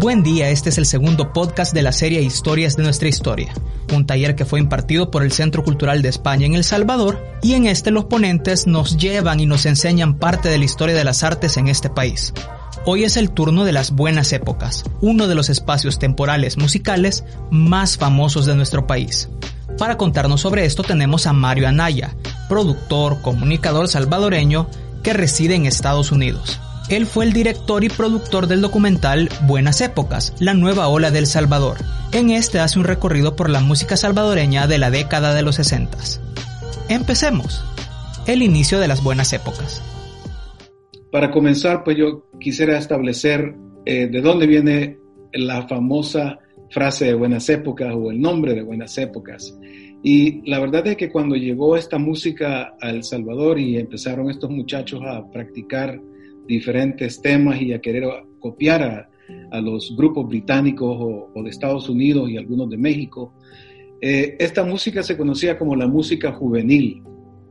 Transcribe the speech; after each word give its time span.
Buen 0.00 0.22
día, 0.22 0.48
este 0.50 0.68
es 0.68 0.78
el 0.78 0.86
segundo 0.86 1.32
podcast 1.32 1.74
de 1.74 1.82
la 1.82 1.90
serie 1.90 2.22
Historias 2.22 2.76
de 2.76 2.84
nuestra 2.84 3.08
historia, 3.08 3.52
un 3.92 4.06
taller 4.06 4.36
que 4.36 4.44
fue 4.44 4.60
impartido 4.60 5.10
por 5.10 5.24
el 5.24 5.32
Centro 5.32 5.64
Cultural 5.64 6.02
de 6.02 6.08
España 6.08 6.46
en 6.46 6.54
El 6.54 6.62
Salvador 6.62 7.20
y 7.42 7.54
en 7.54 7.66
este 7.66 7.90
los 7.90 8.04
ponentes 8.04 8.68
nos 8.68 8.96
llevan 8.96 9.40
y 9.40 9.46
nos 9.46 9.66
enseñan 9.66 10.16
parte 10.16 10.50
de 10.50 10.58
la 10.58 10.64
historia 10.64 10.94
de 10.94 11.02
las 11.02 11.24
artes 11.24 11.56
en 11.56 11.66
este 11.66 11.90
país. 11.90 12.32
Hoy 12.84 13.02
es 13.02 13.16
el 13.16 13.32
turno 13.32 13.64
de 13.64 13.72
las 13.72 13.90
buenas 13.90 14.32
épocas, 14.32 14.84
uno 15.00 15.26
de 15.26 15.34
los 15.34 15.50
espacios 15.50 15.98
temporales 15.98 16.58
musicales 16.58 17.24
más 17.50 17.96
famosos 17.96 18.46
de 18.46 18.54
nuestro 18.54 18.86
país. 18.86 19.28
Para 19.78 19.96
contarnos 19.96 20.42
sobre 20.42 20.64
esto 20.64 20.84
tenemos 20.84 21.26
a 21.26 21.32
Mario 21.32 21.66
Anaya, 21.66 22.14
productor, 22.48 23.20
comunicador 23.20 23.88
salvadoreño 23.88 24.68
que 25.02 25.12
reside 25.12 25.56
en 25.56 25.66
Estados 25.66 26.12
Unidos. 26.12 26.60
Él 26.88 27.04
fue 27.04 27.26
el 27.26 27.34
director 27.34 27.84
y 27.84 27.90
productor 27.90 28.46
del 28.46 28.62
documental 28.62 29.28
Buenas 29.46 29.82
Épocas, 29.82 30.34
la 30.40 30.54
nueva 30.54 30.88
ola 30.88 31.10
del 31.10 31.26
Salvador. 31.26 31.76
En 32.12 32.30
este 32.30 32.60
hace 32.60 32.78
un 32.78 32.86
recorrido 32.86 33.36
por 33.36 33.50
la 33.50 33.60
música 33.60 33.98
salvadoreña 33.98 34.66
de 34.66 34.78
la 34.78 34.90
década 34.90 35.34
de 35.34 35.42
los 35.42 35.56
60. 35.56 35.98
Empecemos. 36.88 37.62
El 38.26 38.40
inicio 38.40 38.80
de 38.80 38.88
las 38.88 39.04
buenas 39.04 39.34
épocas. 39.34 39.82
Para 41.12 41.30
comenzar, 41.30 41.84
pues 41.84 41.98
yo 41.98 42.26
quisiera 42.40 42.78
establecer 42.78 43.54
eh, 43.84 44.06
de 44.06 44.20
dónde 44.22 44.46
viene 44.46 44.98
la 45.34 45.68
famosa 45.68 46.38
frase 46.70 47.04
de 47.04 47.14
buenas 47.14 47.50
épocas 47.50 47.94
o 47.94 48.10
el 48.10 48.18
nombre 48.18 48.54
de 48.54 48.62
buenas 48.62 48.96
épocas. 48.96 49.58
Y 50.02 50.48
la 50.48 50.58
verdad 50.58 50.86
es 50.86 50.96
que 50.96 51.10
cuando 51.10 51.34
llegó 51.34 51.76
esta 51.76 51.98
música 51.98 52.74
a 52.80 52.88
El 52.88 53.04
Salvador 53.04 53.58
y 53.58 53.76
empezaron 53.76 54.30
estos 54.30 54.48
muchachos 54.48 55.02
a 55.04 55.30
practicar 55.30 56.00
diferentes 56.48 57.20
temas 57.20 57.60
y 57.60 57.72
a 57.72 57.80
querer 57.80 58.04
copiar 58.40 58.82
a, 58.82 59.60
los 59.60 59.94
grupos 59.94 60.26
británicos 60.26 60.96
o, 61.34 61.42
de 61.42 61.50
Estados 61.50 61.88
Unidos 61.88 62.30
y 62.30 62.38
algunos 62.38 62.70
de 62.70 62.78
México. 62.78 63.34
Eh, 64.00 64.36
esta 64.38 64.64
música 64.64 65.02
se 65.02 65.18
conocía 65.18 65.58
como 65.58 65.76
la 65.76 65.86
música 65.86 66.32
juvenil 66.32 67.02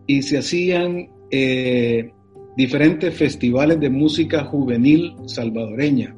y 0.08 0.24
se 0.24 0.40
hacían 0.40 1.08
eh, 1.30 2.12
diferentes 2.56 3.14
festivales 3.14 3.80
de 3.80 3.92
música 3.92 4.44
juvenil 4.46 5.14
salvadoreña. 5.28 6.16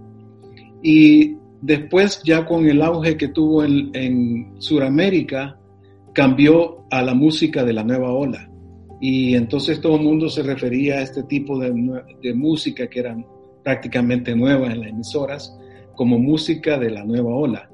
Y 0.82 1.36
después, 1.62 2.22
ya 2.24 2.46
con 2.46 2.66
el 2.66 2.82
auge 2.82 3.18
que 3.18 3.28
tuvo 3.28 3.66
en, 3.66 3.90
en 3.94 4.54
Sudamérica, 4.60 5.60
cambió 6.14 6.86
a 6.90 7.02
la 7.02 7.14
música 7.14 7.66
de 7.66 7.74
la 7.74 7.84
nueva 7.84 8.14
ola. 8.14 8.49
Y 9.00 9.36
entonces 9.36 9.80
todo 9.80 9.96
el 9.96 10.04
mundo 10.04 10.30
se 10.30 10.44
refería 10.44 10.96
a 10.96 11.02
este 11.02 11.24
tipo 11.24 11.58
de, 11.58 11.72
música 12.34 12.88
que 12.88 13.00
eran 13.00 13.26
prácticamente 13.64 14.36
nuevas 14.36 14.74
en 14.74 14.82
las 14.82 14.90
emisoras 14.90 15.58
como 15.96 16.20
música 16.20 16.78
de 16.78 16.90
la 16.90 17.04
nueva 17.04 17.34
ola. 17.34 17.70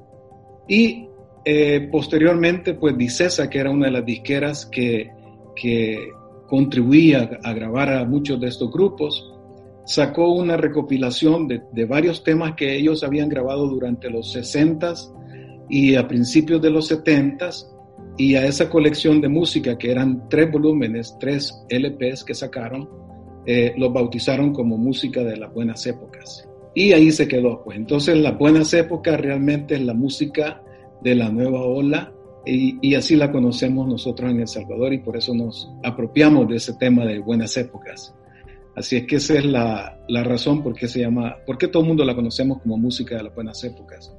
Y 0.68 1.08
eh, 1.44 1.88
posteriormente, 1.92 2.76
pues 2.76 2.98
Dicesa, 2.98 3.50
que 3.50 3.60
era 3.60 3.72
una 3.72 3.88
de 3.88 3.92
las 3.92 4.06
disqueras 4.06 4.66
que, 4.66 5.12
que 5.56 6.10
contribuía 6.48 7.40
a 7.44 7.54
grabar 7.54 7.92
a 7.92 8.06
muchos 8.06 8.40
de 8.40 8.48
estos 8.48 8.72
grupos, 8.72 9.32
sacó 9.86 10.32
una 10.34 10.58
recopilación 10.58 11.48
de, 11.48 11.62
de, 11.72 11.86
varios 11.86 12.24
temas 12.24 12.56
que 12.56 12.76
ellos 12.76 13.04
habían 13.04 13.30
grabado 13.30 13.68
durante 13.68 14.10
los 14.10 14.36
60s 14.36 15.12
y 15.70 15.96
a 15.96 16.08
principios 16.08 16.62
de 16.62 16.72
los 16.72 16.92
70s 16.92 17.75
y 18.18 18.36
a 18.36 18.46
esa 18.46 18.70
colección 18.70 19.20
de 19.20 19.28
música, 19.28 19.78
que 19.78 19.92
eran 19.92 20.30
tres 20.30 20.52
volúmenes, 20.52 21.18
tres 21.20 21.66
LPs 21.70 22.24
que 22.24 22.34
sacaron, 22.34 22.90
eh, 23.46 23.74
los 23.78 23.92
bautizaron 23.92 24.54
como 24.54 24.78
música 24.78 25.24
de 25.24 25.38
las 25.38 25.54
buenas 25.54 25.86
épocas. 25.86 26.48
Y 26.74 26.94
ahí 26.94 27.12
se 27.12 27.28
quedó. 27.28 27.64
Pues 27.64 27.78
entonces 27.78 28.18
las 28.18 28.38
buenas 28.38 28.74
épocas 28.74 29.20
realmente 29.20 29.76
es 29.76 29.82
la 29.82 29.94
música 29.94 30.62
de 31.02 31.16
la 31.16 31.30
nueva 31.30 31.62
ola 31.62 32.12
y, 32.46 32.94
así 32.96 33.16
la 33.16 33.32
conocemos 33.32 33.88
nosotros 33.88 34.30
en 34.32 34.40
El 34.40 34.48
Salvador 34.48 34.94
y 34.94 35.00
por 35.00 35.18
eso 35.18 35.34
nos 35.34 35.72
apropiamos 35.84 36.48
de 36.48 36.58
ese 36.58 36.74
tema 36.74 37.04
de 37.06 37.20
buenas 37.20 37.58
épocas. 37.58 38.14
Así 38.76 38.98
es 38.98 39.08
que 39.08 39.16
esa 39.18 39.36
es 39.36 39.46
la, 39.46 40.00
la 40.08 40.24
razón 40.24 40.62
por 40.62 40.74
qué 40.76 40.88
se 40.88 41.00
llama, 41.00 41.38
por 41.46 41.58
qué 41.58 41.68
todo 41.68 41.82
el 41.82 41.88
mundo 41.88 42.06
la 42.06 42.16
conocemos 42.16 42.62
como 42.62 42.78
música 42.78 43.18
de 43.18 43.24
las 43.24 43.34
buenas 43.34 43.64
épocas. 43.64 44.14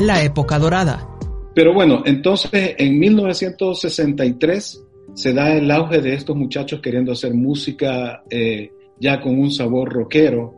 La 0.00 0.22
época 0.22 0.58
dorada 0.58 1.17
pero 1.58 1.74
bueno, 1.74 2.04
entonces 2.06 2.76
en 2.78 3.00
1963 3.00 4.84
se 5.12 5.32
da 5.32 5.56
el 5.56 5.68
auge 5.72 6.00
de 6.00 6.14
estos 6.14 6.36
muchachos 6.36 6.80
queriendo 6.80 7.10
hacer 7.10 7.34
música 7.34 8.22
eh, 8.30 8.70
ya 9.00 9.20
con 9.20 9.36
un 9.36 9.50
sabor 9.50 9.92
rockero. 9.92 10.54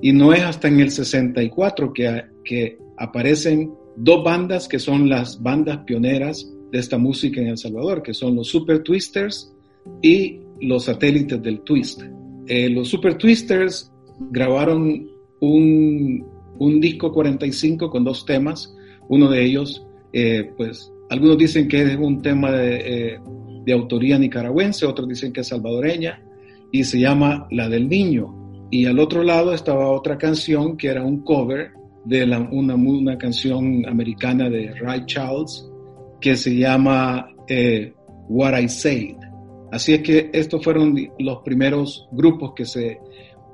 Y 0.00 0.12
no 0.12 0.32
es 0.32 0.44
hasta 0.44 0.68
en 0.68 0.78
el 0.78 0.92
64 0.92 1.92
que, 1.92 2.26
que 2.44 2.78
aparecen 2.96 3.72
dos 3.96 4.22
bandas 4.22 4.68
que 4.68 4.78
son 4.78 5.08
las 5.08 5.42
bandas 5.42 5.78
pioneras 5.78 6.48
de 6.70 6.78
esta 6.78 6.96
música 6.96 7.40
en 7.40 7.48
El 7.48 7.58
Salvador, 7.58 8.00
que 8.00 8.14
son 8.14 8.36
los 8.36 8.46
Super 8.46 8.84
Twisters 8.84 9.52
y 10.00 10.38
los 10.60 10.84
satélites 10.84 11.42
del 11.42 11.62
Twist. 11.62 12.02
Eh, 12.46 12.70
los 12.70 12.86
Super 12.86 13.18
Twisters 13.18 13.92
grabaron 14.30 15.08
un, 15.40 16.24
un 16.60 16.80
disco 16.80 17.10
45 17.10 17.90
con 17.90 18.04
dos 18.04 18.24
temas, 18.24 18.72
uno 19.08 19.28
de 19.28 19.44
ellos 19.44 19.82
eh, 20.18 20.50
pues 20.56 20.90
algunos 21.10 21.36
dicen 21.36 21.68
que 21.68 21.82
es 21.82 21.94
un 21.94 22.22
tema 22.22 22.48
eh, 22.54 23.20
de, 23.66 23.72
autoría 23.74 24.18
nicaragüense, 24.18 24.86
otros 24.86 25.06
dicen 25.06 25.30
que 25.30 25.42
es 25.42 25.48
salvadoreña, 25.48 26.22
y 26.72 26.84
se 26.84 26.98
llama 26.98 27.46
La 27.50 27.68
del 27.68 27.86
Niño. 27.86 28.66
Y 28.70 28.86
al 28.86 28.98
otro 28.98 29.22
lado 29.22 29.52
estaba 29.52 29.90
otra 29.90 30.16
canción 30.16 30.78
que 30.78 30.88
era 30.88 31.04
un 31.04 31.22
cover 31.22 31.72
de 32.06 32.24
una, 32.50 33.18
canción 33.18 33.84
americana 33.86 34.48
de 34.48 34.72
Ray 34.80 35.04
Charles 35.04 35.68
que 36.18 36.34
se 36.34 36.56
llama 36.56 37.28
eh, 37.46 37.92
What 38.30 38.58
I 38.58 38.70
Said. 38.70 39.16
Así 39.70 39.92
es 39.92 40.00
que 40.00 40.30
estos 40.32 40.64
fueron 40.64 40.96
los 41.18 41.42
primeros 41.44 42.08
grupos 42.10 42.54
que 42.56 42.64
se, 42.64 43.00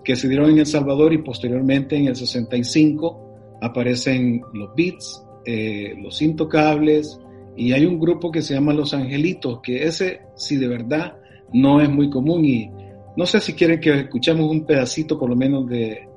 que 0.04 0.14
se 0.14 0.28
dieron 0.28 0.50
en 0.50 0.60
El 0.60 0.66
Salvador 0.66 1.12
y 1.12 1.18
posteriormente 1.18 1.96
en 1.96 2.06
el 2.06 2.14
65 2.14 3.58
aparecen 3.60 4.42
los 4.52 4.70
Beats, 4.76 5.24
eh, 5.44 5.94
los 6.00 6.20
Intocables, 6.22 7.18
y 7.56 7.72
hay 7.72 7.84
un 7.84 7.98
grupo 7.98 8.30
que 8.30 8.42
se 8.42 8.54
llama 8.54 8.72
Los 8.72 8.94
Angelitos, 8.94 9.60
que 9.62 9.84
ese, 9.84 10.22
si 10.36 10.56
de 10.56 10.68
verdad, 10.68 11.16
no 11.52 11.80
es 11.80 11.90
muy 11.90 12.08
común. 12.08 12.44
Y 12.44 12.70
no 13.16 13.26
sé 13.26 13.40
si 13.40 13.52
quieren 13.52 13.80
que 13.80 13.92
escuchemos 13.92 14.50
un 14.50 14.64
pedacito, 14.64 15.18
por 15.18 15.28
lo 15.28 15.36
menos, 15.36 15.68
de, 15.68 16.08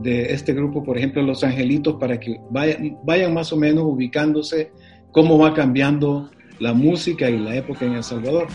de 0.00 0.32
este 0.32 0.54
grupo, 0.54 0.82
por 0.82 0.96
ejemplo, 0.96 1.22
Los 1.22 1.44
Angelitos, 1.44 1.96
para 1.96 2.18
que 2.18 2.40
vayan, 2.50 2.98
vayan 3.04 3.34
más 3.34 3.52
o 3.52 3.56
menos 3.56 3.84
ubicándose 3.84 4.72
cómo 5.12 5.38
va 5.38 5.52
cambiando 5.52 6.30
la 6.58 6.72
música 6.72 7.28
y 7.28 7.38
la 7.38 7.54
época 7.54 7.84
en 7.84 7.92
El 7.92 8.02
Salvador. 8.02 8.48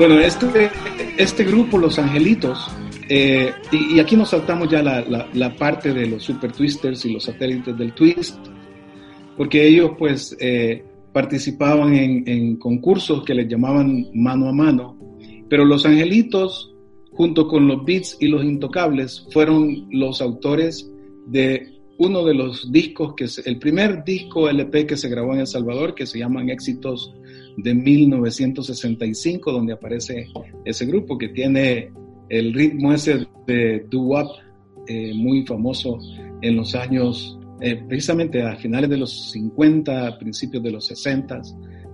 Bueno, 0.00 0.18
este, 0.18 0.70
este 1.18 1.44
grupo, 1.44 1.76
Los 1.76 1.98
Angelitos, 1.98 2.68
eh, 3.10 3.52
y, 3.70 4.00
aquí 4.00 4.16
nos 4.16 4.30
saltamos 4.30 4.70
ya 4.70 4.82
la, 4.82 5.54
parte 5.58 5.92
de 5.92 6.06
los 6.06 6.22
Super 6.22 6.52
Twisters 6.52 7.04
y 7.04 7.12
los 7.12 7.24
satélites 7.24 7.76
del 7.76 7.92
Twist, 7.92 8.38
porque 9.36 9.68
ellos 9.68 9.90
pues 9.98 10.34
eh, 10.40 10.82
participaban 11.12 11.94
en, 11.94 12.26
en, 12.26 12.56
concursos 12.56 13.24
que 13.24 13.34
les 13.34 13.46
llamaban 13.46 14.06
mano 14.14 14.48
a 14.48 14.52
mano, 14.54 14.96
pero 15.50 15.66
los 15.66 15.84
Angelitos, 15.84 16.74
junto 17.10 17.46
con 17.46 17.68
los 17.68 17.84
Beats 17.84 18.16
y 18.20 18.28
los 18.28 18.42
Intocables, 18.42 19.26
fueron 19.32 19.86
los 19.90 20.22
autores 20.22 20.90
de 21.26 21.78
uno 21.98 22.24
de 22.24 22.32
los 22.32 22.72
discos, 22.72 23.12
que 23.14 23.24
es 23.24 23.46
el 23.46 23.58
primer 23.58 24.02
disco 24.02 24.48
LP 24.48 24.86
que 24.86 24.96
se 24.96 25.10
grabó 25.10 25.34
en 25.34 25.40
El 25.40 25.46
Salvador, 25.46 25.94
que 25.94 26.06
se 26.06 26.18
llaman 26.18 26.48
Éxitos 26.48 27.12
de 27.56 27.74
1965, 27.74 29.52
donde 29.52 29.72
aparece 29.72 30.28
ese 30.64 30.86
grupo 30.86 31.18
que 31.18 31.28
tiene 31.28 31.92
el 32.28 32.54
ritmo 32.54 32.92
ese 32.92 33.26
de 33.46 33.86
doo-wop 33.90 34.28
eh, 34.86 35.12
muy 35.14 35.44
famoso 35.46 35.98
en 36.42 36.56
los 36.56 36.74
años, 36.74 37.38
eh, 37.60 37.76
precisamente 37.88 38.42
a 38.42 38.56
finales 38.56 38.88
de 38.88 38.96
los 38.96 39.30
50, 39.32 40.18
principios 40.18 40.62
de 40.62 40.70
los 40.70 40.86
60, 40.86 41.42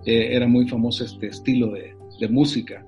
eh, 0.05 0.29
era 0.37 0.47
muy 0.47 0.69
famoso 0.69 1.05
este 1.05 1.29
estilo 1.29 1.73
de, 1.73 1.95
de, 2.21 2.29
música. 2.29 2.87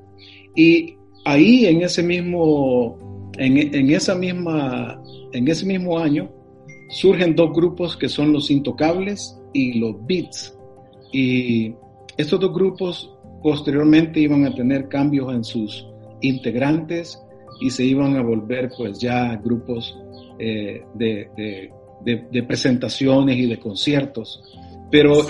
Y 0.54 0.94
ahí 1.24 1.66
en 1.66 1.82
ese 1.82 2.02
mismo 2.02 2.96
en, 3.38 3.90
esa 3.90 4.14
misma, 4.14 5.00
en 5.32 5.48
ese 5.48 5.64
mismo 5.64 5.98
año 5.98 6.30
surgen 6.90 7.34
dos 7.34 7.52
grupos 7.52 7.96
que 7.96 8.08
son 8.08 8.32
los 8.32 8.50
Intocables 8.50 9.38
y 9.52 9.78
los 9.78 9.94
Beats. 10.06 10.56
Y 11.12 11.74
estos 12.18 12.40
dos 12.40 12.52
grupos 12.52 13.14
posteriormente 13.42 14.18
iban 14.18 14.44
a 14.44 14.52
tener 14.52 14.88
cambios 14.88 15.32
en 15.32 15.44
sus 15.44 15.86
integrantes 16.20 17.22
y 17.60 17.70
se 17.70 17.84
iban 17.84 18.16
a 18.16 18.22
volver 18.22 18.70
pues 18.76 18.98
ya 18.98 19.36
grupos 19.36 19.96
eh, 20.38 20.82
de, 20.94 21.70
de, 22.04 22.42
presentaciones 22.42 23.36
y 23.36 23.46
de 23.46 23.58
conciertos. 23.58 24.42
Pero 24.90 25.24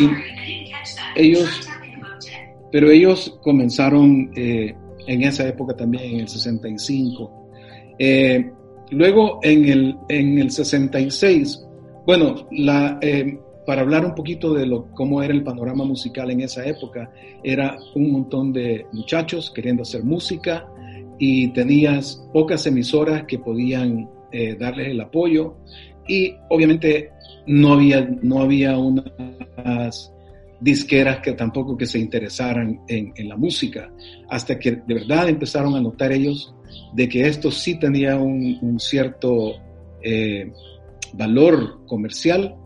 ellos, 1.15 1.69
pero 2.73 2.91
ellos 2.91 3.39
comenzaron 3.43 4.31
eh, 4.35 4.75
en 5.07 5.23
esa 5.23 5.47
época 5.47 5.77
también, 5.77 6.15
en 6.15 6.21
el 6.21 6.29
65. 6.29 7.49
Eh, 7.99 8.51
luego, 8.93 9.41
en 9.43 9.69
el, 9.69 9.97
en 10.09 10.39
el 10.39 10.51
66, 10.51 11.67
bueno, 12.07 12.47
la, 12.51 12.99
para 13.69 13.83
hablar 13.83 14.03
un 14.07 14.15
poquito 14.15 14.55
de 14.55 14.65
lo, 14.65 14.87
cómo 14.95 15.23
era 15.23 15.35
el 15.35 15.43
panorama 15.43 15.85
musical 15.85 16.31
en 16.31 16.41
esa 16.41 16.65
época, 16.65 17.13
era 17.45 17.77
un 17.95 18.13
montón 18.13 18.51
de 18.51 18.87
muchachos 18.95 19.53
queriendo 19.55 19.83
hacer 19.83 20.05
música 20.05 20.67
y 21.19 21.49
tenías 21.49 22.27
pocas 22.33 22.67
emisoras 22.67 23.25
que 23.25 23.39
podían 23.39 24.09
eh, 24.33 24.57
darles 24.59 24.89
el 24.89 24.99
apoyo 25.03 25.59
y 26.09 26.35
obviamente 26.49 27.11
no 27.47 27.75
había, 27.75 28.09
no 28.23 28.41
había 28.41 28.79
unas 28.79 30.15
disqueras 30.61 31.19
que 31.19 31.33
tampoco 31.33 31.77
que 31.77 31.85
se 31.85 31.99
interesaran 31.99 32.81
en, 32.89 33.29
la 33.29 33.37
música, 33.37 33.93
hasta 34.31 34.59
que 34.59 34.77
de 34.77 34.95
verdad 34.95 35.29
empezaron 35.29 35.77
a 35.77 35.81
notar 35.83 36.11
ellos 36.11 36.55
de 36.95 37.07
que 37.07 37.29
esto 37.29 37.51
sí 37.51 37.79
tenía 37.79 38.17
un, 38.17 38.81
cierto 38.81 39.57
eh, 40.03 40.51
valor 41.13 41.85
comercial 41.85 42.57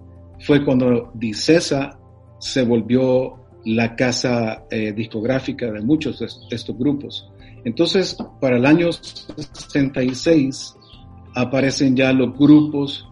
fue 0.43 0.65
cuando 0.65 1.11
Dicesa 1.15 1.99
se 2.39 2.63
volvió 2.65 3.35
la 3.65 3.95
casa 3.95 4.65
eh, 4.71 4.93
discográfica 4.93 5.71
de 5.71 5.81
muchos 5.81 6.19
de 6.19 6.27
estos 6.57 6.77
grupos. 6.77 7.31
Entonces, 7.65 8.17
para 8.41 8.57
el 8.57 8.67
año 8.67 8.91
66 8.93 10.75
aparecen 11.35 11.95
ya 11.97 12.13
los 12.13 12.37
grupos 12.37 13.07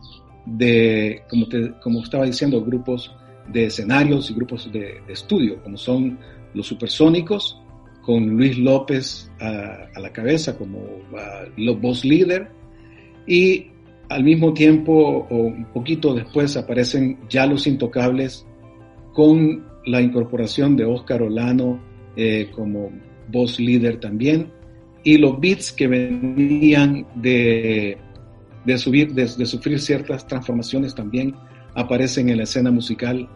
de, 0.45 1.23
como, 1.31 1.47
como 1.83 2.03
estaba 2.03 2.25
diciendo, 2.25 2.65
grupos 2.65 3.15
de 3.49 3.67
escenarios 3.67 4.31
y 4.31 4.35
grupos 4.35 4.71
de, 4.73 5.01
estudio, 5.09 5.63
como 5.63 5.77
son 5.77 6.19
los 6.55 6.67
supersónicos, 6.67 7.61
con 8.03 8.27
Luis 8.31 8.59
López 8.59 9.31
a, 9.41 10.01
la 10.01 10.13
cabeza 10.13 10.57
como 10.57 10.81
los 11.57 11.81
voz 11.81 12.05
líder, 12.05 12.51
y 13.27 13.71
al 14.11 14.25
mismo 14.25 14.53
tiempo 14.53 15.27
o 15.31 15.37
un 15.37 15.67
poquito 15.67 16.13
después 16.13 16.57
aparecen 16.57 17.21
ya 17.29 17.47
los 17.47 17.67
intocables 17.67 18.45
con 19.13 19.65
la 19.87 20.03
incorporación 20.03 20.77
de 20.77 20.85
Oscar 20.85 21.23
Olano 21.23 21.81
eh, 22.17 22.51
como 22.55 22.91
voz 23.29 23.61
líder 23.61 24.01
también 24.01 24.51
y 25.05 25.17
los 25.17 25.39
beats 25.41 25.73
que 25.73 25.87
venían 25.87 27.07
de, 27.15 27.97
de 28.65 28.79
subir, 28.79 29.15
de, 29.15 29.29
sufrir 29.47 29.79
ciertas 29.79 30.27
transformaciones 30.27 30.93
también 30.95 31.35
aparecen 31.75 32.29
en 32.29 32.39
la 32.39 32.43
escena 32.43 32.73
musical 32.73 33.29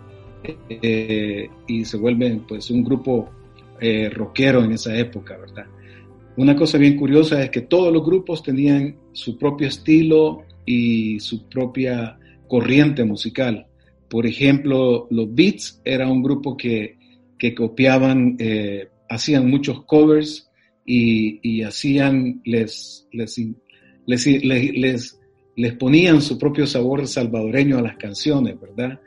eh, 0.69 1.49
y 1.69 1.85
se 1.85 1.97
vuelven 1.97 2.45
pues 2.49 2.69
un 2.71 2.83
grupo 2.83 3.31
eh, 3.81 4.11
rockero 4.11 4.65
en 4.65 4.73
esa 4.73 4.95
época, 4.97 5.37
¿verdad? 5.37 5.67
Una 6.37 6.57
cosa 6.57 6.79
bien 6.79 6.97
curiosa 6.97 7.41
es 7.41 7.51
que 7.51 7.61
todos 7.61 7.93
los 7.93 8.05
grupos 8.05 8.43
tenían 8.43 8.97
su 9.13 9.39
propio 9.39 9.69
estilo, 9.69 10.43
y 10.67 11.21
su 11.21 11.49
propia 11.49 12.19
corriente 12.49 13.05
musical. 13.05 13.67
Por 14.09 14.27
ejemplo, 14.27 15.07
los 15.11 15.35
Beats 15.35 15.81
era 15.85 16.09
un 16.09 16.23
grupo 16.23 16.57
que, 16.57 16.97
que 17.39 17.55
copiaban, 17.55 18.37
eh, 18.39 18.89
hacían 19.09 19.51
muchos 19.51 19.85
covers 19.85 20.51
y, 20.85 21.41
y 21.43 21.63
hacían, 21.63 22.41
les 22.45 23.07
les, 23.13 23.39
les, 24.07 24.27
les, 24.45 25.21
les, 25.57 25.75
ponían 25.75 26.21
su 26.21 26.39
propio 26.39 26.67
sabor 26.67 27.07
salvadoreño 27.07 27.79
a 27.79 27.83
las 27.83 27.97
canciones, 27.97 28.61
¿verdad? 28.61 29.01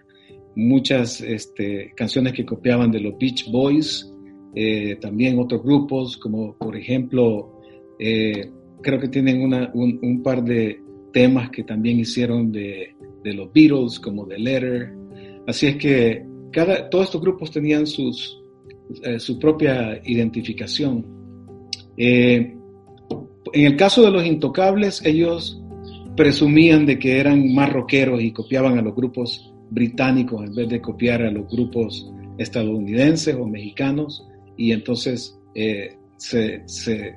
Muchas 0.56 1.22
este, 1.22 1.94
canciones 1.96 2.34
que 2.34 2.46
copiaban 2.46 2.92
de 2.92 3.00
los 3.00 3.18
Beach 3.18 3.50
Boys, 3.52 4.12
eh, 4.56 4.98
también 5.00 5.38
otros 5.38 5.62
grupos, 5.64 6.18
como 6.18 6.58
por 6.58 6.76
ejemplo, 6.76 7.62
eh, 8.00 8.50
creo 8.82 9.00
que 9.00 9.08
tienen 9.08 9.42
una, 9.42 9.70
un, 9.74 10.00
un 10.02 10.24
par 10.24 10.44
de, 10.44 10.82
temas 11.18 11.50
que 11.50 11.64
también 11.64 12.00
hicieron 12.00 12.52
de, 12.52 12.96
de 13.24 13.34
los 13.34 13.52
Beatles, 13.52 14.00
como 14.00 14.28
The 14.28 14.38
Letter. 14.38 14.94
Así 15.48 15.66
es 15.66 15.76
que 15.78 16.24
cada, 16.52 16.92
todos 16.92 17.06
estos 17.06 17.22
grupos 17.22 17.50
tenían 17.50 17.88
sus, 17.88 18.40
eh, 19.02 19.18
su 19.18 19.40
propia 19.40 20.00
identificación. 20.06 21.04
Eh, 21.98 22.56
en 23.52 23.66
el 23.66 23.76
caso 23.76 24.04
de 24.04 24.12
los 24.12 24.24
intocables, 24.28 25.04
ellos 25.04 25.60
presumían 26.16 26.86
de 26.86 27.00
que 27.00 27.20
eran 27.20 27.52
más 27.52 27.74
rockeros 27.74 28.22
y 28.22 28.32
copiaban 28.32 28.78
a 28.78 28.84
los 28.84 28.94
grupos 28.94 29.52
británicos 29.72 30.46
en 30.46 30.54
vez 30.54 30.70
de 30.70 30.80
copiar 30.80 31.24
a 31.24 31.32
los 31.32 31.50
grupos 31.50 32.14
estadounidenses 32.38 33.34
o 33.34 33.48
mexicanos 33.48 34.24
y 34.56 34.72
entonces 34.72 35.36
eh, 35.56 35.98
se, 36.18 36.62
se, 36.68 37.16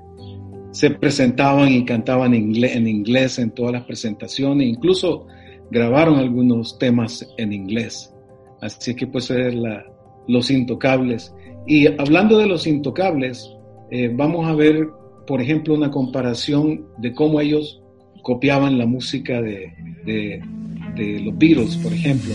se 0.73 0.91
presentaban 0.91 1.73
y 1.73 1.85
cantaban 1.85 2.35
en 2.35 2.87
inglés, 2.87 3.39
en 3.39 3.51
todas 3.51 3.73
las 3.73 3.85
presentaciones, 3.85 4.69
incluso 4.69 5.27
grabaron 5.71 6.17
algunos 6.19 6.79
temas 6.79 7.27
en 7.39 7.53
inglés. 7.53 8.13
Así 8.61 8.95
que 8.95 9.07
pues 9.07 9.27
ser 9.27 9.55
la, 9.55 9.85
los 10.29 10.51
intocables. 10.51 11.35
Y 11.67 11.87
hablando 11.87 12.39
de 12.39 12.47
los 12.47 12.67
intocables, 12.67 13.51
eh, 13.91 14.11
vamos 14.15 14.47
a 14.47 14.55
ver, 14.55 14.89
por 15.27 15.41
ejemplo, 15.41 15.75
una 15.75 15.91
comparación 15.91 16.87
de 16.99 17.15
cómo 17.15 17.41
ellos 17.41 17.83
copiaban 18.23 18.79
la 18.79 18.87
música 18.87 19.41
de, 19.41 19.73
de, 20.05 20.43
de 20.95 21.21
los 21.21 21.37
Beatles, 21.39 21.77
por 21.77 21.93
ejemplo. 21.93 22.35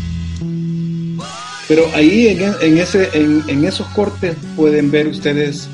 Pero 1.71 1.85
ahí 1.93 2.27
en, 2.27 2.77
ese, 2.79 3.07
en, 3.13 3.63
esos 3.63 3.87
cortes 3.95 4.35
pueden 4.57 4.91
ver 4.91 5.07
ustedes 5.07 5.69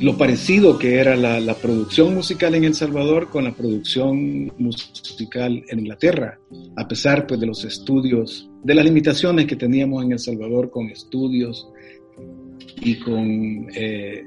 lo 0.00 0.16
parecido 0.16 0.78
que 0.78 0.94
era 0.94 1.16
la, 1.16 1.54
producción 1.56 2.14
musical 2.14 2.54
en 2.54 2.64
El 2.64 2.72
Salvador 2.72 3.28
con 3.28 3.44
la 3.44 3.52
producción 3.52 4.50
musical 4.56 5.62
en 5.68 5.80
Inglaterra, 5.80 6.40
a 6.76 6.88
pesar 6.88 7.26
pues, 7.26 7.40
de 7.40 7.46
los 7.46 7.62
estudios, 7.66 8.48
de 8.62 8.74
las 8.74 8.86
limitaciones 8.86 9.44
que 9.44 9.56
teníamos 9.56 10.02
en 10.02 10.12
El 10.12 10.18
Salvador 10.18 10.70
con 10.70 10.86
estudios 10.88 11.68
y 12.80 12.98
con, 13.00 13.66
eh, 13.74 14.24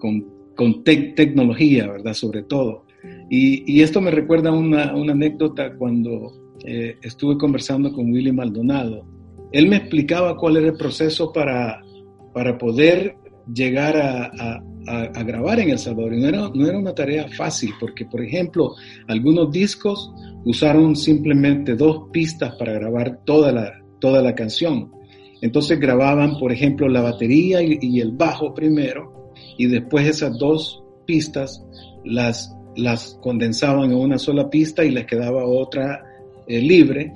con, 0.00 0.82
tecnología, 0.82 1.86
¿verdad? 1.92 2.14
Sobre 2.14 2.42
todo. 2.42 2.86
Y, 3.30 3.80
esto 3.82 4.00
me 4.00 4.10
recuerda 4.10 4.50
una, 4.50 4.96
una 4.96 5.12
anécdota 5.12 5.76
cuando 5.76 6.32
eh, 6.64 6.96
estuve 7.02 7.38
conversando 7.38 7.92
con 7.92 8.10
Willy 8.10 8.32
Maldonado. 8.32 9.14
Él 9.56 9.68
me 9.68 9.76
explicaba 9.76 10.36
cuál 10.36 10.58
era 10.58 10.66
el 10.66 10.76
proceso 10.76 11.32
para, 11.32 11.80
para 12.34 12.58
poder 12.58 13.16
llegar 13.50 13.96
a, 13.96 14.62
a, 14.86 15.22
grabar 15.22 15.60
en 15.60 15.70
El 15.70 15.78
Salvador. 15.78 16.12
Y 16.12 16.20
no 16.20 16.28
era, 16.28 16.50
no 16.52 16.66
era 16.66 16.78
una 16.78 16.94
tarea 16.94 17.26
fácil, 17.34 17.70
porque, 17.80 18.04
por 18.04 18.20
ejemplo, 18.20 18.74
algunos 19.08 19.50
discos 19.50 20.12
usaron 20.44 20.94
simplemente 20.94 21.74
dos 21.74 22.10
pistas 22.12 22.54
para 22.56 22.74
grabar 22.74 23.20
toda 23.24 23.50
la, 23.50 23.72
toda 23.98 24.20
la 24.20 24.34
canción. 24.34 24.92
Entonces 25.40 25.80
grababan, 25.80 26.38
por 26.38 26.52
ejemplo, 26.52 26.86
la 26.86 27.00
batería 27.00 27.62
y, 27.62 27.98
el 27.98 28.12
bajo 28.12 28.52
primero, 28.52 29.32
y 29.56 29.68
después 29.68 30.06
esas 30.06 30.36
dos 30.38 30.84
pistas 31.06 31.64
las, 32.04 32.54
las 32.76 33.18
condensaban 33.22 33.90
en 33.90 33.96
una 33.96 34.18
sola 34.18 34.50
pista 34.50 34.84
y 34.84 34.90
les 34.90 35.06
quedaba 35.06 35.46
otra 35.46 36.04
eh, 36.46 36.60
libre 36.60 37.14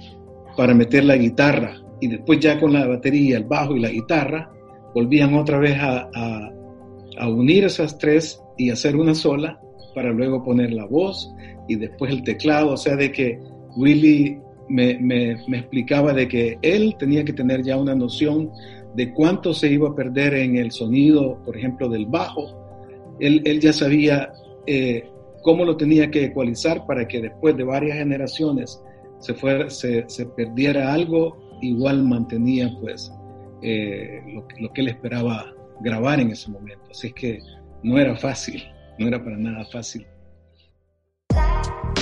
para 0.57 0.73
meter 0.73 1.05
la 1.05 1.19
guitarra. 1.19 1.77
Y 2.01 2.09
después 2.09 2.41
ya 2.41 2.59
con 2.59 2.73
la 2.73 2.87
batería, 2.87 3.37
el 3.37 3.45
bajo 3.45 3.77
y 3.77 3.81
la 3.81 3.91
guitarra, 3.91 4.51
volvían 4.95 5.35
otra 5.35 5.59
vez 5.59 5.77
a, 5.79 6.09
a 7.19 7.29
unir 7.29 7.65
esas 7.65 7.99
tres 7.99 8.43
y 8.57 8.71
hacer 8.71 8.97
una 8.97 9.15
sola 9.15 9.61
para 9.95 10.11
luego 10.11 10.43
poner 10.43 10.73
la 10.73 10.87
voz 10.87 11.33
y 11.69 11.77
después 11.77 12.13
el 12.13 12.23
teclado. 12.23 12.73
O 12.73 12.77
sea, 12.77 12.97
de 12.97 13.13
que 13.13 13.39
Willy 13.77 14.39
me, 14.69 14.99
me, 14.99 15.33
explicaba 15.33 16.13
de 16.13 16.29
que 16.29 16.59
él 16.63 16.95
tenía 16.99 17.25
que 17.25 17.33
tener 17.33 17.63
ya 17.63 17.77
una 17.77 17.95
noción 17.95 18.51
de 18.95 19.13
cuánto 19.13 19.53
se 19.53 19.69
iba 19.69 19.89
a 19.89 19.95
perder 19.95 20.35
en 20.35 20.57
el 20.57 20.71
sonido, 20.71 21.43
por 21.45 21.57
ejemplo, 21.57 21.89
del 21.89 22.07
bajo. 22.07 23.17
Él, 23.19 23.43
él 23.45 23.61
ya 23.61 23.73
sabía 23.73 24.33
eh, 24.67 25.09
cómo 25.43 25.65
lo 25.65 25.77
tenía 25.77 26.11
que 26.11 26.25
ecualizar 26.25 26.87
para 26.87 27.07
que 27.07 27.21
después 27.21 27.57
de 27.57 27.65
varias 27.65 27.99
generaciones 27.99 28.81
se, 29.19 29.35
fuera, 29.35 29.69
se, 29.71 30.09
se 30.09 30.27
perdiera 30.27 30.93
algo, 30.93 31.39
igual 31.61 32.03
mantenía 32.05 32.71
pues 32.81 33.13
eh, 33.63 34.23
lo, 34.33 34.47
lo, 34.59 34.73
que 34.73 34.81
él 34.81 34.89
esperaba 34.89 35.53
grabar 35.81 36.21
en 36.21 36.31
ese 36.31 36.51
momento. 36.51 36.91
Así 36.91 37.09
es 37.09 37.15
que 37.15 37.41
no 37.83 37.99
era 37.99 38.17
fácil, 38.17 38.63
no 38.99 39.07
era 39.07 39.23
para 39.23 39.37
nada 39.37 39.65
fácil. 39.67 40.07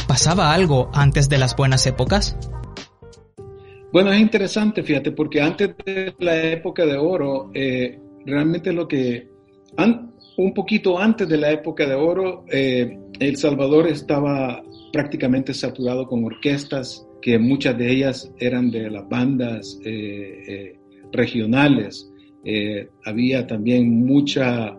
¿Pasaba 0.07 0.53
algo 0.53 0.91
antes 0.95 1.29
de 1.29 1.39
las 1.39 1.55
buenas 1.55 1.87
épocas? 1.87 2.37
Bueno, 3.93 4.13
es 4.13 4.21
interesante, 4.21 4.83
fíjate, 4.83 5.13
porque 5.13 5.41
antes 5.41 5.75
de 5.85 6.15
la 6.19 6.43
época 6.43 6.85
de 6.85 6.97
oro, 6.97 7.51
eh, 7.55 7.99
realmente 8.27 8.73
lo 8.73 8.87
que, 8.87 9.29
un 10.37 10.55
poquito 10.55 10.99
antes 10.99 11.27
de 11.27 11.39
la 11.39 11.51
época 11.51 11.87
de 11.87 11.95
oro, 11.95 12.45
eh, 12.51 12.99
El 13.19 13.37
Salvador 13.37 13.87
estaba 13.87 14.63
prácticamente 14.93 15.55
saturado 15.55 16.07
con 16.07 16.23
orquestas, 16.25 17.08
que 17.21 17.39
muchas 17.39 17.77
de 17.77 17.93
ellas 17.93 18.33
eran 18.39 18.71
de 18.71 18.91
las 18.91 19.09
bandas 19.09 19.79
eh, 19.85 20.77
regionales. 21.13 22.11
había 23.05 23.47
también 23.47 24.07
mucha, 24.07 24.79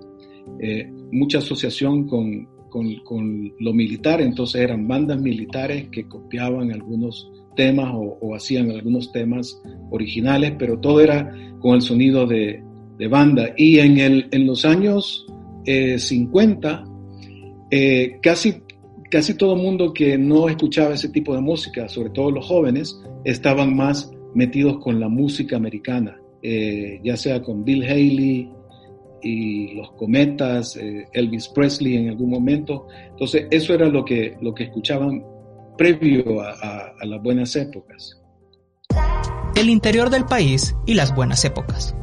mucha 1.11 1.37
asociación 1.37 2.07
con, 2.07 2.47
con, 2.69 2.95
con, 3.03 3.53
lo 3.59 3.73
militar, 3.73 4.21
entonces 4.21 4.61
eran 4.61 4.87
bandas 4.87 5.19
militares 5.21 5.89
que 5.91 6.07
copiaban 6.07 6.71
algunos 6.71 7.29
temas 7.59 7.91
o, 7.93 8.33
hacían 8.33 8.71
algunos 8.71 9.11
temas 9.11 9.61
originales, 9.91 10.53
pero 10.57 10.79
todo 10.79 11.01
era 11.01 11.29
con 11.59 11.75
el 11.75 11.81
sonido 11.81 12.25
de, 12.25 12.63
banda. 13.09 13.53
Y 13.57 13.79
en, 13.79 13.97
el, 13.97 14.27
en 14.31 14.45
los 14.45 14.63
años 14.63 15.25
50, 15.65 16.83
eh, 17.69 17.77
eh, 17.77 18.19
casi, 18.21 18.61
casi 19.09 19.33
todo 19.33 19.53
el 19.53 19.61
mundo 19.61 19.93
que 19.93 20.17
no 20.17 20.49
escuchaba 20.49 20.93
ese 20.93 21.09
tipo 21.09 21.35
de 21.35 21.41
música, 21.41 21.87
sobre 21.89 22.09
todo 22.11 22.31
los 22.31 22.45
jóvenes, 22.45 23.01
estaban 23.23 23.75
más 23.75 24.11
metidos 24.33 24.79
con 24.79 24.99
la 24.99 25.09
música 25.09 25.57
americana, 25.57 26.19
eh, 26.41 26.99
ya 27.03 27.17
sea 27.17 27.41
con 27.41 27.63
Bill 27.63 27.83
Haley 27.83 28.49
y 29.21 29.73
los 29.75 29.91
Cometas, 29.93 30.79
Elvis 31.13 31.49
Presley 31.49 31.97
en 31.97 32.09
algún 32.09 32.29
momento. 32.29 32.87
Entonces, 33.09 33.47
eso 33.51 33.73
era 33.73 33.87
lo 33.89 34.05
que, 34.05 34.37
lo 34.41 34.53
que 34.53 34.65
escuchaban 34.65 35.23
previo 35.79 36.41
a, 36.41 36.93
las 37.05 37.23
buenas 37.23 37.55
épocas. 37.55 38.21
El 39.55 39.69
interior 39.69 40.09
del 40.09 40.25
país 40.25 40.75
y 40.85 40.93
las 40.93 41.15
buenas 41.15 41.45
épocas. 41.45 41.95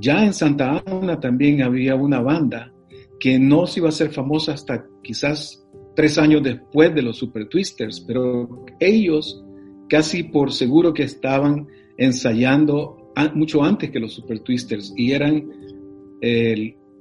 Ya 0.00 0.24
en 0.24 0.34
Santa 0.34 0.82
Ana 0.84 1.20
también 1.20 1.62
había 1.62 1.94
una 1.94 2.20
banda 2.20 2.72
que 3.20 3.38
no 3.38 3.66
se 3.66 3.78
iba 3.80 3.88
a 3.88 3.92
ser 3.92 4.10
famosa 4.10 4.52
hasta 4.52 4.84
quizás 5.08 5.66
tres 5.96 6.18
años 6.18 6.42
después 6.42 6.94
de 6.94 7.00
los 7.00 7.16
Super 7.16 7.48
Twisters, 7.48 7.98
pero 7.98 8.66
ellos 8.78 9.42
casi 9.88 10.22
por 10.22 10.52
seguro 10.52 10.92
que 10.92 11.04
estaban 11.04 11.66
ensayando 11.96 13.10
mucho 13.34 13.64
antes 13.64 13.90
que 13.90 14.00
los 14.00 14.12
Super 14.12 14.40
Twisters 14.40 14.92
y 14.98 15.12
eran 15.12 15.50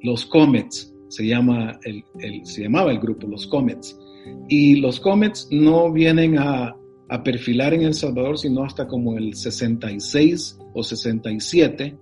los 0.03 0.25
Comets, 0.25 0.95
se, 1.09 1.27
llama 1.27 1.77
el, 1.83 2.01
se 2.45 2.63
llamaba 2.63 2.93
el 2.93 2.99
grupo, 2.99 3.27
los 3.27 3.45
Comets. 3.47 3.99
Y 4.47 4.77
los 4.77 5.01
Comets 5.01 5.49
no 5.51 5.91
vienen 5.91 6.39
a, 6.39 6.73
perfilar 7.25 7.73
en 7.73 7.81
El 7.81 7.93
Salvador 7.93 8.37
sino 8.37 8.63
hasta 8.63 8.87
como 8.87 9.17
el 9.17 9.33
66 9.33 10.59
o 10.73 10.81
67, 10.81 11.97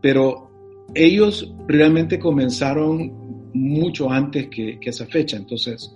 pero 0.00 0.50
ellos 0.94 1.54
realmente 1.68 2.18
comenzaron 2.18 3.21
mucho 3.54 4.10
antes 4.10 4.48
que, 4.48 4.78
esa 4.82 5.06
fecha. 5.06 5.36
Entonces, 5.36 5.94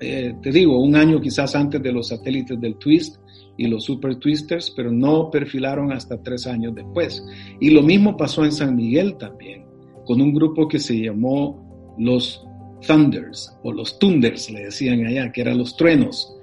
eh, 0.00 0.34
te 0.42 0.50
digo, 0.50 0.80
un 0.80 0.96
año 0.96 1.20
quizás 1.20 1.54
antes 1.54 1.82
de 1.82 1.92
los 1.92 2.08
satélites 2.08 2.60
del 2.60 2.76
Twist 2.76 3.16
y 3.56 3.66
los 3.66 3.84
Super 3.84 4.16
Twisters, 4.16 4.72
pero 4.76 4.90
no 4.90 5.30
perfilaron 5.30 5.92
hasta 5.92 6.22
tres 6.22 6.46
años 6.46 6.74
después. 6.74 7.24
Y 7.60 7.70
lo 7.70 7.82
mismo 7.82 8.16
pasó 8.16 8.44
en 8.44 8.52
San 8.52 8.76
Miguel 8.76 9.16
también, 9.16 9.64
con 10.04 10.20
un 10.20 10.34
grupo 10.34 10.68
que 10.68 10.78
se 10.78 10.98
llamó 11.00 11.94
los 11.98 12.44
Thunders 12.86 13.56
o 13.62 13.72
los 13.72 13.98
Thunders, 13.98 14.50
le 14.50 14.64
decían 14.64 15.06
allá, 15.06 15.32
que 15.32 15.40
eran 15.40 15.58
los 15.58 15.76
truenos. 15.76 16.34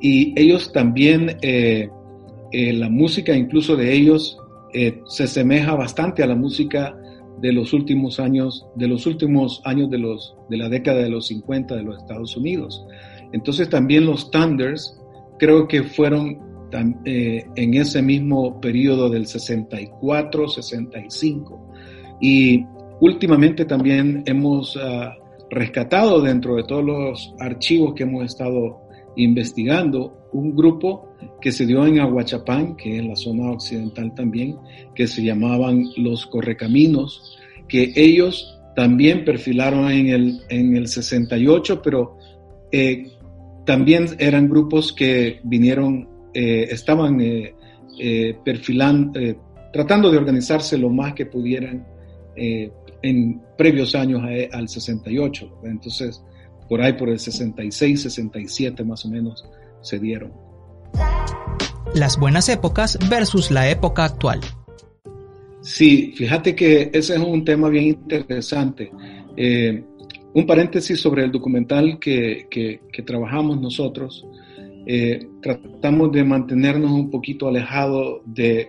Y 0.00 0.32
ellos 0.40 0.72
también, 0.72 1.36
eh, 1.42 1.88
eh, 2.52 2.72
la 2.72 2.88
música 2.88 3.36
incluso 3.36 3.76
de 3.76 3.92
ellos 3.92 4.36
se 5.08 5.24
asemeja 5.24 5.74
bastante 5.74 6.22
a 6.22 6.28
la 6.28 6.36
música 6.36 6.96
de 7.40 7.52
los 7.52 7.72
últimos 7.72 8.20
años, 8.20 8.66
de 8.74 8.88
los 8.88 9.06
últimos 9.06 9.62
años 9.64 9.90
de, 9.90 9.98
los, 9.98 10.36
de 10.48 10.56
la 10.56 10.68
década 10.68 11.02
de 11.02 11.08
los 11.08 11.26
50 11.28 11.76
de 11.76 11.82
los 11.82 11.98
Estados 11.98 12.36
Unidos. 12.36 12.84
Entonces 13.32 13.68
también 13.68 14.06
los 14.06 14.30
Thunders 14.30 15.00
creo 15.38 15.66
que 15.66 15.82
fueron 15.82 16.50
en 16.72 17.74
ese 17.74 18.02
mismo 18.02 18.60
periodo 18.60 19.08
del 19.08 19.26
64, 19.26 20.48
65. 20.48 21.72
Y 22.20 22.64
últimamente 23.00 23.64
también 23.64 24.22
hemos 24.26 24.76
ah, 24.76 25.14
rescatado 25.50 26.20
dentro 26.20 26.56
de 26.56 26.64
todos 26.64 26.84
los 26.84 27.34
archivos 27.40 27.94
que 27.94 28.04
hemos 28.04 28.24
estado 28.24 28.82
investigando 29.16 30.28
un 30.32 30.54
grupo 30.54 31.08
que 31.40 31.52
se 31.52 31.66
dio 31.66 31.84
en 31.86 32.00
Aguachapán, 32.00 32.76
que 32.76 32.98
es 32.98 33.04
la 33.04 33.16
zona 33.16 33.50
occidental 33.50 34.14
también, 34.14 34.56
que 34.94 35.06
se 35.06 35.22
llamaban 35.22 35.84
los 35.96 36.26
Correcaminos, 36.26 37.36
que 37.68 37.92
ellos 37.96 38.60
también 38.76 39.24
perfilaron 39.24 39.90
en 39.90 40.08
el, 40.08 40.40
en 40.48 40.76
el 40.76 40.88
68, 40.88 41.82
pero 41.82 42.16
eh, 42.72 43.12
también 43.66 44.06
eran 44.18 44.48
grupos 44.48 44.92
que 44.92 45.40
vinieron, 45.44 46.08
eh, 46.32 46.68
estaban 46.70 47.20
eh, 47.20 47.54
perfilando, 48.44 49.18
tratando 49.72 50.10
de 50.10 50.18
organizarse 50.18 50.78
lo 50.78 50.88
más 50.88 51.14
que 51.14 51.26
pudieran 51.26 51.86
en 52.36 53.42
previos 53.58 53.94
años 53.94 54.22
al 54.52 54.68
68. 54.68 55.60
Entonces, 55.64 56.22
por 56.70 56.80
ahí, 56.80 56.92
por 56.92 57.08
el 57.08 57.18
66, 57.18 58.02
67 58.02 58.84
más 58.84 59.04
o 59.04 59.08
menos, 59.08 59.44
se 59.82 59.98
dieron. 59.98 60.32
Las 61.94 62.16
buenas 62.16 62.48
épocas 62.48 62.96
versus 63.10 63.50
la 63.50 63.68
época 63.68 64.04
actual. 64.04 64.40
Sí, 65.62 66.14
fíjate 66.16 66.54
que 66.54 66.90
ese 66.94 67.14
es 67.16 67.20
un 67.20 67.44
tema 67.44 67.68
bien 67.68 67.88
interesante. 67.88 68.92
Eh, 69.36 69.82
un 70.32 70.46
paréntesis 70.46 71.00
sobre 71.00 71.24
el 71.24 71.32
documental 71.32 71.98
que, 71.98 72.46
que, 72.48 73.02
trabajamos 73.02 73.60
nosotros. 73.60 74.24
Eh, 74.86 75.26
tratamos 75.42 76.12
de 76.12 76.22
mantenernos 76.22 76.92
un 76.92 77.10
poquito 77.10 77.48
alejados 77.48 78.22
de, 78.26 78.68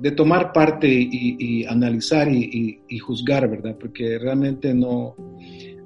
de 0.00 0.10
tomar 0.10 0.52
parte 0.52 0.88
y, 0.88 1.64
analizar 1.64 2.28
y, 2.30 2.98
juzgar, 2.98 3.48
¿verdad? 3.48 3.76
Porque 3.78 4.18
realmente 4.18 4.74
no, 4.74 5.16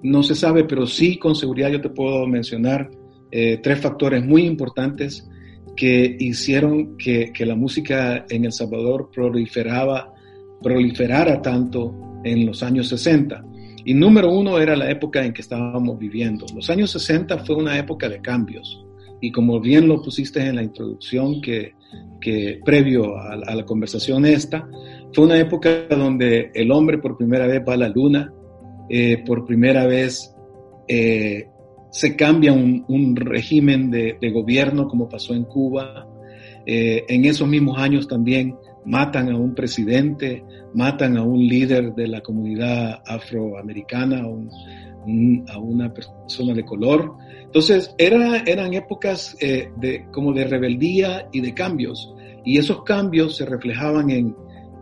no 0.02 0.23
se 0.23 0.35
sabe, 0.35 0.64
pero 0.64 0.87
sí 0.87 1.19
con 1.19 1.35
seguridad 1.35 1.71
yo 1.71 1.80
te 1.80 1.90
puedo 1.90 2.26
mencionar 2.26 2.90
eh, 3.30 3.59
tres 3.62 3.80
factores 3.80 4.25
muy 4.25 4.45
importantes 4.45 5.28
que 5.76 6.16
hicieron 6.19 6.97
que, 6.97 7.33
la 7.40 7.54
música 7.54 8.26
en 8.28 8.45
El 8.45 8.52
Salvador 8.52 9.11
proliferaba, 9.12 10.12
proliferara 10.62 11.40
tanto 11.40 12.21
en 12.25 12.45
los 12.45 12.62
años 12.62 12.88
60. 12.88 13.45
Y 13.85 13.95
número 13.95 14.30
uno 14.30 14.59
era 14.59 14.76
la 14.76 14.90
época 14.90 15.25
en 15.25 15.33
que 15.33 15.40
estábamos 15.40 15.99
viviendo. 15.99 16.45
Los 16.54 16.69
años 16.69 16.90
60 16.90 17.38
fue 17.45 17.57
una 17.57 17.78
época 17.78 18.09
de 18.09 18.21
cambios. 18.21 18.85
Y 19.23 19.33
como 19.33 19.61
bien 19.61 19.88
lo 19.88 20.02
pusiste 20.02 20.40
en 20.47 20.57
la 20.57 20.62
introducción, 20.62 21.40
que 21.40 21.75
que 22.21 22.61
previo 22.64 23.16
a, 23.16 23.37
la 23.37 23.64
conversación 23.64 24.26
esta, 24.26 24.69
fue 25.12 25.25
una 25.25 25.38
época 25.38 25.87
donde 25.88 26.50
el 26.54 26.71
hombre 26.71 26.99
por 26.99 27.16
primera 27.16 27.47
vez 27.47 27.62
va 27.66 27.75
a 27.75 27.78
la 27.78 27.88
luna, 27.88 28.33
eh, 28.92 29.23
por 29.25 29.47
primera 29.47 29.87
vez 29.87 30.35
eh, 30.88 31.47
se 31.92 32.16
cambia 32.16 32.52
un, 32.52 33.14
régimen 33.14 33.88
de, 33.88 34.30
gobierno 34.32 34.88
como 34.88 35.09
pasó 35.09 35.32
en 35.32 35.44
Cuba. 35.44 36.09
Eh, 36.66 37.04
en 37.09 37.25
esos 37.25 37.47
mismos 37.49 37.78
años 37.78 38.09
también 38.09 38.56
matan 38.85 39.30
a 39.30 39.38
un 39.38 39.54
presidente, 39.54 40.42
matan 40.75 41.16
a 41.16 41.23
un 41.23 41.47
líder 41.47 41.94
de 41.94 42.09
la 42.09 42.20
comunidad 42.20 43.00
afroamericana, 43.06 44.23
a, 44.25 45.59
una 45.59 45.94
persona 45.94 46.52
de 46.52 46.64
color. 46.64 47.14
Entonces, 47.44 47.94
era, 47.97 48.38
eran 48.38 48.75
épocas 48.75 49.37
de, 49.40 50.06
como 50.12 50.32
de 50.32 50.44
rebeldía 50.44 51.28
y 51.32 51.40
de 51.40 51.54
cambios, 51.54 52.12
y 52.44 52.59
esos 52.59 52.82
cambios 52.82 53.37
se 53.37 53.47
reflejaban 53.47 54.11
en, 54.11 54.37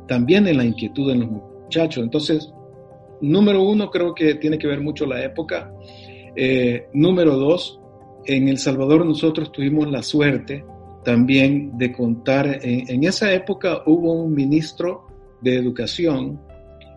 también 0.07 0.47
en 0.47 0.57
la 0.57 0.65
inquietud 0.65 1.11
de 1.11 1.19
los 1.19 1.31
muchachos. 1.31 2.03
Entonces, 2.03 2.53
número 3.21 3.63
uno, 3.63 3.91
creo 3.91 4.15
que 4.15 4.35
tiene 4.37 4.59
que 4.59 4.67
ver 4.67 4.81
mucho 4.81 5.07
la 5.07 5.23
época. 5.25 5.73
Eh, 6.37 6.87
número 6.93 7.37
dos, 7.37 7.81
en 8.27 8.49
El 8.49 8.59
Salvador 8.59 9.05
nosotros 9.05 9.51
tuvimos 9.53 9.91
la 9.91 10.03
suerte 10.03 10.65
también 11.05 11.79
de 11.79 11.93
contar, 11.93 12.61
en, 12.63 13.05
esa 13.05 13.33
época 13.33 13.83
hubo 13.87 14.13
un 14.13 14.35
ministro 14.35 15.07
de 15.41 15.57
educación, 15.57 16.39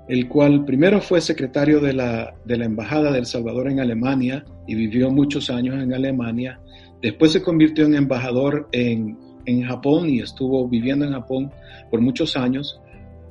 el 0.09 0.27
cual 0.27 0.65
primero 0.65 0.99
fue 0.99 1.21
secretario 1.21 1.79
de 1.79 1.93
la, 1.93 2.35
de 2.43 2.57
la 2.57 2.65
Embajada 2.65 3.11
de 3.11 3.19
El 3.19 3.25
Salvador 3.25 3.69
en 3.69 3.79
Alemania 3.79 4.43
y 4.67 4.75
vivió 4.75 5.09
muchos 5.11 5.49
años 5.49 5.81
en 5.81 5.93
Alemania, 5.93 6.59
después 7.01 7.31
se 7.31 7.41
convirtió 7.41 7.85
en 7.85 7.95
embajador 7.95 8.67
en, 8.73 9.17
en 9.45 9.63
Japón 9.63 10.09
y 10.09 10.19
estuvo 10.19 10.67
viviendo 10.67 11.05
en 11.05 11.13
Japón 11.13 11.51
por 11.89 12.01
muchos 12.01 12.35
años. 12.35 12.81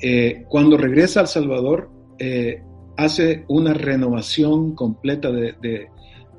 Eh, 0.00 0.44
cuando 0.48 0.76
regresa 0.78 1.20
a 1.20 1.22
El 1.24 1.28
Salvador, 1.28 1.90
eh, 2.18 2.62
hace 3.04 3.44
una 3.48 3.74
renovación 3.74 4.74
completa 4.74 5.30
de, 5.30 5.88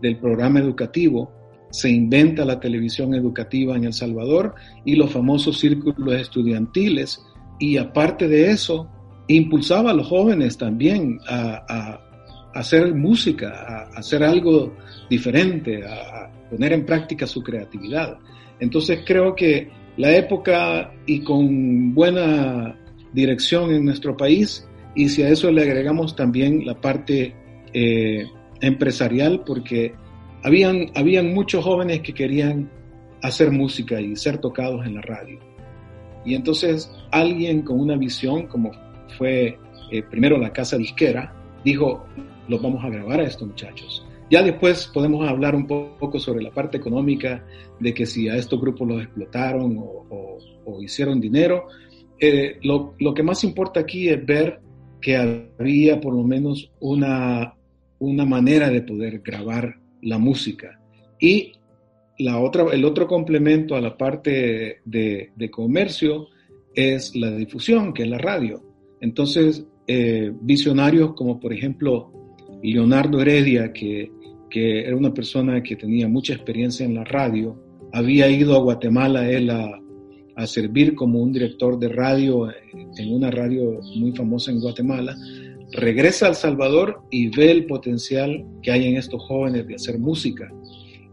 del 0.01 0.17
programa 0.17 0.59
educativo 0.59 1.31
se 1.71 1.89
inventa 1.89 2.43
la 2.43 2.59
televisión 2.59 3.13
educativa 3.13 3.75
en 3.75 3.85
El 3.85 3.93
Salvador 3.93 4.55
y 4.83 4.95
los 4.95 5.11
famosos 5.11 5.59
círculos 5.59 6.15
estudiantiles 6.15 7.23
y 7.59 7.77
aparte 7.77 8.27
de 8.27 8.51
eso, 8.51 8.89
impulsaba 9.27 9.91
a 9.91 9.93
los 9.93 10.07
jóvenes 10.07 10.57
también 10.57 11.19
a, 11.27 11.99
hacer 12.53 12.93
música, 12.93 13.49
a, 13.49 13.99
hacer 13.99 14.23
algo 14.23 14.73
diferente, 15.09 15.83
a, 15.85 16.29
poner 16.49 16.73
en 16.73 16.85
práctica 16.85 17.25
su 17.25 17.41
creatividad. 17.41 18.17
Entonces 18.59 19.03
creo 19.05 19.35
que 19.35 19.69
la 19.95 20.13
época 20.15 20.91
y 21.05 21.23
con 21.23 21.93
buena 21.93 22.75
dirección 23.13 23.71
en 23.71 23.85
nuestro 23.85 24.17
país, 24.17 24.67
y 24.95 25.09
si 25.09 25.23
a 25.23 25.29
eso 25.29 25.51
le 25.51 25.63
agregamos 25.63 26.15
también 26.15 26.65
la 26.65 26.79
parte 26.79 27.33
eh, 27.73 28.25
empresarial, 28.59 29.43
porque 29.45 29.93
habían, 30.43 30.91
habían 30.95 31.33
muchos 31.33 31.63
jóvenes 31.63 32.01
que 32.01 32.13
querían 32.13 32.69
hacer 33.21 33.51
música 33.51 34.01
y 34.01 34.15
ser 34.15 34.39
tocados 34.39 34.85
en 34.85 34.95
la 34.95 35.01
radio. 35.01 35.39
Y 36.25 36.35
entonces 36.35 36.91
alguien 37.11 37.61
con 37.61 37.79
una 37.79 37.95
visión, 37.95 38.47
como 38.47 38.71
fue 39.17 39.57
eh, 39.91 40.03
primero 40.09 40.37
la 40.37 40.51
casa 40.51 40.77
disquera, 40.77 41.33
dijo, 41.63 42.05
los 42.47 42.61
vamos 42.61 42.83
a 42.83 42.89
grabar 42.89 43.21
a 43.21 43.23
estos 43.23 43.47
muchachos. 43.47 44.05
Ya 44.29 44.41
después 44.41 44.89
podemos 44.93 45.27
hablar 45.27 45.55
un 45.55 45.67
poco 45.67 46.19
sobre 46.19 46.41
la 46.41 46.51
parte 46.51 46.77
económica, 46.77 47.43
de 47.79 47.93
que 47.93 48.05
si 48.05 48.29
a 48.29 48.37
estos 48.37 48.61
grupos 48.61 48.87
los 48.87 49.01
explotaron 49.03 49.77
o, 49.77 50.37
hicieron 50.81 51.19
dinero. 51.19 51.67
Eh, 52.17 52.57
lo, 52.63 52.93
lo, 52.99 53.13
que 53.13 53.23
más 53.23 53.43
importa 53.43 53.81
aquí 53.81 54.07
es 54.07 54.25
ver 54.25 54.61
que 55.01 55.17
había 55.17 55.99
por 55.99 56.13
lo 56.13 56.23
menos 56.23 56.71
una, 56.79 57.55
una 57.99 58.25
manera 58.25 58.69
de 58.69 58.81
poder 58.81 59.19
grabar 59.19 59.77
la 60.01 60.17
música. 60.17 60.79
Y 61.19 61.53
la 62.19 62.39
otra, 62.39 62.65
el 62.71 62.85
otro 62.85 63.07
complemento 63.07 63.75
a 63.75 63.81
la 63.81 63.97
parte 63.97 64.79
de, 64.85 65.49
comercio 65.51 66.27
es 66.73 67.15
la 67.15 67.31
difusión, 67.31 67.93
que 67.93 68.03
es 68.03 68.09
la 68.09 68.17
radio. 68.17 68.61
Entonces, 69.01 69.65
eh, 69.87 70.31
visionarios 70.41 71.13
como 71.15 71.39
por 71.39 71.51
ejemplo 71.51 72.11
Leonardo 72.61 73.19
Heredia, 73.21 73.73
que, 73.73 74.11
era 74.53 74.97
una 74.97 75.13
persona 75.13 75.63
que 75.63 75.77
tenía 75.77 76.09
mucha 76.09 76.33
experiencia 76.33 76.85
en 76.85 76.93
la 76.93 77.05
radio, 77.05 77.57
había 77.93 78.29
ido 78.29 78.53
a 78.53 78.59
Guatemala 78.59 79.29
él 79.29 79.49
a, 79.49 79.81
a 80.35 80.47
servir 80.47 80.95
como 80.95 81.19
un 81.19 81.31
director 81.31 81.77
de 81.77 81.89
radio 81.89 82.49
en 82.97 83.13
una 83.13 83.31
radio 83.31 83.79
muy 83.95 84.11
famosa 84.13 84.51
en 84.51 84.59
Guatemala 84.59 85.15
regresa 85.71 86.25
a 86.25 86.29
El 86.29 86.35
Salvador 86.35 87.01
y 87.09 87.29
ve 87.29 87.51
el 87.51 87.65
potencial 87.65 88.45
que 88.61 88.71
hay 88.71 88.87
en 88.87 88.97
estos 88.97 89.23
jóvenes 89.23 89.67
de 89.67 89.75
hacer 89.75 89.99
música. 89.99 90.51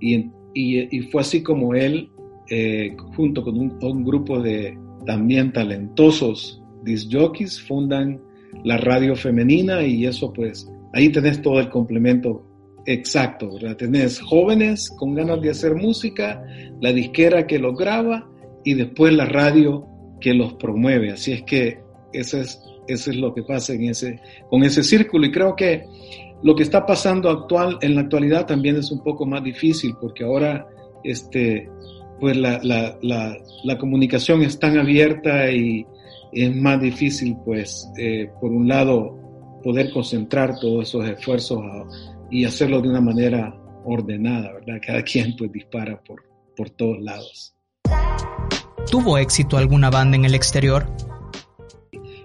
Y, 0.00 0.31
y, 0.54 1.00
fue 1.11 1.22
así 1.22 1.42
como 1.42 1.74
él, 1.74 2.11
eh, 2.50 2.96
junto 3.16 3.42
con 3.42 3.59
un, 3.59 4.04
grupo 4.04 4.40
de 4.40 4.76
también 5.07 5.52
talentosos 5.52 6.62
disc 6.85 7.11
fundan 7.66 8.20
la 8.64 8.78
radio 8.78 9.14
femenina 9.14 9.83
y 9.83 10.07
eso 10.07 10.33
pues, 10.33 10.70
ahí 10.94 11.11
tenés 11.11 11.42
todo 11.42 11.61
el 11.61 11.68
complemento 11.68 12.44
exacto, 12.87 13.52
¿verdad? 13.54 13.76
Tenés 13.76 14.20
jóvenes 14.20 14.90
con 14.96 15.14
ganas 15.14 15.40
de 15.42 15.50
hacer 15.50 15.74
música, 15.74 16.42
la 16.81 16.92
disquera 16.92 17.46
que 17.46 17.59
los 17.59 17.76
graba 17.76 18.28
y 18.64 18.74
después 18.74 19.12
la 19.12 19.26
radio 19.26 19.86
que 20.20 20.34
los 20.34 20.54
promueve. 20.54 21.12
Así 21.12 21.32
es 21.32 21.42
que 21.42 21.80
ese 22.12 22.40
es 22.40 22.60
eso 22.88 23.10
es 23.10 23.16
lo 23.16 23.34
que 23.34 23.42
pasa 23.42 23.74
en 23.74 23.84
ese, 23.84 24.20
con 24.50 24.64
ese 24.64 24.82
círculo. 24.82 25.26
Y 25.26 25.30
creo 25.30 25.54
que 25.54 25.84
lo 26.42 26.56
que 26.56 26.62
está 26.62 26.84
pasando 26.86 27.30
actual, 27.30 27.78
en 27.82 27.94
la 27.94 28.02
actualidad 28.02 28.46
también 28.46 28.76
es 28.76 28.90
un 28.90 29.02
poco 29.02 29.26
más 29.26 29.44
difícil 29.44 29.94
porque 30.00 30.24
ahora 30.24 30.66
este, 31.04 31.68
pues 32.18 32.36
la, 32.36 32.60
la, 32.62 32.98
la, 33.02 33.78
comunicación 33.78 34.42
es 34.42 34.58
tan 34.58 34.78
abierta 34.78 35.50
y 35.50 35.86
es 36.32 36.54
más 36.56 36.80
difícil 36.80 37.36
pues 37.44 37.88
eh, 37.98 38.30
por 38.40 38.50
un 38.50 38.66
lado 38.66 39.16
poder 39.62 39.90
concentrar 39.92 40.58
todos 40.58 40.88
esos 40.88 41.08
esfuerzos 41.08 41.60
y 42.30 42.44
hacerlo 42.44 42.80
de 42.80 42.88
una 42.88 43.00
manera 43.00 43.54
ordenada, 43.84 44.52
¿verdad? 44.52 44.80
Cada 44.84 45.02
quien 45.04 45.36
pues 45.36 45.52
dispara 45.52 46.00
por, 46.02 46.22
por 46.56 46.70
todos 46.70 47.00
lados. 47.00 47.54
¿Tuvo 48.90 49.18
éxito 49.18 49.57
alguna 49.57 49.90
banda 49.90 50.16
en 50.16 50.24
el 50.24 50.35
exterior? 50.35 50.87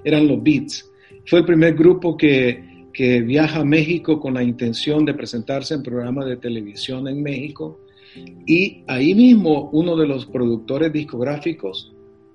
eran 0.04 0.28
los 0.28 0.42
Beats. 0.44 0.90
Fue 1.26 1.40
el 1.40 1.46
primer 1.46 1.76
grupo 1.76 2.18
que, 2.18 2.72
viaja 3.26 3.62
a 3.62 3.66
México 3.66 4.20
con 4.20 4.36
la 4.36 4.44
intención 4.44 5.04
de 5.04 5.16
presentarse 5.16 5.74
en 5.74 5.82
programas 5.82 6.28
de 6.28 6.38
televisión 6.38 7.08
en 7.08 7.24
México. 7.24 7.80
Y 8.46 8.84
ahí 8.86 9.16
mismo 9.16 9.72
uno 9.74 9.96
de 9.96 10.06
los 10.06 10.28
productores 10.28 10.94
discográficos 10.94 11.92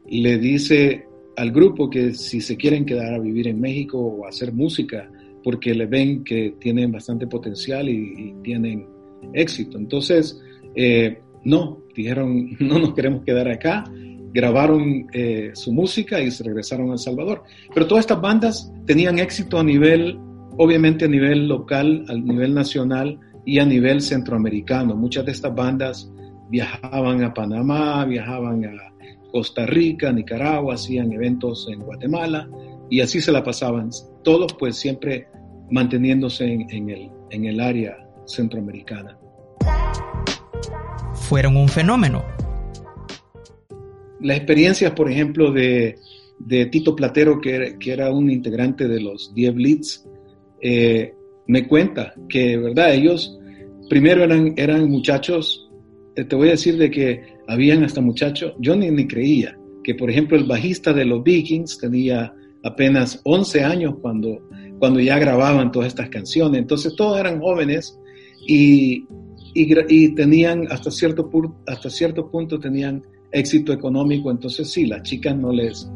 le 0.08 0.36
dice 0.38 1.06
al 1.36 1.52
grupo 1.52 1.88
que 1.88 2.12
si 2.12 2.40
se 2.40 2.56
quieren 2.56 2.84
quedar 2.84 3.14
a 3.14 3.20
vivir 3.20 3.46
en 3.46 3.60
México 3.60 3.98
o 4.00 4.26
hacer 4.26 4.52
música, 4.52 5.08
porque 5.44 5.72
le 5.74 5.86
ven 5.86 6.24
que 6.24 6.56
tienen 6.58 6.90
bastante 6.90 7.28
potencial 7.28 7.88
y, 7.88 8.34
tienen 8.42 8.84
éxito. 9.32 9.78
Entonces, 9.78 10.42
eh, 10.74 11.20
no, 11.44 11.78
dijeron, 11.94 12.56
no 12.58 12.80
nos 12.80 12.94
queremos 12.94 13.22
quedar 13.24 13.48
acá, 13.48 13.84
grabaron 14.32 15.06
eh, 15.12 15.50
su 15.54 15.72
música 15.72 16.20
y 16.20 16.30
se 16.30 16.44
regresaron 16.44 16.90
a 16.90 16.92
El 16.94 16.98
Salvador. 16.98 17.44
Pero 17.72 17.86
todas 17.86 18.02
estas 18.02 18.20
bandas 18.20 18.72
tenían 18.86 19.18
éxito 19.18 19.58
a 19.58 19.64
nivel, 19.64 20.18
obviamente 20.56 21.06
a 21.06 21.08
nivel 21.08 21.48
local, 21.48 22.04
a 22.08 22.14
nivel 22.14 22.54
nacional 22.54 23.18
y 23.44 23.58
a 23.58 23.64
nivel 23.64 24.00
centroamericano. 24.00 24.94
Muchas 24.94 25.24
de 25.24 25.32
estas 25.32 25.54
bandas 25.54 26.10
viajaban 26.50 27.22
a 27.24 27.32
Panamá, 27.32 28.04
viajaban 28.04 28.64
a 28.64 28.92
Costa 29.32 29.66
Rica, 29.66 30.12
Nicaragua, 30.12 30.74
hacían 30.74 31.12
eventos 31.12 31.68
en 31.70 31.80
Guatemala 31.80 32.48
y 32.90 33.00
así 33.00 33.20
se 33.20 33.32
la 33.32 33.42
pasaban. 33.42 33.90
Todos 34.24 34.54
pues 34.54 34.76
siempre 34.76 35.28
manteniéndose 35.70 36.44
en, 36.44 36.90
el, 36.90 37.10
en 37.30 37.44
el 37.44 37.60
área 37.60 37.96
centroamericana. 38.26 39.18
Fueron 41.14 41.56
un 41.56 41.68
fenómeno 41.68 42.24
las 44.20 44.36
experiencias, 44.36 44.92
por 44.92 45.10
ejemplo, 45.10 45.52
de, 45.52 45.96
Tito 46.70 46.94
Platero, 46.94 47.40
que, 47.40 47.76
era 47.86 48.12
un 48.12 48.30
integrante 48.30 48.88
de 48.88 49.00
los 49.00 49.32
Die 49.34 49.50
Blitz, 49.50 50.04
eh, 50.60 51.14
me 51.46 51.66
cuenta 51.66 52.14
que, 52.28 52.56
¿verdad? 52.56 52.94
Ellos 52.94 53.38
primero 53.88 54.22
eran, 54.22 54.54
eran 54.56 54.88
muchachos, 54.88 55.68
eh, 56.14 56.24
te 56.24 56.36
voy 56.36 56.48
a 56.48 56.52
decir 56.52 56.76
de 56.76 56.90
que 56.90 57.38
habían 57.46 57.84
hasta 57.84 58.00
muchachos, 58.00 58.54
yo 58.58 58.76
ni, 58.76 58.90
ni 58.90 59.06
creía, 59.06 59.58
que 59.82 59.94
por 59.94 60.10
ejemplo 60.10 60.36
el 60.36 60.44
bajista 60.44 60.92
de 60.92 61.04
los 61.04 61.24
Vikings 61.24 61.78
tenía 61.78 62.34
apenas 62.62 63.20
11 63.24 63.64
años 63.64 63.94
cuando, 64.00 64.48
cuando 64.78 65.00
ya 65.00 65.18
grababan 65.18 65.72
todas 65.72 65.88
estas 65.88 66.10
canciones, 66.10 66.60
entonces 66.60 66.94
todos 66.94 67.18
eran 67.18 67.40
jóvenes 67.40 67.98
y, 68.46 69.06
y, 69.54 70.14
tenían 70.14 70.66
hasta 70.70 70.90
cierto, 70.90 71.30
hasta 71.66 71.90
cierto 71.90 72.30
punto 72.30 72.58
tenían 72.58 73.02
éxito 73.32 73.72
económico, 73.72 74.30
entonces 74.30 74.70
sí, 74.70 74.86
las 74.86 75.02
chicas 75.02 75.36
no 75.36 75.52
les, 75.52 75.90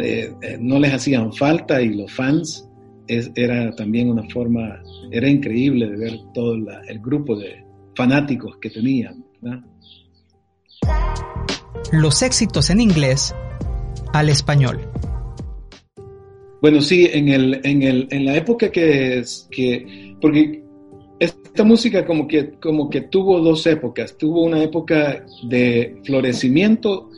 eh, 0.00 0.32
no 0.60 0.78
les 0.78 0.92
hacían 0.92 1.32
falta 1.32 1.80
y 1.80 1.94
los 1.94 2.12
fans 2.12 2.68
era 3.06 3.74
también 3.76 4.10
una 4.10 4.22
forma, 4.30 4.82
era 5.10 5.28
increíble 5.28 5.90
de 5.90 5.96
ver 5.96 6.18
todo 6.32 6.54
el 6.54 6.98
grupo 7.00 7.36
de 7.36 7.64
fanáticos 7.94 8.56
que 8.60 8.70
tenían. 8.70 9.24
Los 11.92 12.22
éxitos 12.22 12.70
en 12.70 12.80
inglés 12.80 13.34
al 14.12 14.28
español. 14.28 14.80
Bueno, 16.62 16.80
sí, 16.80 17.10
en, 17.12 17.28
el, 17.28 17.60
en, 17.62 17.82
el, 17.82 18.08
en 18.10 18.24
la 18.24 18.36
época 18.36 18.70
que, 18.70 19.18
es, 19.18 19.46
que, 19.50 20.16
porque 20.20 20.63
esta 21.18 21.64
música 21.64 22.04
como 22.04 22.26
que, 22.26 22.52
como 22.60 22.90
que 22.90 23.02
tuvo 23.02 23.40
dos 23.40 23.66
épocas, 23.66 24.16
tuvo 24.18 24.42
una 24.42 24.62
época 24.62 25.24
de 25.48 26.00
florecimiento 26.04 27.10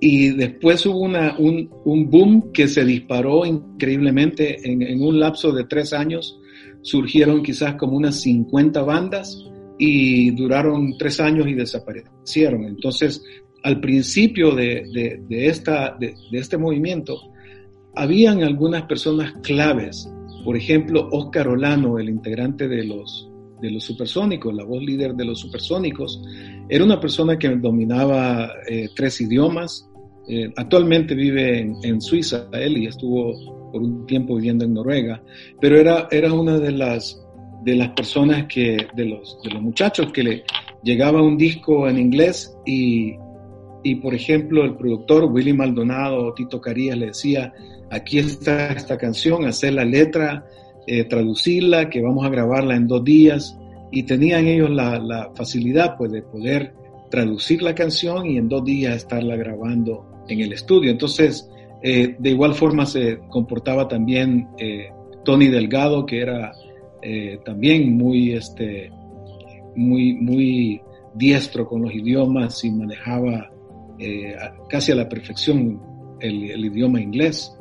y 0.00 0.30
después 0.30 0.84
hubo 0.86 0.98
una, 0.98 1.36
un, 1.38 1.70
un, 1.84 2.10
boom 2.10 2.52
que 2.52 2.68
se 2.68 2.84
disparó 2.84 3.46
increíblemente 3.46 4.70
en, 4.70 4.82
en, 4.82 5.02
un 5.02 5.18
lapso 5.18 5.52
de 5.52 5.64
tres 5.64 5.92
años. 5.92 6.38
Surgieron 6.82 7.42
quizás 7.42 7.76
como 7.76 7.96
unas 7.96 8.20
50 8.20 8.82
bandas 8.82 9.42
y 9.78 10.30
duraron 10.32 10.96
tres 10.98 11.20
años 11.20 11.46
y 11.48 11.54
desaparecieron. 11.54 12.64
Entonces, 12.64 13.22
al 13.62 13.80
principio 13.80 14.54
de, 14.54 15.18
de, 15.28 15.46
esta, 15.48 15.96
de, 15.98 16.14
este 16.32 16.56
movimiento, 16.56 17.18
habían 17.94 18.42
algunas 18.42 18.82
personas 18.82 19.32
claves. 19.42 20.08
Por 20.44 20.56
ejemplo, 20.56 21.08
Oscar 21.10 21.48
Olano, 21.48 21.98
el 21.98 22.08
integrante 22.08 22.68
de 22.68 22.84
los, 22.84 23.25
de 23.60 23.70
los 23.70 23.84
supersónicos, 23.84 24.54
la 24.54 24.64
voz 24.64 24.82
líder 24.82 25.14
de 25.14 25.24
los 25.24 25.40
supersónicos, 25.40 26.22
era 26.68 26.84
una 26.84 27.00
persona 27.00 27.38
que 27.38 27.48
dominaba 27.56 28.52
eh, 28.68 28.88
tres 28.94 29.20
idiomas. 29.20 29.88
Eh, 30.28 30.52
actualmente 30.56 31.14
vive 31.14 31.60
en, 31.82 32.00
Suiza, 32.00 32.48
él, 32.52 32.78
y 32.78 32.86
estuvo 32.86 33.32
por 33.72 33.80
un 33.80 34.06
tiempo 34.06 34.36
viviendo 34.36 34.64
en 34.64 34.74
Noruega, 34.74 35.22
pero 35.60 35.78
era, 35.78 36.08
era 36.10 36.32
una 36.32 36.58
de 36.58 36.72
las, 36.72 37.20
de 37.64 37.76
las 37.76 37.90
personas 37.90 38.46
que, 38.46 38.86
de 38.94 39.04
los, 39.04 39.38
de 39.44 39.50
los 39.50 39.62
muchachos 39.62 40.12
que 40.12 40.22
le 40.22 40.44
llegaba 40.82 41.22
un 41.22 41.36
disco 41.36 41.88
en 41.88 41.98
inglés 41.98 42.56
y, 42.64 43.14
y, 43.84 43.94
por 43.96 44.14
ejemplo, 44.14 44.64
el 44.64 44.76
productor 44.76 45.24
Willy 45.24 45.52
Maldonado 45.52 46.26
o 46.26 46.34
Tito 46.34 46.60
Carías 46.60 46.96
le 46.96 47.06
decía, 47.06 47.52
aquí 47.90 48.18
está 48.18 48.72
esta 48.72 48.98
canción, 48.98 49.44
hacer 49.44 49.74
la 49.74 49.84
letra, 49.84 50.44
eh, 50.86 51.04
traducirla, 51.04 51.90
que 51.90 52.00
vamos 52.00 52.24
a 52.24 52.28
grabarla 52.28 52.76
en 52.76 52.86
dos 52.86 53.04
días, 53.04 53.58
y 53.90 54.04
tenían 54.04 54.46
ellos 54.46 54.70
la, 54.70 55.30
facilidad 55.34 55.96
pues, 55.96 56.12
de 56.12 56.22
poder 56.22 56.74
traducir 57.10 57.62
la 57.62 57.74
canción 57.74 58.26
y 58.26 58.36
en 58.36 58.48
dos 58.48 58.64
días 58.64 58.96
estarla 58.96 59.36
grabando 59.36 60.24
en 60.28 60.40
el 60.40 60.52
estudio. 60.52 60.90
Entonces, 60.90 61.48
eh, 61.82 62.16
de 62.18 62.30
igual 62.30 62.54
forma 62.54 62.84
se 62.86 63.18
comportaba 63.28 63.86
también 63.86 64.48
eh, 64.58 64.90
Tony 65.24 65.48
Delgado, 65.48 66.04
que 66.06 66.20
era 66.20 66.52
también 67.44 67.96
muy, 67.96 68.32
este, 68.32 68.90
muy, 69.76 70.14
muy 70.14 70.80
diestro 71.14 71.64
con 71.64 71.82
los 71.82 71.94
idiomas 71.94 72.64
y 72.64 72.72
manejaba 72.72 73.48
casi 74.68 74.90
a 74.90 74.96
la 74.96 75.08
perfección 75.08 75.80
el, 76.20 76.64
idioma 76.64 77.00
inglés. 77.00 77.56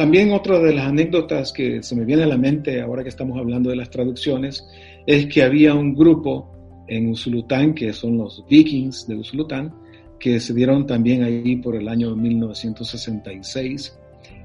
También 0.00 0.32
otra 0.32 0.58
de 0.58 0.72
las 0.72 0.86
anécdotas 0.86 1.52
que 1.52 1.82
se 1.82 1.94
me 1.94 2.06
viene 2.06 2.22
a 2.22 2.26
la 2.26 2.38
mente 2.38 2.80
ahora 2.80 3.02
que 3.02 3.10
estamos 3.10 3.38
hablando 3.38 3.68
de 3.68 3.76
las 3.76 3.90
traducciones 3.90 4.66
es 5.04 5.26
que 5.26 5.42
había 5.42 5.74
un 5.74 5.94
grupo 5.94 6.50
en 6.88 7.10
Usulután, 7.10 7.74
que 7.74 7.92
son 7.92 8.16
los 8.16 8.42
Vikings 8.48 9.06
de 9.06 9.16
Usulután, 9.16 9.74
que 10.18 10.40
se 10.40 10.54
dieron 10.54 10.86
también 10.86 11.22
ahí 11.22 11.54
por 11.56 11.76
el 11.76 11.86
año 11.86 12.16
1966, 12.16 13.98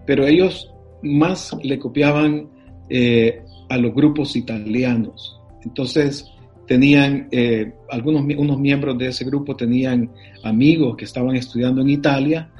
pero 0.06 0.28
ellos 0.28 0.74
más 1.02 1.56
le 1.64 1.80
copiaban 1.80 2.50
eh, 2.90 3.42
a 3.70 3.78
los 3.78 3.96
grupos 3.96 4.36
italianos. 4.36 5.40
Entonces, 5.64 6.30
tenían, 6.68 7.30
eh, 7.32 7.72
algunos 7.90 8.26
unos 8.38 8.60
miembros 8.60 8.98
de 8.98 9.08
ese 9.08 9.24
grupo 9.24 9.56
tenían 9.56 10.12
amigos 10.44 10.98
que 10.98 11.06
estaban 11.06 11.38
estudiando 11.38 11.80
en 11.80 11.92
Italia 11.92 12.52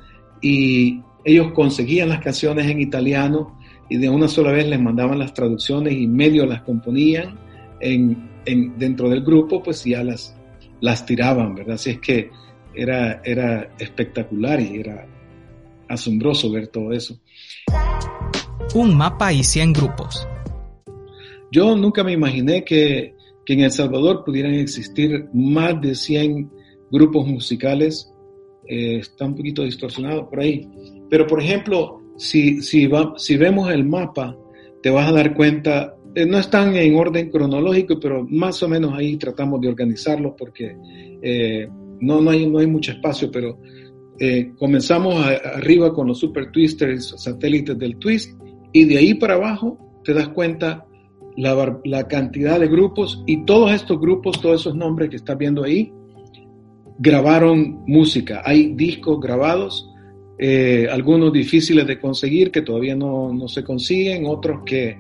y 0.42 1.02
ellos 1.26 1.52
conseguían 1.54 2.10
las 2.10 2.22
canciones 2.22 2.68
en 2.68 2.80
italiano 2.80 3.60
y 3.90 3.98
de 3.98 4.10
una 4.10 4.28
sola 4.28 4.52
vez 4.52 4.68
les 4.68 4.80
mandaban 4.80 5.20
las 5.20 5.34
traducciones 5.34 5.94
y 5.94 6.08
medio 6.08 6.46
las 6.46 6.62
componían 6.62 7.38
en, 7.82 8.30
en, 8.46 8.78
dentro 8.78 9.10
del 9.10 9.24
grupo, 9.24 9.62
pues 9.62 9.84
ya 9.84 10.04
las, 10.04 10.36
las 10.82 11.06
tiraban, 11.06 11.56
¿verdad? 11.56 11.76
Así 11.76 11.90
es 11.90 12.00
que 12.00 12.30
era, 12.76 13.22
era 13.24 13.74
espectacular 13.80 14.62
y 14.62 14.80
era 14.80 15.08
asombroso 15.88 16.52
ver 16.52 16.68
todo 16.68 16.92
eso. 16.92 17.20
Un 18.76 18.96
mapa 18.96 19.34
y 19.34 19.44
100 19.44 19.74
grupos. 19.74 20.28
Yo 21.52 21.76
nunca 21.76 22.04
me 22.04 22.12
imaginé 22.14 22.64
que, 22.64 23.16
que 23.46 23.54
en 23.54 23.62
El 23.62 23.72
Salvador 23.72 24.24
pudieran 24.24 24.54
existir 24.54 25.28
más 25.34 25.80
de 25.82 25.96
100 25.96 26.52
grupos 26.92 27.28
musicales. 27.28 28.12
Eh, 28.68 28.98
está 28.98 29.26
un 29.26 29.36
poquito 29.36 29.64
distorsionado 29.64 30.30
por 30.30 30.40
ahí. 30.40 30.68
Pero, 31.10 31.28
por 31.28 31.42
ejemplo, 31.42 32.02
si, 32.18 32.62
si, 32.62 32.88
va, 32.88 33.14
si 33.18 33.38
vemos 33.38 33.70
el 33.72 33.86
mapa, 33.86 34.36
te 34.82 34.90
vas 34.90 35.10
a 35.10 35.14
dar 35.14 35.34
cuenta, 35.34 35.96
eh, 36.14 36.26
no 36.26 36.38
están 36.38 36.76
en 36.76 36.96
orden 36.96 37.30
cronológico, 37.30 38.00
pero 38.00 38.26
más 38.30 38.62
o 38.64 38.70
menos 38.70 38.94
ahí 38.94 39.18
tratamos 39.18 39.62
de 39.62 39.68
organizarlos 39.68 40.34
porque 40.38 40.76
eh, 41.22 41.68
no, 42.00 42.22
no, 42.22 42.32
hay, 42.32 42.48
no 42.48 42.60
hay 42.60 42.68
mucho 42.68 42.92
espacio, 42.92 43.30
pero 43.32 43.60
eh, 44.20 44.52
comenzamos 44.58 45.16
a, 45.16 45.30
arriba 45.58 45.94
con 45.94 46.08
los 46.08 46.20
super 46.20 46.52
twisters, 46.52 47.16
satélites 47.18 47.78
del 47.78 47.98
twist, 47.98 48.40
y 48.72 48.86
de 48.86 48.98
ahí 48.98 49.14
para 49.14 49.36
abajo 49.36 49.78
te 50.04 50.14
das 50.14 50.30
cuenta 50.30 50.86
la, 51.38 51.80
la 51.84 52.08
cantidad 52.08 52.60
de 52.60 52.68
grupos 52.68 53.24
y 53.26 53.44
todos 53.46 53.74
estos 53.74 54.00
grupos, 54.00 54.40
todos 54.40 54.62
esos 54.62 54.76
nombres 54.76 55.10
que 55.10 55.18
estás 55.18 55.38
viendo 55.38 55.64
ahí, 55.64 55.92
grabaron 57.00 57.84
música. 57.88 58.42
Hay 58.46 58.74
discos 58.76 59.20
grabados 59.20 59.90
eh, 60.38 60.88
algunos 60.92 61.32
difíciles 61.32 61.88
de 61.88 62.00
conseguir 62.00 62.52
que 62.52 62.62
todavía 62.62 62.96
no, 62.96 63.34
no 63.34 63.48
se 63.48 63.64
consiguen, 63.64 64.26
otros 64.26 64.62
que, 64.66 64.98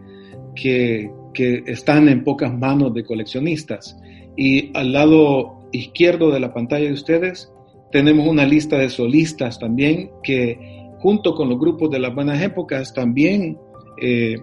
que, 0.55 1.11
que, 1.33 1.63
están 1.65 2.07
en 2.07 2.23
pocas 2.23 2.53
manos 2.57 2.93
de 2.93 3.03
coleccionistas. 3.03 3.97
Y 4.37 4.71
al 4.77 4.93
lado 4.93 5.67
izquierdo 5.71 6.31
de 6.31 6.39
la 6.39 6.53
pantalla 6.53 6.85
de 6.85 6.93
ustedes 6.93 7.51
tenemos 7.91 8.27
una 8.27 8.45
lista 8.45 8.77
de 8.77 8.89
solistas 8.89 9.59
también 9.59 10.11
que 10.23 10.57
junto 10.99 11.35
con 11.35 11.49
los 11.49 11.59
grupos 11.59 11.89
de 11.91 11.99
las 11.99 12.13
buenas 12.15 12.41
épocas 12.41 12.93
también 12.93 13.57
eh, 14.01 14.37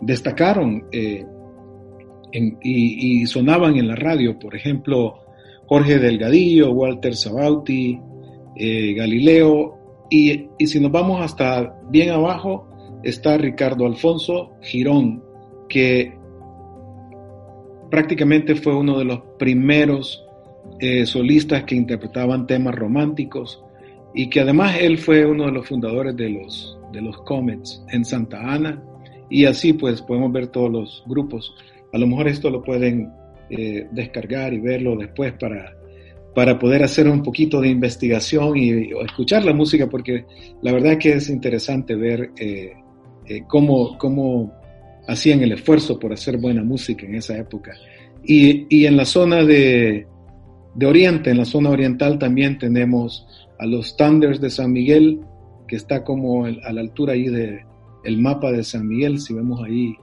destacaron 0.00 0.86
eh, 0.92 1.24
en, 2.32 2.58
y, 2.62 3.22
y, 3.22 3.26
sonaban 3.26 3.76
en 3.76 3.88
la 3.88 3.96
radio, 3.96 4.38
por 4.38 4.54
ejemplo, 4.54 5.20
Jorge 5.66 5.98
Delgadillo, 5.98 6.70
Walter 6.72 7.16
Sabauti, 7.16 7.98
eh, 8.56 8.94
Galileo 8.94 9.75
y, 10.10 10.48
si 10.66 10.80
nos 10.80 10.92
vamos 10.92 11.20
hasta 11.20 11.76
bien 11.90 12.10
abajo, 12.10 12.68
está 13.02 13.36
Ricardo 13.36 13.86
Alfonso 13.86 14.52
Girón, 14.62 15.22
que 15.68 16.16
prácticamente 17.90 18.54
fue 18.54 18.74
uno 18.74 18.98
de 18.98 19.04
los 19.04 19.20
primeros 19.38 20.24
eh, 20.80 21.06
solistas 21.06 21.64
que 21.64 21.74
interpretaban 21.74 22.46
temas 22.46 22.74
románticos 22.74 23.62
y 24.14 24.28
que 24.28 24.40
además 24.40 24.76
él 24.80 24.98
fue 24.98 25.26
uno 25.26 25.46
de 25.46 25.52
los 25.52 25.68
fundadores 25.68 26.16
de 26.16 26.30
los, 26.30 26.78
de 26.92 27.02
los 27.02 27.16
Comets 27.22 27.84
en 27.90 28.04
Santa 28.04 28.40
Ana 28.40 28.82
y 29.28 29.44
así 29.44 29.72
pues 29.72 30.02
podemos 30.02 30.32
ver 30.32 30.48
todos 30.48 30.70
los 30.70 31.04
grupos. 31.06 31.54
A 31.92 31.98
lo 31.98 32.06
mejor 32.06 32.28
esto 32.28 32.50
lo 32.50 32.62
pueden 32.62 33.12
eh, 33.50 33.86
descargar 33.92 34.52
y 34.52 34.60
verlo 34.60 34.96
después 34.96 35.32
para 35.34 35.75
para 36.36 36.58
poder 36.58 36.82
hacer 36.82 37.08
un 37.08 37.22
poquito 37.22 37.62
de 37.62 37.70
investigación 37.70 38.58
y, 38.58 38.90
escuchar 39.02 39.42
la 39.42 39.54
música, 39.54 39.88
porque 39.88 40.26
la 40.60 40.70
verdad 40.70 40.98
que 40.98 41.14
es 41.14 41.30
interesante 41.30 41.94
ver 41.94 42.30
eh, 42.36 42.74
eh, 43.24 43.44
cómo, 43.48 43.96
cómo 43.96 44.52
hacían 45.08 45.40
el 45.40 45.52
esfuerzo 45.52 45.98
por 45.98 46.12
hacer 46.12 46.36
buena 46.36 46.62
música 46.62 47.06
en 47.06 47.14
esa 47.14 47.38
época. 47.38 47.72
Y, 48.22 48.66
y 48.68 48.84
en 48.84 48.98
la 48.98 49.06
zona 49.06 49.44
de, 49.44 50.06
de, 50.74 50.86
Oriente, 50.86 51.30
en 51.30 51.38
la 51.38 51.46
zona 51.46 51.70
oriental 51.70 52.18
también 52.18 52.58
tenemos 52.58 53.26
a 53.58 53.64
los 53.64 53.96
Thunders 53.96 54.38
de 54.38 54.50
San 54.50 54.72
Miguel, 54.72 55.20
que 55.66 55.76
está 55.76 56.04
como 56.04 56.44
a 56.44 56.50
la 56.50 56.80
altura 56.82 57.14
ahí 57.14 57.28
del 57.28 57.60
el 58.04 58.18
mapa 58.18 58.52
de 58.52 58.62
San 58.62 58.86
Miguel, 58.86 59.20
si 59.20 59.32
vemos 59.32 59.62
ahí 59.64 59.94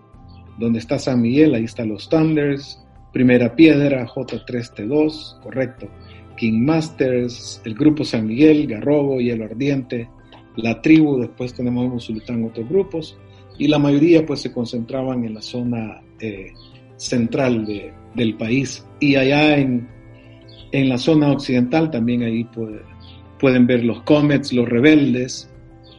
donde 0.58 0.80
está 0.80 0.98
San 0.98 1.22
Miguel, 1.22 1.54
ahí 1.54 1.66
están 1.66 1.90
los 1.90 2.10
Thunders, 2.10 2.84
Primera 3.12 3.56
Piedra, 3.56 4.08
J3T2, 4.08 5.42
correcto. 5.42 5.88
King 6.36 6.66
Masters, 6.66 7.62
el 7.66 7.76
grupo 7.76 8.04
San 8.04 8.28
Miguel, 8.28 8.68
Garrobo, 8.68 9.20
Hielo 9.20 9.46
Ardiente, 9.46 10.10
la 10.56 10.82
tribu, 10.82 11.20
después 11.20 11.54
tenemos 11.54 11.86
en 11.86 11.92
Usulután 11.94 12.44
otros 12.44 12.68
grupos, 12.70 13.18
y 13.58 13.68
la 13.68 13.80
mayoría 13.80 14.26
pues 14.26 14.42
se 14.42 14.52
concentraban 14.52 15.24
en 15.26 15.36
la 15.36 15.42
zona 15.42 16.02
eh, 16.20 16.52
central 16.96 17.66
de, 17.66 17.94
del 18.16 18.36
país. 18.36 18.86
Y 19.00 19.16
allá 19.16 19.58
en, 19.58 19.88
en, 20.72 20.90
la 20.90 20.98
zona 20.98 21.32
occidental 21.32 21.92
también 21.92 22.24
ahí 22.24 22.44
puede, 22.46 22.82
pueden 23.40 23.68
ver 23.68 23.84
los 23.84 24.02
Comets, 24.04 24.54
los 24.54 24.68
Rebeldes, 24.68 25.50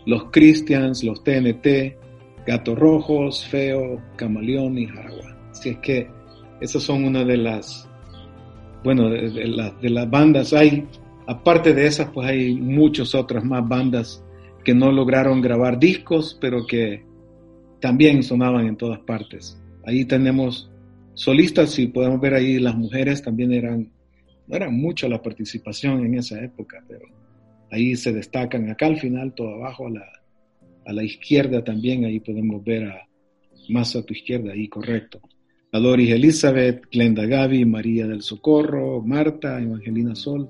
los 0.07 0.31
Christians, 0.31 1.05
los 1.05 1.23
TNT, 1.23 1.97
Gatos 2.47 2.79
Rojos, 2.79 3.45
Feo, 3.47 4.01
Camaleón 4.17 4.79
y 4.79 4.87
Jaragua. 4.87 5.37
Así 5.51 5.71
es 5.71 5.79
que 5.79 6.09
esas 6.61 6.83
son 6.83 7.05
una 7.05 7.25
de 7.25 7.37
las 7.37 7.89
bueno, 8.85 9.09
de, 9.09 9.31
de, 9.31 9.49
la, 9.49 9.71
de, 9.71 9.91
las 9.91 10.09
bandas 10.09 10.53
hay 10.53 10.87
aparte 11.27 11.73
de 11.73 11.87
esas, 11.87 12.11
pues 12.11 12.29
hay 12.29 12.55
muchas 12.55 13.15
otras 13.15 13.45
más 13.45 13.67
bandas 13.67 14.23
que 14.65 14.75
no 14.75 14.93
lograron 14.93 15.41
grabar 15.41 15.79
discos, 15.79 16.37
pero 16.41 16.67
que 16.67 17.05
también 17.81 18.23
sonaban 18.23 18.67
en 18.67 18.77
todas 18.77 19.01
partes. 19.01 19.61
Ahí 19.85 20.05
tenemos 20.05 20.71
solistas 21.15 21.79
y 21.79 21.87
podemos 21.89 22.21
ver 22.21 22.35
ahí 22.35 22.59
las 22.59 22.77
mujeres 22.77 23.23
también 23.23 23.53
eran, 23.53 23.91
no 24.47 24.57
era 24.57 24.71
mucho 24.71 25.09
la 25.09 25.23
participación 25.23 26.05
en 26.05 26.15
esa 26.15 26.43
época, 26.43 26.83
pero 26.89 27.07
ahí 27.71 27.97
se 27.97 28.13
destacan. 28.13 28.71
Acá 28.71 28.87
al 28.87 28.99
final, 28.99 29.35
todo 29.35 29.55
abajo 29.55 29.87
a 29.87 29.91
la, 29.91 30.07
a 30.87 30.93
la 30.93 31.03
izquierda 31.03 31.63
también, 31.63 32.05
ahí 32.05 32.21
podemos 32.21 32.65
ver 32.65 32.85
a, 32.85 33.09
más 33.69 33.95
a 33.97 34.03
tu 34.03 34.15
izquierda, 34.15 34.53
ahí 34.53 34.69
correcto. 34.69 35.21
A 35.75 35.81
Doris 35.81 36.13
Elizabeth, 36.13 36.85
Glenda 36.89 37.27
Gaby, 37.27 37.65
María 37.65 38.07
del 38.07 38.23
Socorro, 38.23 39.03
Marta, 39.03 39.61
Evangelina 39.61 40.15
Sol 40.15 40.49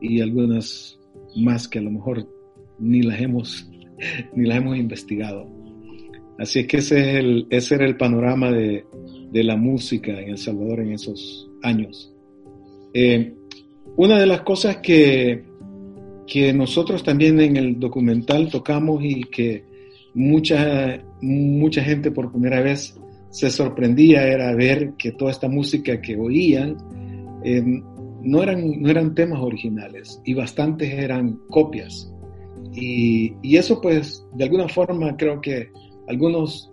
y 0.00 0.20
algunas 0.20 0.98
más 1.36 1.68
que 1.68 1.78
a 1.78 1.82
lo 1.82 1.92
mejor 1.92 2.28
ni 2.80 3.02
las 3.02 3.20
hemos, 3.20 3.70
ni 4.34 4.48
las 4.48 4.58
hemos 4.58 4.76
investigado. 4.76 5.46
Así 6.36 6.58
es 6.58 6.66
que 6.66 6.78
ese, 6.78 6.98
es 6.98 7.16
el, 7.18 7.46
ese 7.48 7.76
era 7.76 7.86
el 7.86 7.96
panorama 7.96 8.50
de, 8.50 8.84
de, 9.30 9.44
la 9.44 9.54
música 9.54 10.20
en 10.20 10.30
El 10.30 10.38
Salvador 10.38 10.80
en 10.80 10.94
esos 10.94 11.48
años. 11.62 12.12
Eh, 12.92 13.32
una 13.96 14.18
de 14.18 14.26
las 14.26 14.40
cosas 14.40 14.78
que, 14.78 15.44
que 16.26 16.52
nosotros 16.52 17.04
también 17.04 17.40
en 17.40 17.56
el 17.56 17.78
documental 17.78 18.50
tocamos 18.50 19.00
y 19.04 19.22
que 19.22 19.62
mucha, 20.12 21.04
mucha 21.20 21.84
gente 21.84 22.10
por 22.10 22.32
primera 22.32 22.60
vez 22.60 23.00
se 23.30 23.50
sorprendía 23.50 24.26
era 24.26 24.54
ver 24.54 24.94
que 24.94 25.12
toda 25.12 25.30
esta 25.30 25.48
música 25.48 26.00
que 26.00 26.16
oían 26.16 26.76
eh, 27.44 27.62
no, 28.22 28.42
eran, 28.42 28.82
no 28.82 28.90
eran 28.90 29.14
temas 29.14 29.40
originales 29.40 30.20
y 30.24 30.34
bastantes 30.34 30.92
eran 30.92 31.38
copias. 31.48 32.12
Y, 32.72 33.34
y, 33.42 33.56
eso 33.56 33.80
pues 33.80 34.24
de 34.34 34.44
alguna 34.44 34.68
forma 34.68 35.16
creo 35.16 35.40
que 35.40 35.70
algunos 36.06 36.70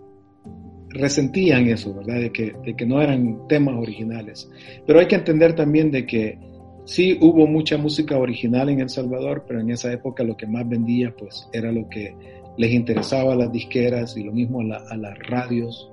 resentían 0.90 1.68
eso, 1.68 1.94
¿verdad? 1.94 2.20
De 2.20 2.32
que, 2.32 2.54
de 2.64 2.76
que 2.76 2.86
no 2.86 3.00
eran 3.00 3.46
temas 3.48 3.76
originales. 3.76 4.50
Pero 4.86 5.00
hay 5.00 5.06
que 5.06 5.16
entender 5.16 5.54
también 5.54 5.90
de 5.90 6.06
que 6.06 6.38
sí 6.84 7.18
hubo 7.20 7.46
mucha 7.46 7.76
música 7.76 8.16
original 8.16 8.68
en 8.68 8.80
El 8.80 8.88
Salvador, 8.88 9.44
pero 9.46 9.60
en 9.60 9.70
esa 9.70 9.92
época 9.92 10.24
lo 10.24 10.36
que 10.36 10.46
más 10.46 10.68
vendía 10.68 11.14
pues 11.16 11.48
era 11.52 11.70
lo 11.70 11.88
que 11.88 12.14
les 12.56 12.72
interesaba 12.72 13.34
a 13.34 13.36
las 13.36 13.52
disqueras 13.52 14.16
y 14.16 14.24
lo 14.24 14.32
mismo 14.32 14.60
a, 14.60 14.96
las 14.96 15.18
radios, 15.28 15.90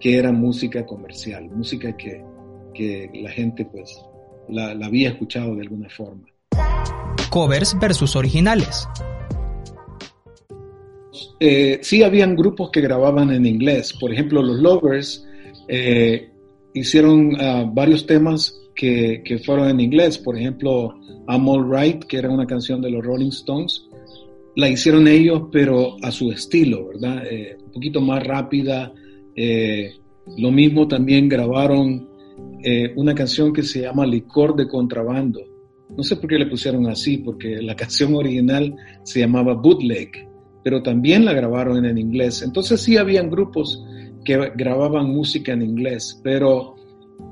que 0.00 0.16
era 0.16 0.32
música 0.32 0.86
comercial, 0.86 1.48
música 1.50 1.96
que, 1.96 2.24
que 2.74 3.10
la 3.14 3.30
gente 3.30 3.64
pues 3.64 4.00
la, 4.48 4.74
la 4.74 4.86
había 4.86 5.10
escuchado 5.10 5.54
de 5.54 5.62
alguna 5.62 5.88
forma. 5.88 6.26
Covers 7.30 7.76
versus 7.78 8.16
originales. 8.16 8.88
Eh, 11.40 11.78
sí 11.82 12.02
habían 12.02 12.36
grupos 12.36 12.70
que 12.70 12.80
grababan 12.80 13.30
en 13.30 13.46
inglés. 13.46 13.92
Por 13.92 14.12
ejemplo, 14.12 14.42
los 14.42 14.58
Lovers 14.58 15.26
eh, 15.68 16.30
hicieron 16.74 17.36
ah, 17.40 17.64
varios 17.70 18.06
temas 18.06 18.58
que, 18.74 19.22
que, 19.24 19.38
fueron 19.38 19.68
en 19.68 19.80
inglés. 19.80 20.18
Por 20.18 20.36
ejemplo, 20.36 20.94
I'm 21.28 21.48
All 21.48 21.70
Right, 21.70 22.04
que 22.04 22.18
era 22.18 22.30
una 22.30 22.46
canción 22.46 22.80
de 22.80 22.90
los 22.90 23.04
Rolling 23.04 23.28
Stones. 23.28 23.84
La 24.56 24.68
hicieron 24.68 25.06
ellos, 25.06 25.42
pero 25.52 25.96
a 26.02 26.10
su 26.10 26.32
estilo, 26.32 26.88
¿verdad? 26.88 27.24
Eh, 27.30 27.56
un 27.64 27.72
poquito 27.72 28.00
más 28.00 28.22
rápida. 28.26 28.92
Lo 30.36 30.50
mismo 30.50 30.88
también 30.88 31.28
grabaron 31.28 32.08
una 32.96 33.14
canción 33.14 33.52
que 33.52 33.62
se 33.62 33.82
llama 33.82 34.06
Licor 34.06 34.56
de 34.56 34.66
Contrabando. 34.66 35.40
No 35.96 36.02
sé 36.02 36.16
por 36.16 36.28
qué 36.28 36.38
le 36.38 36.46
pusieron 36.46 36.86
así, 36.86 37.18
porque 37.18 37.62
la 37.62 37.76
canción 37.76 38.14
original 38.14 38.74
se 39.04 39.20
llamaba 39.20 39.54
Bootleg 39.54 40.28
pero 40.68 40.82
también 40.82 41.24
la 41.24 41.32
grabaron 41.32 41.84
en 41.86 41.96
inglés. 41.96 42.42
Entonces 42.42 42.82
sí 42.82 42.98
habían 42.98 43.30
grupos 43.30 43.82
que 44.22 44.36
grababan 44.54 45.08
música 45.08 45.52
en 45.52 45.62
inglés, 45.62 46.20
pero 46.22 46.74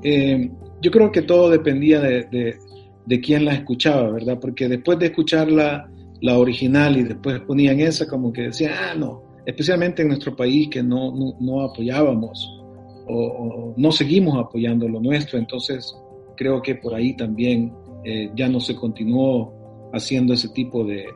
eh, 0.01 0.49
yo 0.81 0.89
creo 0.89 1.11
que 1.11 1.21
todo 1.21 1.49
dependía 1.51 1.99
de, 1.99 2.57
de, 3.05 3.21
quién 3.21 3.45
la 3.45 3.53
escuchaba, 3.53 4.09
¿verdad? 4.09 4.39
Porque 4.39 4.67
después 4.67 4.97
de 4.97 5.07
escuchar 5.07 5.51
la, 5.51 5.87
la, 6.19 6.39
original 6.39 6.97
y 6.97 7.03
después 7.03 7.39
ponían 7.41 7.79
esa, 7.79 8.07
como 8.07 8.33
que 8.33 8.43
decían, 8.43 8.73
ah, 8.75 8.95
no, 8.97 9.21
especialmente 9.47 10.01
en 10.01 10.09
nuestro 10.09 10.35
país 10.35 10.67
que 10.69 10.83
no, 10.83 11.13
no, 11.39 11.61
apoyábamos 11.61 12.53
o, 13.07 13.73
no 13.77 13.91
seguimos 13.93 14.37
apoyando 14.37 14.87
lo 14.89 14.99
nuestro, 14.99 15.39
entonces 15.39 15.95
creo 16.35 16.61
que 16.61 16.75
por 16.75 16.93
ahí 16.93 17.15
también 17.15 17.73
eh, 18.03 18.29
ya 18.35 18.49
no 18.49 18.59
se 18.59 18.75
continuó 18.75 19.89
haciendo 19.93 20.33
ese 20.33 20.49
tipo 20.49 20.83
de, 20.83 21.07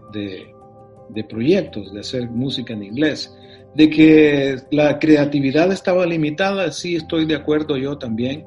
de 1.09 1.23
proyectos, 1.25 1.93
de 1.93 1.99
hacer 1.99 2.29
música 2.29 2.73
en 2.73 2.83
inglés. 2.83 3.35
De 3.75 3.89
que 3.89 4.55
la 4.71 4.97
creatividad 4.97 5.71
estaba 5.71 6.05
limitada, 6.05 6.71
sí 6.71 6.95
estoy 6.95 7.25
de 7.25 7.35
acuerdo 7.35 7.77
yo 7.77 7.97
también, 7.97 8.45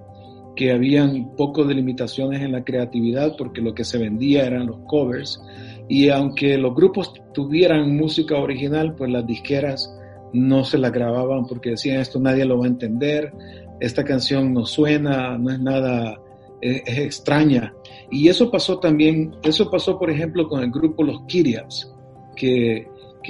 que 0.56 0.72
habían 0.72 1.34
poco 1.36 1.64
de 1.64 1.74
limitaciones 1.74 2.40
en 2.40 2.52
la 2.52 2.64
creatividad 2.64 3.34
porque 3.36 3.60
lo 3.60 3.74
que 3.74 3.84
se 3.84 3.98
vendía 3.98 4.46
eran 4.46 4.66
los 4.66 4.78
covers. 4.86 5.40
Y 5.88 6.08
aunque 6.08 6.56
los 6.56 6.74
grupos 6.74 7.12
tuvieran 7.32 7.96
música 7.96 8.36
original, 8.36 8.94
pues 8.94 9.10
las 9.10 9.26
disqueras 9.26 9.94
no 10.32 10.64
se 10.64 10.78
la 10.78 10.90
grababan 10.90 11.46
porque 11.46 11.70
decían 11.70 12.00
esto 12.00 12.18
nadie 12.18 12.44
lo 12.44 12.58
va 12.58 12.64
a 12.64 12.68
entender, 12.68 13.32
esta 13.80 14.04
canción 14.04 14.52
no 14.52 14.66
suena, 14.66 15.38
no 15.38 15.50
es 15.50 15.60
nada, 15.60 16.20
es, 16.60 16.82
extraña. 16.98 17.72
Y 18.10 18.28
eso 18.28 18.50
pasó 18.50 18.78
también, 18.78 19.34
eso 19.42 19.70
pasó 19.70 19.98
por 19.98 20.10
ejemplo 20.10 20.48
con 20.48 20.62
el 20.62 20.70
grupo 20.70 21.02
Los 21.02 21.22
Kiriaps 21.26 21.92
que, 22.34 22.86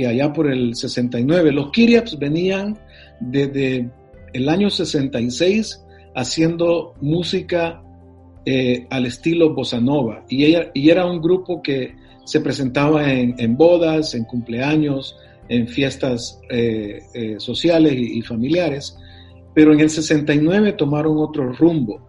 allá 0.06 0.32
por 0.32 0.50
el 0.50 0.74
69, 0.74 1.52
los 1.52 1.70
Kiriaps 1.70 2.18
venían 2.18 2.78
desde 3.20 3.90
el 4.32 4.48
año 4.48 4.70
66 4.70 5.84
haciendo 6.14 6.94
música 7.00 7.82
eh, 8.46 8.86
al 8.90 9.06
estilo 9.06 9.54
bossa 9.54 9.80
nova 9.80 10.24
y, 10.28 10.44
ella, 10.44 10.70
y 10.74 10.90
era 10.90 11.06
un 11.06 11.20
grupo 11.20 11.62
que 11.62 11.94
se 12.24 12.40
presentaba 12.40 13.12
en, 13.12 13.56
bodas, 13.56 14.14
en 14.14 14.24
cumpleaños, 14.24 15.16
en 15.48 15.68
fiestas 15.68 16.40
eh, 16.50 17.02
eh, 17.14 17.36
sociales 17.38 17.94
y, 17.96 18.22
familiares, 18.22 18.96
pero 19.54 19.72
en 19.72 19.80
el 19.80 19.90
69 19.90 20.72
tomaron 20.72 21.18
otro 21.18 21.52
rumbo. 21.52 22.00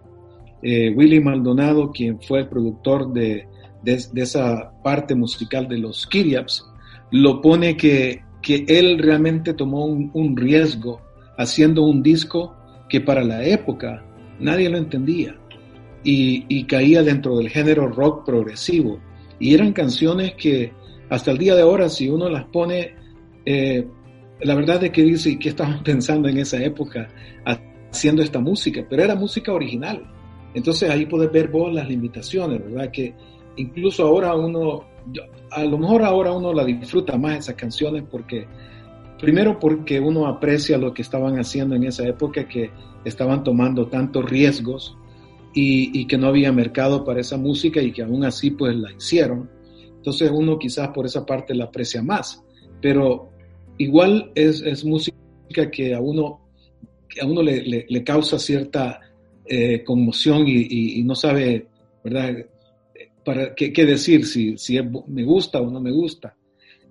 Willy 0.63 1.19
Maldonado, 1.19 1.91
quien 1.91 2.19
fue 2.19 2.39
el 2.39 2.47
productor 2.47 3.13
de, 3.13 3.47
de, 3.83 4.21
esa 4.21 4.71
parte 4.83 5.13
musical 5.13 5.67
de 5.67 5.77
los 5.77 6.07
Kiriaps, 6.07 6.65
lo 7.11 7.39
pone 7.39 7.77
que, 7.77 8.23
que 8.41 8.65
él 8.67 8.99
realmente 8.99 9.53
tomó 9.53 9.85
un, 9.85 10.37
riesgo 10.37 11.01
haciendo 11.37 11.83
un 11.83 12.03
disco 12.03 12.55
que 12.89 13.01
para 13.01 13.23
la 13.23 13.43
época 13.43 14.03
nadie 14.39 14.69
lo 14.69 14.77
entendía 14.77 15.35
y, 16.03 16.63
caía 16.65 17.01
dentro 17.01 17.37
del 17.37 17.49
género 17.49 17.87
rock 17.87 18.25
progresivo. 18.25 18.99
Y 19.39 19.53
eran 19.53 19.73
canciones 19.73 20.33
que 20.35 20.71
hasta 21.09 21.31
el 21.31 21.37
día 21.37 21.55
de 21.55 21.61
ahora, 21.61 21.89
si 21.89 22.09
uno 22.09 22.29
las 22.29 22.45
pone, 22.45 22.95
eh, 23.45 23.85
la 24.41 24.55
verdad 24.55 24.83
es 24.83 24.91
que 24.91 25.03
dice, 25.03 25.37
¿qué 25.39 25.49
estaban 25.49 25.83
pensando 25.83 26.27
en 26.27 26.37
esa 26.37 26.63
época 26.63 27.07
haciendo 27.91 28.21
esta 28.21 28.39
música? 28.39 28.85
Pero 28.89 29.03
era 29.03 29.15
música 29.15 29.53
original. 29.53 30.03
Entonces 30.53 30.89
ahí 30.89 31.05
puedes 31.05 31.31
ver 31.31 31.49
vos 31.49 31.73
las 31.73 31.87
limitaciones, 31.87 32.63
¿verdad? 32.63 32.89
Que 32.91 33.13
incluso 33.57 34.05
ahora 34.05 34.33
uno 34.35 34.85
a 35.51 35.63
lo 35.63 35.77
mejor 35.77 36.03
ahora 36.03 36.31
uno 36.31 36.53
la 36.53 36.65
disfruta 36.65 37.17
más 37.17 37.39
esas 37.39 37.55
canciones 37.55 38.03
porque, 38.09 38.47
primero 39.19 39.59
porque 39.59 39.99
uno 39.99 40.27
aprecia 40.27 40.77
lo 40.77 40.93
que 40.93 41.01
estaban 41.01 41.39
haciendo 41.39 41.75
en 41.75 41.85
esa 41.85 42.07
época, 42.07 42.47
que 42.47 42.71
estaban 43.03 43.43
tomando 43.43 43.87
tantos 43.87 44.25
riesgos 44.29 44.97
y, 45.57 46.05
que 46.05 46.17
no 46.17 46.27
había 46.27 46.51
mercado 46.51 47.05
para 47.05 47.21
esa 47.21 47.37
música 47.37 47.81
y 47.81 47.93
que 47.93 48.03
aún 48.03 48.25
así 48.25 48.51
pues 48.51 48.75
la 48.75 48.91
hicieron. 48.91 49.49
Entonces 49.95 50.29
uno 50.31 50.59
quizás 50.59 50.89
por 50.89 51.05
esa 51.05 51.25
parte 51.25 51.55
la 51.55 51.65
aprecia 51.65 52.03
más, 52.03 52.43
pero 52.81 53.29
igual 53.77 54.31
es, 54.35 54.83
música 54.83 55.15
que 55.71 55.95
a 55.95 56.01
uno, 56.01 56.41
que 57.07 57.21
a 57.21 57.25
uno 57.25 57.41
le, 57.41 58.03
causa 58.03 58.37
cierta 58.37 58.99
eh, 59.45 59.83
conmoción 59.83 60.45
y, 60.45 60.99
y, 60.99 61.03
no 61.03 61.15
sabe, 61.15 61.67
¿verdad? 62.03 62.45
para 63.23 63.55
qué, 63.55 63.71
decir, 63.85 64.25
si, 64.25 64.57
si 64.57 64.77
me 65.07 65.23
gusta 65.23 65.61
o 65.61 65.71
no 65.71 65.79
me 65.79 65.91
gusta. 65.91 66.35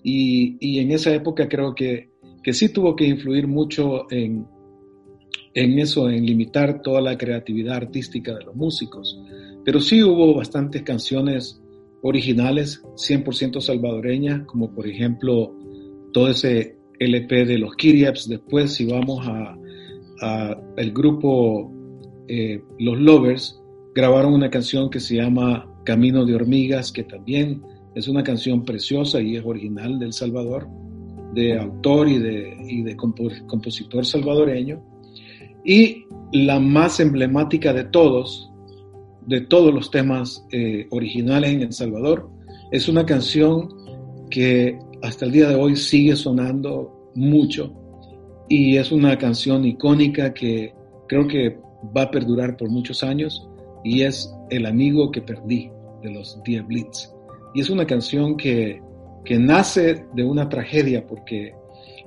Y, 0.02 0.56
y 0.58 0.80
en 0.80 0.90
esa 0.90 1.14
época 1.14 1.48
creo 1.48 1.74
que, 1.74 2.08
que, 2.42 2.52
sí 2.52 2.70
tuvo 2.70 2.96
que 2.96 3.06
influir 3.06 3.46
mucho 3.46 4.10
en, 4.10 4.46
en 5.54 5.78
eso, 5.78 6.10
en 6.10 6.26
limitar 6.26 6.82
toda 6.82 7.00
la 7.00 7.16
creatividad 7.16 7.76
artística 7.76 8.34
de 8.34 8.44
los 8.44 8.56
músicos. 8.56 9.18
Pero 9.64 9.80
sí 9.80 10.02
hubo 10.02 10.34
bastantes 10.34 10.82
canciones 10.82 11.62
originales, 12.02 12.82
100% 12.96 13.60
salvadoreñas, 13.60 14.44
como 14.46 14.74
por 14.74 14.86
ejemplo 14.86 15.54
todo 16.12 16.28
ese 16.28 16.76
LP 16.98 17.46
de 17.46 17.58
los 17.58 17.74
Kiriaps. 17.76 18.28
Después, 18.28 18.74
si 18.74 18.86
vamos 18.86 19.26
a, 19.26 19.56
el 20.76 20.92
grupo 20.92 21.72
eh, 22.28 22.62
Los 22.78 22.98
Lovers, 22.98 23.60
grabaron 23.94 24.32
una 24.34 24.50
canción 24.50 24.90
que 24.90 25.00
se 25.00 25.16
llama 25.16 25.68
Camino 25.84 26.24
de 26.24 26.34
Hormigas, 26.34 26.92
que 26.92 27.04
también 27.04 27.62
es 27.94 28.08
una 28.08 28.22
canción 28.22 28.64
preciosa 28.64 29.20
y 29.20 29.36
es 29.36 29.44
original 29.44 29.98
del 29.98 30.12
Salvador, 30.12 30.68
de 31.34 31.58
autor 31.58 32.08
y 32.08 32.18
de, 32.18 32.56
y 32.68 32.82
de 32.82 32.96
compositor 32.96 34.04
salvadoreño. 34.04 34.93
Y 35.64 36.04
la 36.32 36.60
más 36.60 37.00
emblemática 37.00 37.72
de 37.72 37.84
todos, 37.84 38.50
de 39.26 39.40
todos 39.40 39.72
los 39.72 39.90
temas 39.90 40.46
eh, 40.52 40.86
originales 40.90 41.52
en 41.52 41.62
El 41.62 41.72
Salvador, 41.72 42.28
es 42.70 42.88
una 42.88 43.06
canción 43.06 43.68
que 44.30 44.78
hasta 45.02 45.24
el 45.24 45.32
día 45.32 45.48
de 45.48 45.54
hoy 45.54 45.76
sigue 45.76 46.16
sonando 46.16 47.10
mucho 47.14 47.72
y 48.48 48.76
es 48.76 48.92
una 48.92 49.16
canción 49.16 49.64
icónica 49.64 50.34
que 50.34 50.74
creo 51.08 51.26
que 51.26 51.58
va 51.96 52.02
a 52.02 52.10
perdurar 52.10 52.56
por 52.56 52.68
muchos 52.68 53.02
años 53.02 53.48
y 53.84 54.02
es 54.02 54.34
El 54.50 54.66
amigo 54.66 55.10
que 55.10 55.22
perdí 55.22 55.70
de 56.02 56.10
los 56.10 56.40
Blitz. 56.42 57.10
Y 57.54 57.60
es 57.60 57.70
una 57.70 57.86
canción 57.86 58.36
que, 58.36 58.82
que 59.24 59.38
nace 59.38 60.04
de 60.14 60.24
una 60.24 60.48
tragedia 60.48 61.06
porque 61.06 61.54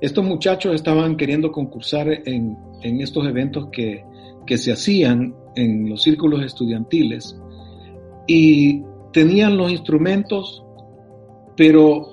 estos 0.00 0.24
muchachos 0.24 0.74
estaban 0.74 1.16
queriendo 1.16 1.50
concursar 1.50 2.08
en, 2.26 2.56
en 2.82 3.00
estos 3.00 3.26
eventos 3.26 3.68
que, 3.70 4.04
que 4.46 4.58
se 4.58 4.72
hacían 4.72 5.34
en 5.54 5.88
los 5.88 6.02
círculos 6.02 6.44
estudiantiles 6.44 7.38
y 8.26 8.82
tenían 9.12 9.56
los 9.56 9.70
instrumentos, 9.70 10.62
pero 11.56 12.12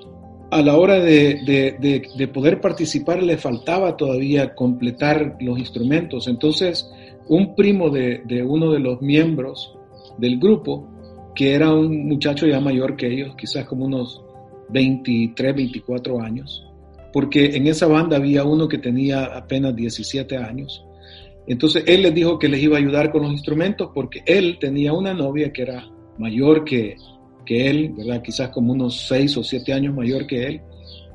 a 0.51 0.61
la 0.61 0.77
hora 0.77 0.99
de, 0.99 2.29
poder 2.33 2.61
participar 2.61 3.21
le 3.21 3.37
faltaba 3.37 3.97
todavía 3.97 4.55
completar 4.55 5.37
los 5.39 5.59
instrumentos. 5.59 6.27
Entonces, 6.27 6.89
un 7.27 7.55
primo 7.55 7.89
de, 7.89 8.21
uno 8.47 8.71
de 8.71 8.79
los 8.79 9.01
miembros 9.01 9.77
del 10.17 10.39
grupo, 10.39 10.87
que 11.35 11.53
era 11.53 11.73
un 11.73 12.07
muchacho 12.07 12.47
ya 12.47 12.59
mayor 12.59 12.95
que 12.95 13.07
ellos, 13.07 13.35
quizás 13.35 13.65
como 13.65 13.85
unos 13.85 14.23
23, 14.69 15.55
24 15.55 16.21
años, 16.21 16.64
porque 17.15 17.55
en 17.55 17.65
esa 17.67 17.87
banda 17.87 18.17
había 18.17 18.43
uno 18.43 18.67
que 18.67 18.77
tenía 18.77 19.23
apenas 19.23 19.73
17 19.73 20.35
años. 20.35 20.85
Entonces 21.47 21.85
él 21.87 22.01
les 22.01 22.13
dijo 22.13 22.37
que 22.37 22.49
les 22.49 22.61
iba 22.61 22.75
a 22.75 22.79
ayudar 22.81 23.09
con 23.09 23.21
los 23.21 23.31
instrumentos 23.31 23.91
porque 23.95 24.21
él 24.25 24.57
tenía 24.59 24.91
una 24.91 25.13
novia 25.13 25.53
que 25.53 25.61
era 25.61 25.89
mayor 26.17 26.65
que, 26.65 26.97
que 27.45 27.69
él, 27.69 27.93
¿verdad? 27.95 28.21
Quizás 28.21 28.49
como 28.49 28.73
unos 28.73 29.07
seis 29.07 29.37
o 29.37 29.45
siete 29.45 29.71
años 29.71 29.95
mayor 29.95 30.27
que 30.27 30.45
él, 30.45 30.61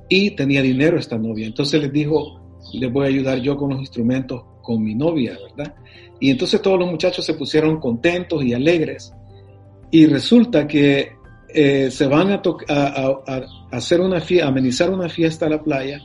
y 0.09 0.31
tenía 0.31 0.63
dinero 0.63 0.99
esta 0.99 1.19
novia. 1.19 1.47
Entonces 1.47 1.83
les 1.83 1.93
dijo, 1.93 2.41
les 2.73 2.91
voy 2.91 3.05
a 3.05 3.09
ayudar 3.09 3.39
yo 3.43 3.59
con 3.59 3.69
los 3.69 3.81
instrumentos 3.81 4.43
con 4.63 4.83
mi 4.83 4.95
novia, 4.95 5.37
¿verdad? 5.55 5.75
Y 6.19 6.31
entonces 6.31 6.63
todos 6.63 6.79
los 6.79 6.91
muchachos 6.91 7.27
se 7.27 7.35
pusieron 7.35 7.79
contentos 7.79 8.43
y 8.43 8.55
alegres. 8.55 9.13
Y 9.91 10.07
resulta 10.07 10.67
que 10.67 11.20
eh, 11.55 11.91
se 11.91 12.07
van 12.07 12.31
a, 12.31 12.43
hacer 13.71 14.01
una 14.01 14.21
fiesta, 14.21 14.49
amenizar 14.49 14.91
una 14.91 15.09
fiesta 15.09 15.47
a 15.47 15.49
la 15.49 15.63
playa, 15.63 16.01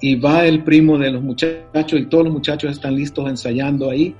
y 0.00 0.16
va 0.16 0.46
el 0.46 0.64
primo 0.64 0.98
de 0.98 1.10
los 1.10 1.22
muchachos 1.22 1.98
y 1.98 2.06
todos 2.06 2.24
los 2.24 2.32
muchachos 2.32 2.72
están 2.72 2.94
listos 2.94 3.28
ensayando 3.28 3.90
ahí. 3.90 4.14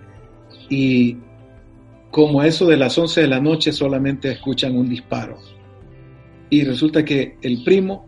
Y 0.70 1.18
como 2.10 2.42
eso 2.42 2.66
de 2.66 2.76
las 2.76 2.96
11 2.96 3.22
de 3.22 3.28
la 3.28 3.40
noche 3.40 3.72
solamente 3.72 4.30
escuchan 4.30 4.76
un 4.76 4.88
disparo. 4.88 5.36
Y 6.48 6.64
resulta 6.64 7.04
que 7.04 7.36
el 7.42 7.62
primo 7.64 8.06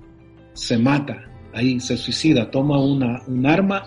se 0.55 0.79
mata 0.79 1.23
ahí, 1.53 1.81
se 1.81 1.97
suicida, 1.97 2.51
toma 2.51 2.79
una, 2.79 3.23
un 3.27 3.45
arma 3.45 3.85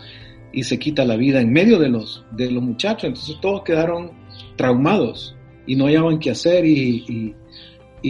y 0.52 0.64
se 0.64 0.78
quita 0.78 1.06
la 1.06 1.16
vida 1.16 1.40
en 1.40 1.52
medio 1.52 1.80
de 1.80 1.90
los, 1.90 2.24
de 2.32 2.52
los 2.52 2.62
muchachos. 2.62 3.06
Entonces 3.06 3.38
todos 3.42 3.64
quedaron 3.64 4.12
traumados 4.56 5.36
y 5.66 5.76
no 5.76 5.86
hallaban 5.86 6.20
qué 6.20 6.32
hacer 6.32 6.66
y, 6.66 7.36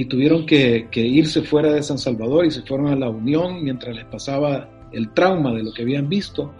tuvieron 0.05 0.45
que, 0.45 0.87
que, 0.91 1.01
irse 1.01 1.41
fuera 1.41 1.73
de 1.73 1.83
San 1.83 1.97
Salvador 1.97 2.45
y 2.45 2.51
se 2.51 2.61
fueron 2.61 2.87
a 2.87 2.95
la 2.95 3.09
Unión 3.09 3.63
mientras 3.63 3.95
les 3.95 4.05
pasaba 4.05 4.69
el 4.91 5.13
trauma 5.13 5.53
de 5.53 5.63
lo 5.63 5.73
que 5.73 5.81
habían 5.81 6.07
visto. 6.09 6.53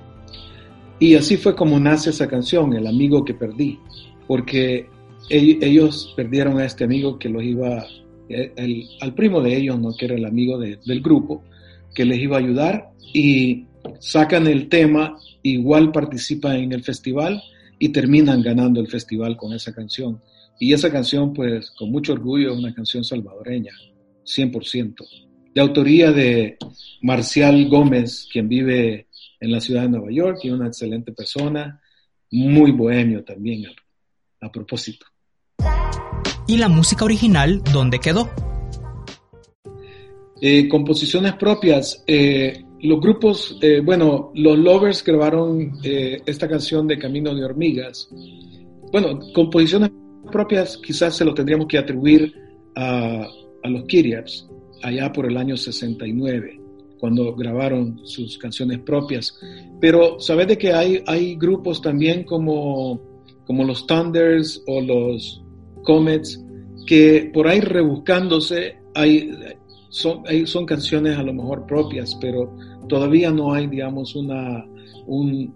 Y 1.00 1.16
así 1.16 1.38
fue 1.38 1.56
como 1.56 1.80
nace 1.80 2.10
esa 2.10 2.28
canción, 2.28 2.74
El 2.74 2.88
amigo 2.88 3.24
que 3.24 3.34
perdí, 3.34 3.80
porque 4.28 4.88
ellos 5.30 6.14
perdieron 6.16 6.60
a 6.60 6.66
este 6.66 6.84
amigo 6.84 7.18
que 7.18 7.30
los 7.30 7.44
iba, 7.44 7.86
el, 8.28 8.88
al 9.00 9.14
primo 9.14 9.42
de 9.42 9.56
ellos, 9.56 9.80
¿no? 9.80 9.96
que 9.98 10.06
era 10.06 10.16
el 10.16 10.26
amigo 10.26 10.58
del 10.58 11.02
grupo, 11.02 11.44
que 11.94 12.06
les 12.06 12.20
iba 12.20 12.38
a 12.38 12.40
ayudar 12.40 12.90
y 13.14 13.66
sacan 14.00 14.48
el 14.48 14.68
tema, 14.68 15.18
igual 15.42 15.92
participan 15.92 16.58
en 16.58 16.74
el 16.74 16.84
festival 16.84 17.42
y 17.80 17.90
terminan 17.90 18.42
ganando 18.42 18.82
el 18.82 18.88
festival 18.88 19.38
con 19.38 19.54
esa 19.54 19.74
canción. 19.74 20.22
Y 20.60 20.74
esa 20.74 20.92
canción, 20.92 21.34
pues, 21.34 21.72
con 21.72 21.90
mucho 21.90 22.14
orgullo, 22.14 22.52
es 22.52 22.60
una 22.60 22.74
canción 22.74 23.04
salvadoreña, 23.04 23.74
100%. 24.24 25.06
De 25.56 25.62
autoría 25.62 26.12
de 26.12 26.58
Marcial 27.02 27.68
Gómez, 27.68 28.28
quien 28.32 28.48
vive 28.48 29.08
en 29.40 29.52
la 29.52 29.62
ciudad 29.62 29.84
de 29.84 29.90
Nueva 29.90 30.12
York 30.12 30.40
y 30.44 30.50
una 30.50 30.68
excelente 30.68 31.12
persona, 31.14 31.82
muy 32.32 32.72
bohemio 32.72 33.24
también, 33.24 33.66
a 34.42 34.52
propósito 34.52 35.06
y 36.50 36.58
la 36.58 36.68
música 36.68 37.06
original 37.06 37.62
dónde 37.72 38.00
quedó. 38.00 38.28
Eh, 40.42 40.68
composiciones 40.68 41.34
propias. 41.34 42.04
Eh, 42.08 42.66
los 42.82 43.00
grupos, 43.00 43.60
eh, 43.62 43.82
bueno, 43.86 44.32
los 44.34 44.58
Lovers 44.58 45.04
grabaron 45.04 45.74
esta 45.84 46.48
canción 46.48 46.88
de 46.88 46.98
Camino 46.98 47.36
de 47.36 47.44
Hormigas. 47.44 48.10
Bueno, 48.92 49.20
composiciones 49.34 49.92
propias 50.30 50.78
quizás 50.78 51.16
se 51.18 51.26
lo 51.26 51.34
tendríamos 51.34 51.68
que 51.68 51.78
atribuir 51.78 52.34
a, 52.76 53.28
a 53.64 53.70
los 53.70 53.84
Kyriaps, 53.86 54.48
allá 54.84 55.12
por 55.12 55.26
el 55.26 55.38
año 55.38 55.58
69, 55.58 56.60
cuando 57.00 57.36
grabaron 57.36 58.00
sus 58.06 58.38
canciones 58.38 58.80
propias. 58.80 59.38
Pero 59.80 60.20
sabes 60.20 60.48
de 60.48 60.58
que 60.58 60.74
hay, 60.74 61.04
hay 61.08 61.36
grupos 61.36 61.82
también 61.82 62.24
como, 62.24 63.02
como 63.46 63.64
los 63.64 63.86
Thunders 63.88 64.64
o 64.68 64.82
los 64.82 65.44
Comets, 65.84 66.44
que 66.86 67.30
por 67.34 67.48
ahí 67.48 67.60
rebuscándose 67.60 68.78
hay, 68.96 69.32
son, 69.90 70.24
son 70.46 70.66
canciones 70.66 71.18
a 71.18 71.24
lo 71.24 71.34
mejor 71.34 71.66
propias, 71.66 72.16
pero 72.20 72.56
todavía 72.88 73.32
no 73.32 73.54
hay, 73.54 73.68
digamos, 73.68 74.16
una, 74.16 74.66
un, 75.06 75.54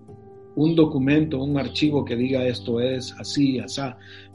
un 0.55 0.75
documento, 0.75 1.41
un 1.41 1.57
archivo 1.57 2.05
que 2.05 2.15
diga 2.15 2.45
esto 2.45 2.79
es 2.79 3.13
así, 3.19 3.59
así, 3.59 3.81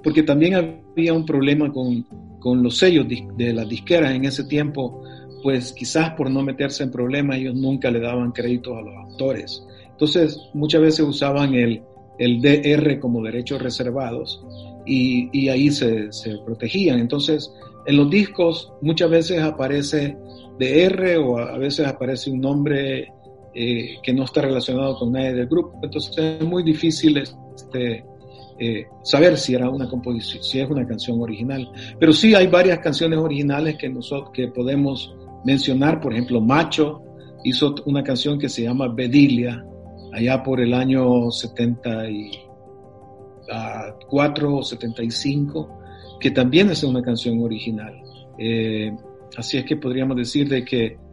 porque 0.02 0.22
también 0.22 0.54
había 0.54 1.12
un 1.12 1.24
problema 1.24 1.72
con, 1.72 2.02
con 2.38 2.62
los 2.62 2.78
sellos 2.78 3.06
de 3.36 3.52
las 3.52 3.68
disqueras 3.68 4.12
en 4.12 4.24
ese 4.24 4.44
tiempo, 4.44 5.02
pues 5.42 5.72
quizás 5.72 6.10
por 6.10 6.30
no 6.30 6.42
meterse 6.42 6.82
en 6.82 6.90
problemas 6.90 7.38
ellos 7.38 7.54
nunca 7.54 7.90
le 7.90 8.00
daban 8.00 8.32
créditos 8.32 8.76
a 8.76 8.82
los 8.82 8.94
autores. 8.96 9.64
Entonces 9.90 10.40
muchas 10.54 10.80
veces 10.80 11.00
usaban 11.00 11.54
el, 11.54 11.82
el 12.18 12.40
DR 12.40 12.98
como 12.98 13.22
derechos 13.22 13.62
reservados 13.62 14.44
y, 14.86 15.48
ahí 15.48 15.70
se, 15.70 16.10
protegían. 16.44 16.98
Entonces, 16.98 17.52
en 17.86 17.96
los 17.96 18.10
discos 18.10 18.72
muchas 18.80 19.10
veces 19.10 19.42
aparece 19.42 20.16
DR 20.58 21.16
o 21.18 21.38
a 21.38 21.58
veces 21.58 21.86
aparece 21.86 22.30
un 22.30 22.40
nombre 22.40 23.12
eh, 23.60 23.98
que 24.04 24.12
no 24.12 24.22
está 24.22 24.42
relacionado 24.42 24.96
con 24.96 25.10
nadie 25.10 25.34
del 25.34 25.48
grupo. 25.48 25.80
Entonces 25.82 26.16
es 26.16 26.46
muy 26.46 26.62
difícil 26.62 27.16
este, 27.16 28.04
eh, 28.56 28.86
saber 29.02 29.36
si 29.36 29.52
era 29.54 29.68
una 29.68 29.88
composición, 29.88 30.44
si 30.44 30.60
es 30.60 30.70
una 30.70 30.86
canción 30.86 31.20
original. 31.20 31.68
Pero 31.98 32.12
sí 32.12 32.36
hay 32.36 32.46
varias 32.46 32.78
canciones 32.78 33.18
originales 33.18 33.76
que 33.76 33.88
nosotros 33.88 34.30
que 34.32 34.46
podemos 34.46 35.12
mencionar. 35.44 36.00
Por 36.00 36.12
ejemplo, 36.12 36.40
Macho 36.40 37.02
hizo 37.42 37.74
una 37.86 38.04
canción 38.04 38.38
que 38.38 38.48
se 38.48 38.62
llama 38.62 38.86
Bedilia 38.94 39.64
allá 40.12 40.40
por 40.40 40.60
el 40.60 40.72
año 40.72 41.28
70 41.28 42.10
y 42.10 42.30
4 44.08 44.54
o 44.54 44.62
75, 44.62 45.80
que 46.20 46.30
también 46.30 46.70
es 46.70 46.84
una 46.84 47.02
canción 47.02 47.42
original. 47.42 47.92
Eh, 48.38 48.92
así 49.36 49.58
es 49.58 49.64
que 49.64 49.76
podríamos 49.76 50.16
decir 50.16 50.48
de 50.48 50.64
que 50.64 51.07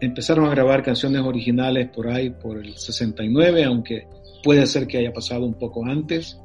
empezaron 0.00 0.46
a 0.46 0.50
grabar 0.50 0.82
canciones 0.82 1.22
originales 1.22 1.88
por 1.88 2.08
ahí, 2.08 2.30
por 2.30 2.58
el 2.58 2.76
69, 2.76 3.64
aunque 3.64 4.06
puede 4.42 4.66
ser 4.66 4.86
que 4.86 4.98
haya 4.98 5.12
pasado 5.12 5.44
un 5.44 5.54
poco 5.54 5.84
antes. 5.84 6.38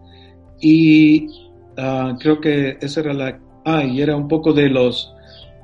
Y 0.60 1.28
ah, 1.78 2.16
creo 2.20 2.40
que 2.40 2.78
esa 2.82 3.02
era 3.02 3.14
la... 3.14 3.40
Ah, 3.66 3.84
y 3.84 4.02
era 4.02 4.16
un 4.16 4.28
poco 4.28 4.54
de 4.54 4.70
los... 4.70 5.14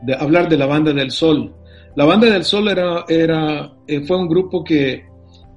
de 0.04 0.14
hablar 0.16 0.50
de 0.50 0.58
la 0.58 0.66
Banda 0.66 0.94
del 0.94 1.12
Sol. 1.12 1.56
La 1.96 2.06
Banda 2.06 2.30
del 2.30 2.44
Sol 2.44 2.68
era, 2.68 3.06
era, 3.08 3.74
eh, 3.88 4.02
fue 4.02 4.18
un 4.18 4.28
grupo 4.28 4.64
que, 4.64 5.04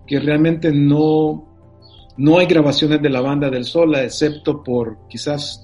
que 0.07 0.19
realmente 0.19 0.73
no, 0.73 1.51
no 2.17 2.39
hay 2.39 2.47
grabaciones 2.47 3.01
de 3.01 3.11
la 3.11 3.21
banda 3.21 3.49
del 3.49 3.65
Sol, 3.65 3.95
excepto 3.95 4.63
por 4.63 5.07
quizás 5.09 5.63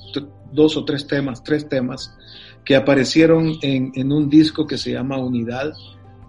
dos 0.53 0.77
o 0.77 0.85
tres 0.85 1.07
temas, 1.07 1.43
tres 1.43 1.69
temas, 1.69 2.15
que 2.65 2.77
aparecieron 2.77 3.55
en, 3.63 4.13
un 4.13 4.29
disco 4.29 4.67
que 4.67 4.79
se 4.79 4.93
llama 4.93 5.19
Unidad 5.19 5.73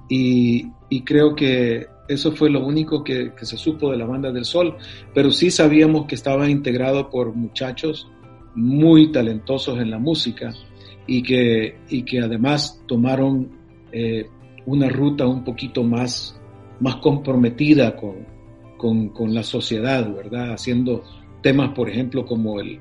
y, 0.09 0.71
creo 1.03 1.35
que 1.35 1.87
eso 2.07 2.31
fue 2.31 2.49
lo 2.49 2.65
único 2.65 3.03
que, 3.03 3.33
se 3.41 3.57
supo 3.57 3.91
de 3.91 3.97
la 3.97 4.05
banda 4.05 4.31
del 4.31 4.45
Sol, 4.45 4.77
pero 5.13 5.31
sí 5.31 5.51
sabíamos 5.51 6.05
que 6.05 6.15
estaba 6.15 6.49
integrado 6.49 7.09
por 7.09 7.33
muchachos 7.33 8.07
muy 8.55 9.11
talentosos 9.11 9.79
en 9.79 9.91
la 9.91 9.99
música 9.99 10.53
y 11.05 11.21
que, 11.21 11.77
y 11.89 12.03
que 12.03 12.19
además 12.19 12.81
tomaron 12.87 13.51
eh, 13.91 14.27
una 14.65 14.89
ruta 14.89 15.27
un 15.27 15.43
poquito 15.43 15.83
más, 15.83 16.39
más 16.79 16.97
comprometida 16.97 17.95
con, 17.95 18.25
con, 18.77 19.33
la 19.33 19.43
sociedad, 19.43 20.13
¿verdad? 20.13 20.53
Haciendo 20.53 21.03
temas, 21.41 21.73
por 21.73 21.89
ejemplo, 21.89 22.25
como 22.25 22.59
el, 22.59 22.79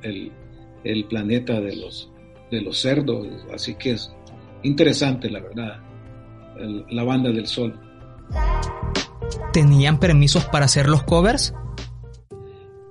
el, 0.84 1.04
planeta 1.04 1.60
de 1.60 1.76
los, 1.76 2.10
de 2.50 2.60
los 2.60 2.78
cerdos. 2.78 3.26
Así 3.52 3.74
que 3.74 3.92
es 3.92 4.12
interesante, 4.62 5.30
la 5.30 5.40
verdad, 5.40 5.85
la 6.90 7.04
banda 7.04 7.30
del 7.30 7.46
sol. 7.46 7.78
¿Tenían 9.52 9.98
permisos 9.98 10.44
para 10.46 10.66
hacer 10.66 10.88
los 10.88 11.02
covers? 11.04 11.54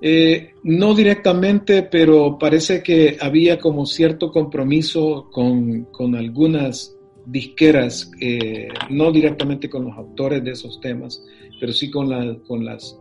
Eh, 0.01 0.53
no 0.63 0.93
directamente, 0.93 1.84
pero 1.84 2.38
parece 2.38 2.84
que 2.84 3.18
había 3.20 3.57
como 3.57 3.86
cierto 3.86 4.32
compromiso 4.32 5.30
con, 5.32 5.86
con 5.86 6.16
algunas 6.16 6.95
disqueras, 7.26 8.11
eh, 8.20 8.68
no 8.89 9.11
directamente 9.11 9.70
con 9.70 9.86
los 9.86 9.97
autores 9.97 10.43
de 10.43 10.51
esos 10.51 10.80
temas, 10.80 11.24
pero 11.59 11.74
sí 11.74 11.89
con, 11.89 12.09
la, 12.09 12.38
con, 12.47 12.63
las, 12.63 12.97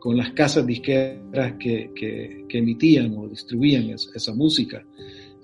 con 0.00 0.16
las 0.16 0.32
casas 0.32 0.66
disqueras 0.66 1.54
que, 1.60 1.92
que, 1.94 2.58
emitían 2.58 3.16
o 3.16 3.28
distribuían 3.28 3.90
esa 3.90 4.34
música. 4.34 4.84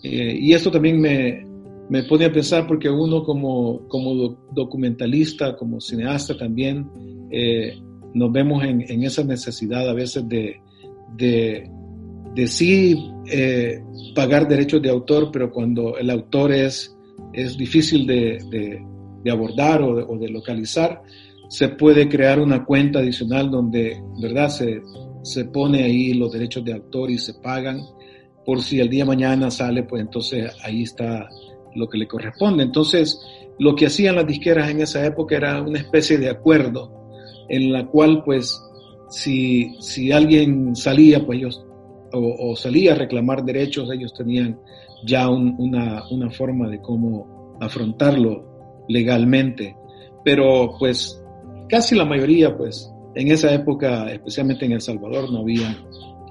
Eh, 0.03 0.37
y 0.41 0.53
esto 0.53 0.71
también 0.71 1.01
me, 1.01 1.47
me, 1.89 2.03
pone 2.05 2.25
a 2.27 2.33
pensar 2.33 2.67
porque 2.67 2.89
uno 2.89 3.23
como, 3.23 3.87
como 3.89 4.39
documentalista, 4.53 5.57
como 5.57 5.81
cineasta 5.81 6.37
también, 6.37 6.89
eh, 7.31 7.79
nos 8.15 8.33
vemos 8.33 8.63
en, 8.65 9.03
esa 9.03 9.25
necesidad 9.25 9.89
a 9.89 9.93
veces 9.93 10.29
de, 10.29 10.61
de, 11.17 11.69
de 12.35 12.47
sí 12.47 13.11
eh, 13.27 13.83
pagar 14.15 14.47
derechos 14.47 14.81
de 14.81 14.91
autor, 14.91 15.31
pero 15.33 15.51
cuando 15.51 15.99
el 15.99 16.11
autor 16.11 16.53
es, 16.53 16.97
es 17.33 17.57
difícil 17.57 18.07
de, 18.07 18.39
de, 19.23 19.31
abordar 19.31 19.83
o, 19.83 20.17
de 20.19 20.29
localizar, 20.29 21.03
se 21.49 21.71
puede 21.71 22.09
crear 22.09 22.41
una 22.41 22.65
cuenta 22.65 23.01
adicional 23.01 23.51
donde, 23.51 24.01
¿verdad? 24.21 24.49
Se, 24.49 24.83
se 25.23 25.47
pone 25.47 25.83
ahí 25.83 26.15
los 26.15 26.33
derechos 26.33 26.65
de 26.65 26.75
autor 26.75 27.11
y 27.11 27.19
se 27.19 27.35
pagan 27.35 27.81
por 28.45 28.61
si 28.63 28.81
el 28.81 28.91
día 28.91 29.05
mañana 29.05 29.51
sale, 29.51 29.83
pues 29.85 30.03
entonces 30.03 30.53
ahí 30.63 30.83
está 30.83 31.29
lo 31.75 31.89
que 31.89 31.99
le 31.99 32.09
corresponde. 32.09 32.63
Entonces, 32.63 33.21
lo 33.59 33.75
que 33.75 33.87
hacían 33.87 34.17
las 34.17 34.27
disqueras 34.27 34.71
en 34.71 34.81
esa 34.81 35.05
época 35.05 35.37
era 35.37 35.63
una 35.63 35.79
especie 35.79 36.19
de 36.19 36.31
acuerdo 36.31 36.91
en 37.49 37.73
la 37.73 37.87
cual, 37.87 38.23
pues, 38.25 38.61
si, 39.09 39.75
si 39.81 40.13
alguien 40.13 40.75
salía, 40.75 41.25
pues 41.25 41.39
ellos, 41.39 41.67
o, 42.13 42.55
salía 42.57 42.93
a 42.93 42.97
reclamar 42.97 43.45
derechos, 43.45 43.91
ellos 43.93 44.15
tenían 44.15 44.59
ya 45.07 45.29
una, 45.29 46.03
una 46.11 46.31
forma 46.31 46.69
de 46.69 46.81
cómo 46.81 47.57
afrontarlo 47.61 48.85
legalmente. 48.89 49.77
Pero, 50.25 50.75
pues, 50.79 51.23
casi 51.69 51.95
la 51.95 52.05
mayoría, 52.05 52.57
pues, 52.57 52.91
en 53.15 53.31
esa 53.31 53.53
época, 53.53 54.11
especialmente 54.11 54.65
en 54.65 54.73
El 54.73 54.81
Salvador, 54.81 55.31
no 55.31 55.41
había 55.41 55.77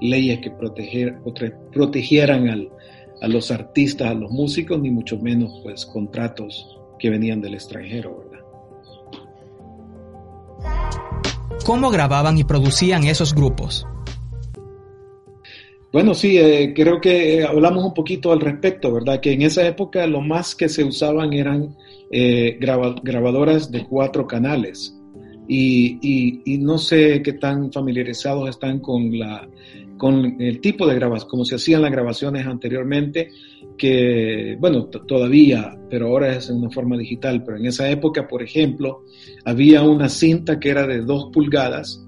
leyes 0.00 0.40
que 0.40 0.50
proteger, 0.50 1.18
protegieran 1.72 2.48
al, 2.48 2.68
a 3.24 3.28
los 3.28 3.50
artistas, 3.50 4.08
a 4.08 4.14
los 4.14 4.30
músicos, 4.30 4.78
ni 4.78 4.90
mucho 4.90 5.18
menos, 5.18 5.60
pues, 5.62 5.86
contratos 5.86 6.78
que 6.98 7.08
venían 7.08 7.40
del 7.40 7.54
extranjero, 7.54 8.18
¿verdad? 8.18 8.44
¿Cómo 11.64 11.90
grababan 11.90 12.36
y 12.36 12.44
producían 12.44 13.04
esos 13.04 13.34
grupos? 13.34 13.86
Bueno, 15.90 16.12
sí, 16.12 16.36
eh, 16.36 16.74
creo 16.74 17.00
que 17.00 17.38
eh, 17.38 17.44
hablamos 17.44 17.84
un 17.84 17.94
poquito 17.94 18.30
al 18.30 18.40
respecto, 18.40 18.92
¿verdad? 18.92 19.20
Que 19.20 19.32
en 19.32 19.42
esa 19.42 19.66
época 19.66 20.06
lo 20.06 20.20
más 20.20 20.54
que 20.54 20.68
se 20.68 20.84
usaban 20.84 21.32
eran 21.32 21.76
eh, 22.10 22.58
grabadoras 22.60 23.70
de 23.70 23.86
cuatro 23.86 24.26
canales 24.26 24.94
y, 25.48 26.58
no 26.60 26.78
sé 26.78 27.22
qué 27.22 27.34
tan 27.34 27.72
familiarizados 27.72 28.50
están 28.50 28.80
con, 28.80 29.18
la, 29.18 29.48
con 29.96 30.40
el 30.40 30.60
tipo 30.60 30.86
de 30.86 30.96
grabación, 30.96 31.28
como 31.28 31.44
se 31.44 31.56
hacían 31.56 31.82
las 31.82 31.92
grabaciones 31.92 32.46
anteriormente, 32.46 33.30
que, 33.78 34.56
bueno, 34.58 34.86
todavía, 34.86 35.76
pero 35.88 36.08
ahora 36.08 36.36
es 36.36 36.50
en 36.50 36.56
una 36.56 36.70
forma 36.70 36.96
digital, 36.96 37.42
pero 37.44 37.58
en 37.58 37.66
esa 37.66 37.88
época, 37.90 38.26
por 38.26 38.42
ejemplo, 38.42 39.04
había 39.44 39.82
una 39.82 40.08
cinta 40.08 40.58
que 40.58 40.70
era 40.70 40.86
de 40.86 41.02
dos 41.02 41.30
pulgadas, 41.32 42.04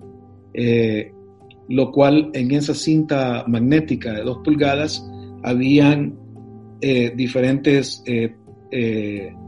eh, 0.55 1.12
lo 1.68 1.91
cual 1.91 2.30
en 2.34 2.53
esa 2.53 2.74
cinta 2.74 3.45
magnética 3.47 4.12
de 4.12 4.22
dos 4.22 4.39
pulgadas 4.45 5.05
habían 5.43 6.16
eh, 6.80 7.12
diferentes 7.16 8.03
eh, 8.07 8.34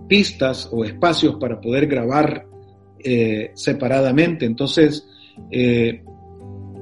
pistas 0.09 0.69
o 0.73 0.85
espacios 0.85 1.37
para 1.37 1.61
poder 1.61 1.87
grabar 1.87 2.47
separadamente. 3.55 4.45
Entonces, 4.45 5.07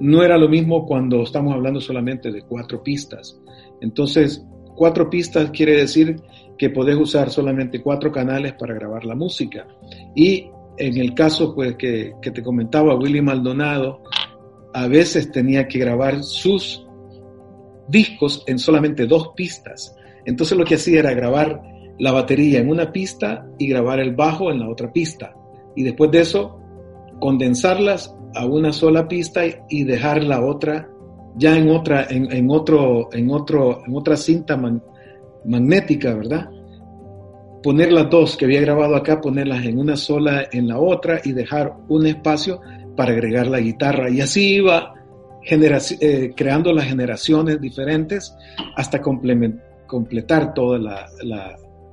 no 0.01 0.23
era 0.23 0.37
lo 0.39 0.49
mismo 0.49 0.87
cuando 0.87 1.23
estamos 1.23 1.55
hablando 1.55 1.81
solamente 1.81 2.31
de 2.31 2.43
cuatro 2.43 2.83
pistas. 2.83 3.41
Entonces, 3.81 4.45
cuatro 4.75 5.09
pistas 5.09 5.51
quiere 5.51 5.77
decir 5.77 6.21
que 6.59 6.71
podés 6.71 6.97
usar 6.97 7.31
solamente 7.31 7.83
cuatro 7.83 8.11
canales 8.13 8.55
para 8.55 8.75
grabar 8.75 9.05
la 9.05 9.15
música. 9.15 9.67
Y 10.15 10.51
en 10.79 10.99
el 10.99 11.15
caso 11.15 11.55
pues, 11.55 11.77
que, 11.77 12.15
que 12.21 12.31
te 12.31 12.43
comentaba 12.43 12.97
Willy 12.97 13.23
Maldonado, 13.23 14.03
a 14.73 14.87
veces 14.89 15.31
tenía 15.33 15.69
que 15.69 15.79
grabar 15.79 16.23
sus 16.23 16.87
discos 17.89 18.45
en 18.47 18.59
solamente 18.59 19.07
dos 19.07 19.31
pistas. 19.35 19.95
Entonces 20.25 20.59
lo 20.59 20.65
que 20.65 20.75
hacía 20.75 21.01
era 21.01 21.15
grabar 21.15 21.63
la 21.99 22.13
batería 22.13 22.61
en 22.61 22.69
una 22.69 22.93
pista 22.93 23.47
y 23.59 23.69
grabar 23.69 24.01
el 24.01 24.15
bajo 24.15 24.51
en 24.51 24.61
la 24.61 24.69
otra 24.69 24.93
pista 24.93 25.35
y 25.77 25.83
después 25.83 26.11
de 26.11 26.21
eso 26.21 26.59
condensarlas 27.21 28.16
a 28.37 28.47
una 28.47 28.73
sola 28.73 29.09
pista 29.09 29.43
y 29.69 29.85
dejar 29.85 30.23
la 30.23 30.45
otra 30.45 30.89
ya 31.37 31.57
en 31.57 31.69
otra, 31.69 32.07
en, 32.09 32.51
otro, 32.51 33.09
en, 33.13 33.31
otro, 33.31 33.83
en 33.87 33.95
otra 33.95 34.17
cinta 34.17 34.59
magnética, 35.45 36.15
¿verdad? 36.15 36.49
Poner 37.63 37.93
las 37.93 38.09
dos 38.09 38.37
que 38.37 38.47
había 38.47 38.63
grabado 38.63 38.97
acá, 38.97 39.21
ponerlas 39.21 39.65
en 39.67 39.79
una 39.79 39.97
sola 39.97 40.49
en 40.51 40.69
la 40.69 40.79
otra 40.79 41.21
y 41.25 41.33
dejar 41.33 41.75
un 41.89 42.07
espacio 42.07 42.61
para 42.97 43.13
agregar 43.13 43.49
la 43.49 43.61
guitarra. 43.61 44.09
Y 44.09 44.21
así 44.21 44.55
iba 44.57 44.95
eh, 45.49 46.33
creando 46.35 46.73
las 46.73 46.87
generaciones 46.87 47.61
diferentes 47.61 48.35
hasta 48.75 49.01
completar 49.01 50.55
toda 50.55 50.79
la, 50.79 51.07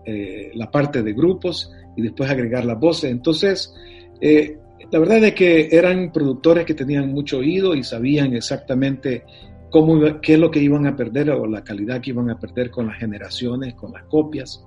eh, 0.06 0.52
la 0.56 0.72
parte 0.72 1.04
de 1.04 1.14
grupos 1.14 1.72
y 1.98 2.02
después 2.02 2.30
agregar 2.30 2.64
las 2.64 2.80
voces. 2.80 3.12
Entonces, 3.12 3.74
eh, 4.22 4.58
la 4.92 5.00
verdad 5.00 5.24
es 5.24 5.34
que 5.34 5.70
eran 5.72 6.12
productores 6.12 6.66
que 6.66 6.74
tenían 6.74 7.12
mucho 7.12 7.38
oído 7.40 7.76
y 7.76 7.84
sabían 7.84 8.34
exactamente 8.34 9.24
cómo, 9.70 10.00
qué 10.22 10.34
es 10.34 10.40
lo 10.40 10.52
que 10.52 10.60
iban 10.60 10.86
a 10.88 10.96
perder 10.96 11.32
o 11.32 11.48
la 11.48 11.64
calidad 11.64 12.02
que 12.02 12.12
iban 12.12 12.30
a 12.30 12.40
perder 12.40 12.70
con 12.70 12.88
las 12.88 12.98
generaciones, 12.98 13.74
con 13.76 13.92
las 13.94 14.04
copias. 14.04 14.64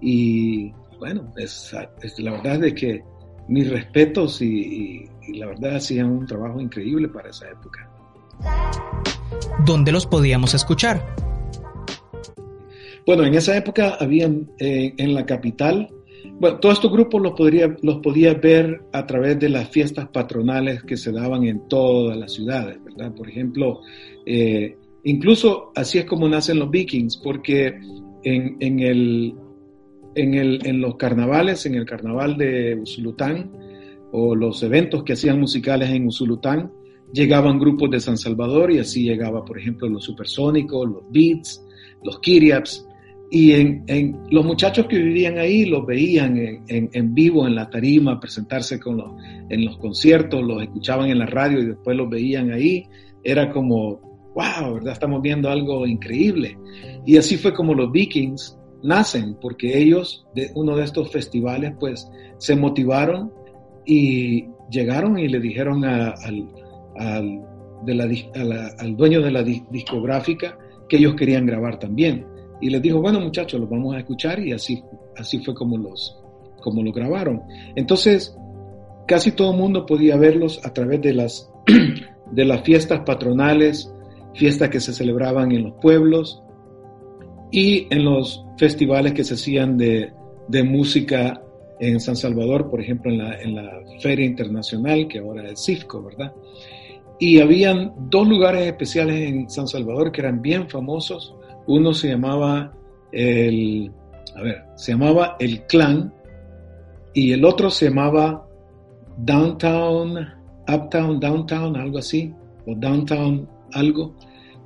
Y 0.00 0.72
bueno, 0.98 1.32
es, 1.36 1.74
la 2.18 2.32
verdad 2.32 2.64
es 2.64 2.74
que 2.74 3.02
mis 3.48 3.70
respetos 3.70 4.40
y, 4.42 5.08
y 5.26 5.38
la 5.38 5.46
verdad 5.46 5.76
hacían 5.76 6.10
un 6.10 6.26
trabajo 6.26 6.60
increíble 6.60 7.08
para 7.08 7.30
esa 7.30 7.48
época. 7.48 7.88
¿Dónde 9.64 9.92
los 9.92 10.06
podíamos 10.06 10.54
escuchar? 10.54 11.04
Bueno, 13.06 13.24
en 13.24 13.34
esa 13.34 13.56
época 13.56 13.96
habían 13.98 14.50
eh, 14.58 14.94
en 14.96 15.14
la 15.14 15.26
capital 15.26 15.88
bueno, 16.40 16.58
todos 16.58 16.76
estos 16.76 16.92
grupos 16.92 17.22
los, 17.22 17.32
podría, 17.32 17.76
los 17.82 17.98
podía 17.98 18.34
ver 18.34 18.82
a 18.92 19.06
través 19.06 19.38
de 19.38 19.48
las 19.48 19.68
fiestas 19.68 20.08
patronales 20.08 20.82
que 20.82 20.96
se 20.96 21.12
daban 21.12 21.44
en 21.44 21.68
todas 21.68 22.16
las 22.16 22.32
ciudades, 22.32 22.82
¿verdad? 22.84 23.14
Por 23.14 23.28
ejemplo, 23.28 23.80
eh, 24.26 24.76
incluso 25.04 25.72
así 25.74 25.98
es 25.98 26.04
como 26.04 26.28
nacen 26.28 26.58
los 26.58 26.70
vikings, 26.70 27.16
porque 27.18 27.78
en, 28.24 28.80
el, 28.80 29.34
en, 30.14 30.34
el, 30.34 30.66
en 30.66 30.80
los 30.80 30.96
carnavales, 30.96 31.66
en 31.66 31.74
el 31.74 31.84
carnaval 31.84 32.36
de 32.36 32.74
Usulután, 32.74 33.50
o 34.12 34.34
los 34.34 34.62
eventos 34.62 35.04
que 35.04 35.14
hacían 35.14 35.40
musicales 35.40 35.90
en 35.90 36.06
Usulután, 36.06 36.70
llegaban 37.12 37.58
grupos 37.58 37.90
de 37.90 38.00
San 38.00 38.16
Salvador 38.16 38.72
y 38.72 38.78
así 38.78 39.04
llegaba, 39.04 39.44
por 39.44 39.58
ejemplo, 39.58 39.88
los 39.88 40.04
supersónicos, 40.04 40.88
los 40.88 41.02
beats, 41.10 41.64
los 42.02 42.18
kiriaps, 42.20 42.86
y 43.34 43.52
en, 43.52 43.82
en, 43.86 44.20
los 44.30 44.44
muchachos 44.44 44.84
que 44.88 44.98
vivían 44.98 45.38
ahí 45.38 45.64
los 45.64 45.86
veían 45.86 46.36
en, 46.36 46.90
en, 46.92 47.14
vivo 47.14 47.46
en 47.46 47.54
la 47.54 47.70
tarima, 47.70 48.20
presentarse 48.20 48.78
con 48.78 48.98
los, 48.98 49.10
en 49.48 49.64
los 49.64 49.78
conciertos, 49.78 50.44
los 50.44 50.62
escuchaban 50.62 51.08
en 51.08 51.18
la 51.18 51.24
radio 51.24 51.60
y 51.60 51.64
después 51.64 51.96
los 51.96 52.10
veían 52.10 52.52
ahí. 52.52 52.86
Era 53.24 53.50
como, 53.50 54.30
wow, 54.34 54.74
¿verdad? 54.74 54.92
Estamos 54.92 55.22
viendo 55.22 55.48
algo 55.48 55.86
increíble. 55.86 56.58
Y 57.06 57.16
así 57.16 57.38
fue 57.38 57.54
como 57.54 57.72
los 57.72 57.90
Vikings 57.90 58.58
nacen, 58.82 59.34
porque 59.40 59.78
ellos, 59.78 60.26
de 60.34 60.50
uno 60.54 60.76
de 60.76 60.84
estos 60.84 61.10
festivales, 61.10 61.72
pues 61.80 62.06
se 62.36 62.54
motivaron 62.54 63.32
y 63.86 64.44
llegaron 64.70 65.18
y 65.18 65.28
le 65.28 65.40
dijeron 65.40 65.86
al, 65.86 66.14
al, 66.96 67.40
de 67.86 67.94
la, 67.94 68.74
al 68.78 68.94
dueño 68.94 69.22
de 69.22 69.30
la 69.30 69.42
discográfica 69.42 70.58
que 70.86 70.98
ellos 70.98 71.14
querían 71.14 71.46
grabar 71.46 71.78
también 71.78 72.26
y 72.62 72.70
les 72.70 72.80
dijo, 72.80 73.00
bueno 73.00 73.20
muchachos, 73.20 73.60
los 73.60 73.68
vamos 73.68 73.94
a 73.94 73.98
escuchar 73.98 74.40
y 74.40 74.52
así, 74.52 74.82
así 75.16 75.40
fue 75.40 75.54
como 75.54 75.76
los, 75.76 76.18
como 76.62 76.82
lo 76.82 76.92
grabaron. 76.92 77.42
Entonces, 77.74 78.34
casi 79.06 79.32
todo 79.32 79.52
mundo 79.52 79.84
podía 79.84 80.16
verlos 80.16 80.64
a 80.64 80.72
través 80.72 81.02
de 81.02 81.12
las, 81.12 81.50
de 82.30 82.44
las 82.44 82.62
fiestas 82.62 83.00
patronales, 83.00 83.92
fiestas 84.34 84.70
que 84.70 84.80
se 84.80 84.92
celebraban 84.92 85.52
en 85.52 85.64
los 85.64 85.74
pueblos 85.82 86.42
y 87.50 87.86
en 87.90 88.04
los 88.04 88.44
festivales 88.56 89.12
que 89.12 89.24
se 89.24 89.34
hacían 89.34 89.76
de, 89.76 90.12
de 90.48 90.62
música 90.62 91.42
en 91.80 91.98
San 91.98 92.14
Salvador, 92.14 92.70
por 92.70 92.80
ejemplo, 92.80 93.10
en 93.10 93.18
la, 93.18 93.40
en 93.40 93.56
la 93.56 93.80
Feria 94.00 94.24
Internacional, 94.24 95.08
que 95.08 95.18
ahora 95.18 95.50
es 95.50 95.64
CIFCO, 95.64 96.02
¿verdad? 96.04 96.32
Y 97.18 97.40
habían 97.40 97.92
dos 98.08 98.26
lugares 98.26 98.66
especiales 98.66 99.28
en 99.28 99.50
San 99.50 99.66
Salvador 99.66 100.12
que 100.12 100.20
eran 100.20 100.40
bien 100.40 100.68
famosos. 100.68 101.34
Uno 101.66 101.92
se 101.94 102.08
llamaba 102.08 102.72
el, 103.12 103.90
a 104.36 104.42
ver, 104.42 104.64
se 104.76 104.92
llamaba 104.92 105.36
el 105.38 105.62
Clan 105.66 106.12
y 107.14 107.32
el 107.32 107.44
otro 107.44 107.70
se 107.70 107.88
llamaba 107.88 108.46
Downtown, 109.18 110.18
Uptown, 110.68 111.20
Downtown, 111.20 111.76
algo 111.76 111.98
así, 111.98 112.32
o 112.66 112.74
Downtown 112.74 113.48
algo, 113.72 114.14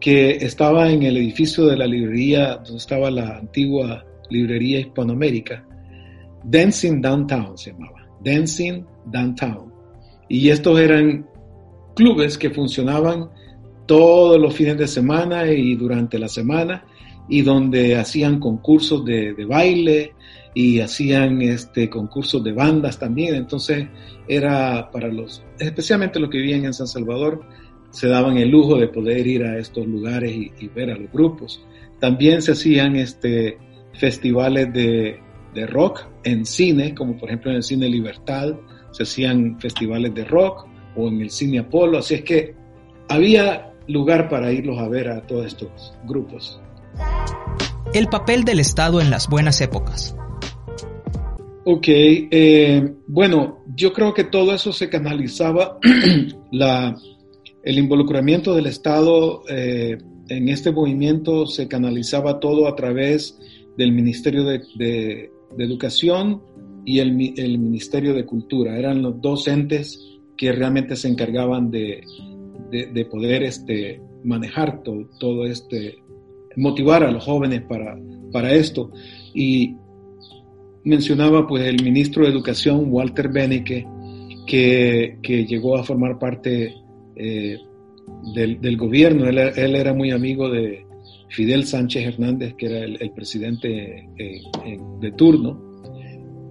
que 0.00 0.30
estaba 0.36 0.90
en 0.90 1.02
el 1.02 1.16
edificio 1.16 1.66
de 1.66 1.76
la 1.76 1.86
librería 1.86 2.56
donde 2.56 2.76
estaba 2.76 3.10
la 3.10 3.38
antigua 3.38 4.04
librería 4.30 4.80
Hispanoamérica. 4.80 5.64
Dancing 6.44 7.00
Downtown 7.00 7.56
se 7.56 7.72
llamaba, 7.72 8.06
Dancing 8.22 8.84
Downtown. 9.06 9.72
Y 10.28 10.48
estos 10.48 10.78
eran 10.78 11.26
clubes 11.94 12.36
que 12.36 12.50
funcionaban 12.50 13.30
todos 13.86 14.40
los 14.40 14.54
fines 14.54 14.76
de 14.76 14.88
semana 14.88 15.50
y 15.50 15.76
durante 15.76 16.18
la 16.18 16.28
semana 16.28 16.84
y 17.28 17.42
donde 17.42 17.96
hacían 17.96 18.38
concursos 18.38 19.04
de, 19.04 19.34
baile 19.48 20.14
y 20.54 20.80
hacían 20.80 21.42
este, 21.42 21.90
concursos 21.90 22.42
de 22.42 22.52
bandas 22.52 22.98
también. 22.98 23.34
Entonces 23.34 23.88
era 24.28 24.90
para 24.90 25.08
los, 25.08 25.42
especialmente 25.58 26.20
los 26.20 26.30
que 26.30 26.38
vivían 26.38 26.64
en 26.64 26.74
San 26.74 26.86
Salvador, 26.86 27.42
se 27.90 28.08
daban 28.08 28.36
el 28.36 28.50
lujo 28.50 28.76
de 28.76 28.88
poder 28.88 29.26
ir 29.26 29.44
a 29.44 29.58
estos 29.58 29.86
lugares 29.86 30.32
y, 30.32 30.68
ver 30.68 30.90
a 30.90 30.96
los 30.96 31.10
grupos. 31.10 31.64
También 31.98 32.42
se 32.42 32.52
hacían 32.52 32.96
este, 32.96 33.58
festivales 33.94 34.72
de, 34.72 35.18
de 35.54 35.66
rock 35.66 36.06
en 36.24 36.44
cine, 36.44 36.94
como 36.94 37.16
por 37.16 37.28
ejemplo 37.28 37.50
en 37.50 37.58
el 37.58 37.62
Cine 37.62 37.88
Libertad, 37.88 38.54
se 38.90 39.02
hacían 39.02 39.58
festivales 39.60 40.14
de 40.14 40.24
rock 40.24 40.66
o 40.94 41.08
en 41.08 41.20
el 41.22 41.30
Cine 41.30 41.60
Apolo, 41.60 41.98
así 41.98 42.14
es 42.14 42.22
que 42.22 42.54
había 43.08 43.72
lugar 43.88 44.28
para 44.28 44.52
irlos 44.52 44.78
a 44.78 44.88
ver 44.88 45.08
a 45.08 45.26
todos 45.26 45.46
estos 45.46 45.94
grupos. 46.04 46.60
El 47.94 48.08
papel 48.08 48.44
del 48.44 48.60
Estado 48.60 49.00
en 49.00 49.10
las 49.10 49.28
buenas 49.28 49.60
épocas. 49.60 50.16
Ok, 51.64 51.84
eh, 51.88 52.94
bueno, 53.06 53.58
yo 53.74 53.92
creo 53.92 54.14
que 54.14 54.24
todo 54.24 54.54
eso 54.54 54.72
se 54.72 54.88
canalizaba, 54.88 55.78
la, 56.52 56.96
el 57.64 57.78
involucramiento 57.78 58.54
del 58.54 58.66
Estado 58.66 59.42
eh, 59.48 59.98
en 60.28 60.48
este 60.48 60.70
movimiento 60.70 61.46
se 61.46 61.66
canalizaba 61.66 62.38
todo 62.38 62.68
a 62.68 62.76
través 62.76 63.38
del 63.76 63.92
Ministerio 63.92 64.44
de, 64.44 65.30
Educación 65.58 66.42
y 66.84 66.98
el, 67.00 67.12
Ministerio 67.12 68.14
de 68.14 68.24
Cultura. 68.24 68.78
Eran 68.78 69.02
los 69.02 69.20
dos 69.20 69.48
entes 69.48 70.00
que 70.36 70.52
realmente 70.52 70.96
se 70.96 71.08
encargaban 71.08 71.70
de, 71.70 72.04
poder 73.10 73.42
este, 73.42 74.00
manejar 74.24 74.82
todo, 74.82 75.08
todo, 75.18 75.46
este, 75.46 75.98
motivar 76.56 77.04
a 77.04 77.10
los 77.10 77.24
jóvenes 77.24 77.62
para, 77.62 77.98
para 78.32 78.52
esto. 78.52 78.90
Y 79.34 79.76
mencionaba 80.84 81.46
pues 81.46 81.64
el 81.64 81.82
ministro 81.82 82.24
de 82.24 82.30
Educación, 82.30 82.86
Walter 82.88 83.28
Beneke, 83.28 83.86
que, 84.46 85.18
que 85.22 85.44
llegó 85.44 85.76
a 85.76 85.84
formar 85.84 86.18
parte 86.18 86.74
eh, 87.16 87.58
del, 88.34 88.76
gobierno. 88.76 89.28
Él, 89.28 89.38
era 89.38 89.92
muy 89.92 90.10
amigo 90.10 90.48
de, 90.48 90.86
Fidel 91.28 91.64
Sánchez 91.64 92.06
Hernández, 92.06 92.54
que 92.54 92.66
era 92.66 92.84
el, 92.84 93.10
presidente 93.10 94.08
eh, 94.16 94.40
de 95.00 95.12
turno. 95.12 95.60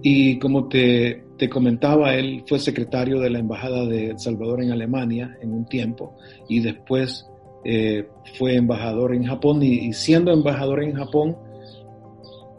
Y 0.02 0.38
como 0.38 0.68
te, 0.68 1.24
comentaba, 1.48 2.14
él 2.14 2.42
fue 2.46 2.58
secretario 2.58 3.20
de 3.20 3.30
la 3.30 3.38
Embajada 3.38 3.84
de 3.86 4.10
El 4.10 4.18
Salvador 4.18 4.62
en 4.62 4.72
Alemania 4.72 5.36
en 5.40 5.52
un 5.52 5.66
tiempo 5.66 6.16
y 6.48 6.60
después 6.60 7.26
eh, 7.64 8.06
fue 8.38 8.56
embajador 8.56 9.14
en 9.14 9.24
Japón 9.24 9.62
y, 9.62 9.92
siendo 9.92 10.32
embajador 10.32 10.82
en 10.82 10.94
Japón 10.94 11.36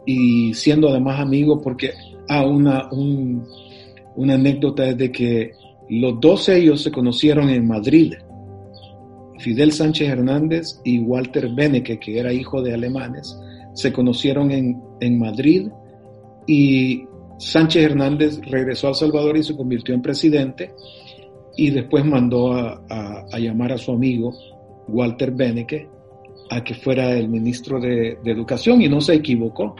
y 0.06 0.54
siendo 0.54 0.88
además 0.88 1.20
amigo 1.20 1.60
porque, 1.60 1.92
ah, 2.28 2.46
una, 2.46 2.88
una 4.16 4.34
anécdota 4.34 4.86
es 4.86 4.96
de 4.96 5.10
que 5.10 5.52
los 5.88 6.20
dos 6.20 6.48
ellos 6.48 6.82
se 6.82 6.92
conocieron 6.92 7.48
en 7.48 7.66
Madrid 7.66 8.14
Fidel 9.38 9.72
Sánchez 9.72 10.08
Hernández 10.08 10.80
y 10.84 11.00
Walter 11.00 11.48
Beneke, 11.54 11.98
que 11.98 12.18
era 12.18 12.32
hijo 12.32 12.60
de 12.62 12.74
alemanes, 12.74 13.38
se 13.74 13.92
conocieron 13.92 14.50
en, 14.50 15.18
Madrid 15.18 15.68
y 16.46 17.04
Sánchez 17.38 17.84
Hernández 17.84 18.40
regresó 18.42 18.88
a 18.88 18.90
El 18.90 18.96
Salvador 18.96 19.36
y 19.36 19.42
se 19.42 19.56
convirtió 19.56 19.94
en 19.94 20.02
presidente 20.02 20.72
y 21.56 21.70
después 21.70 22.04
mandó 22.04 22.52
a, 22.52 23.26
llamar 23.38 23.72
a 23.72 23.78
su 23.78 23.92
amigo 23.92 24.32
Walter 24.88 25.32
Beneke 25.32 25.88
a 26.50 26.62
que 26.64 26.74
fuera 26.74 27.16
el 27.16 27.28
ministro 27.28 27.80
de, 27.80 28.18
Educación 28.24 28.82
y 28.82 28.88
no 28.88 29.00
se 29.00 29.14
equivocó 29.14 29.76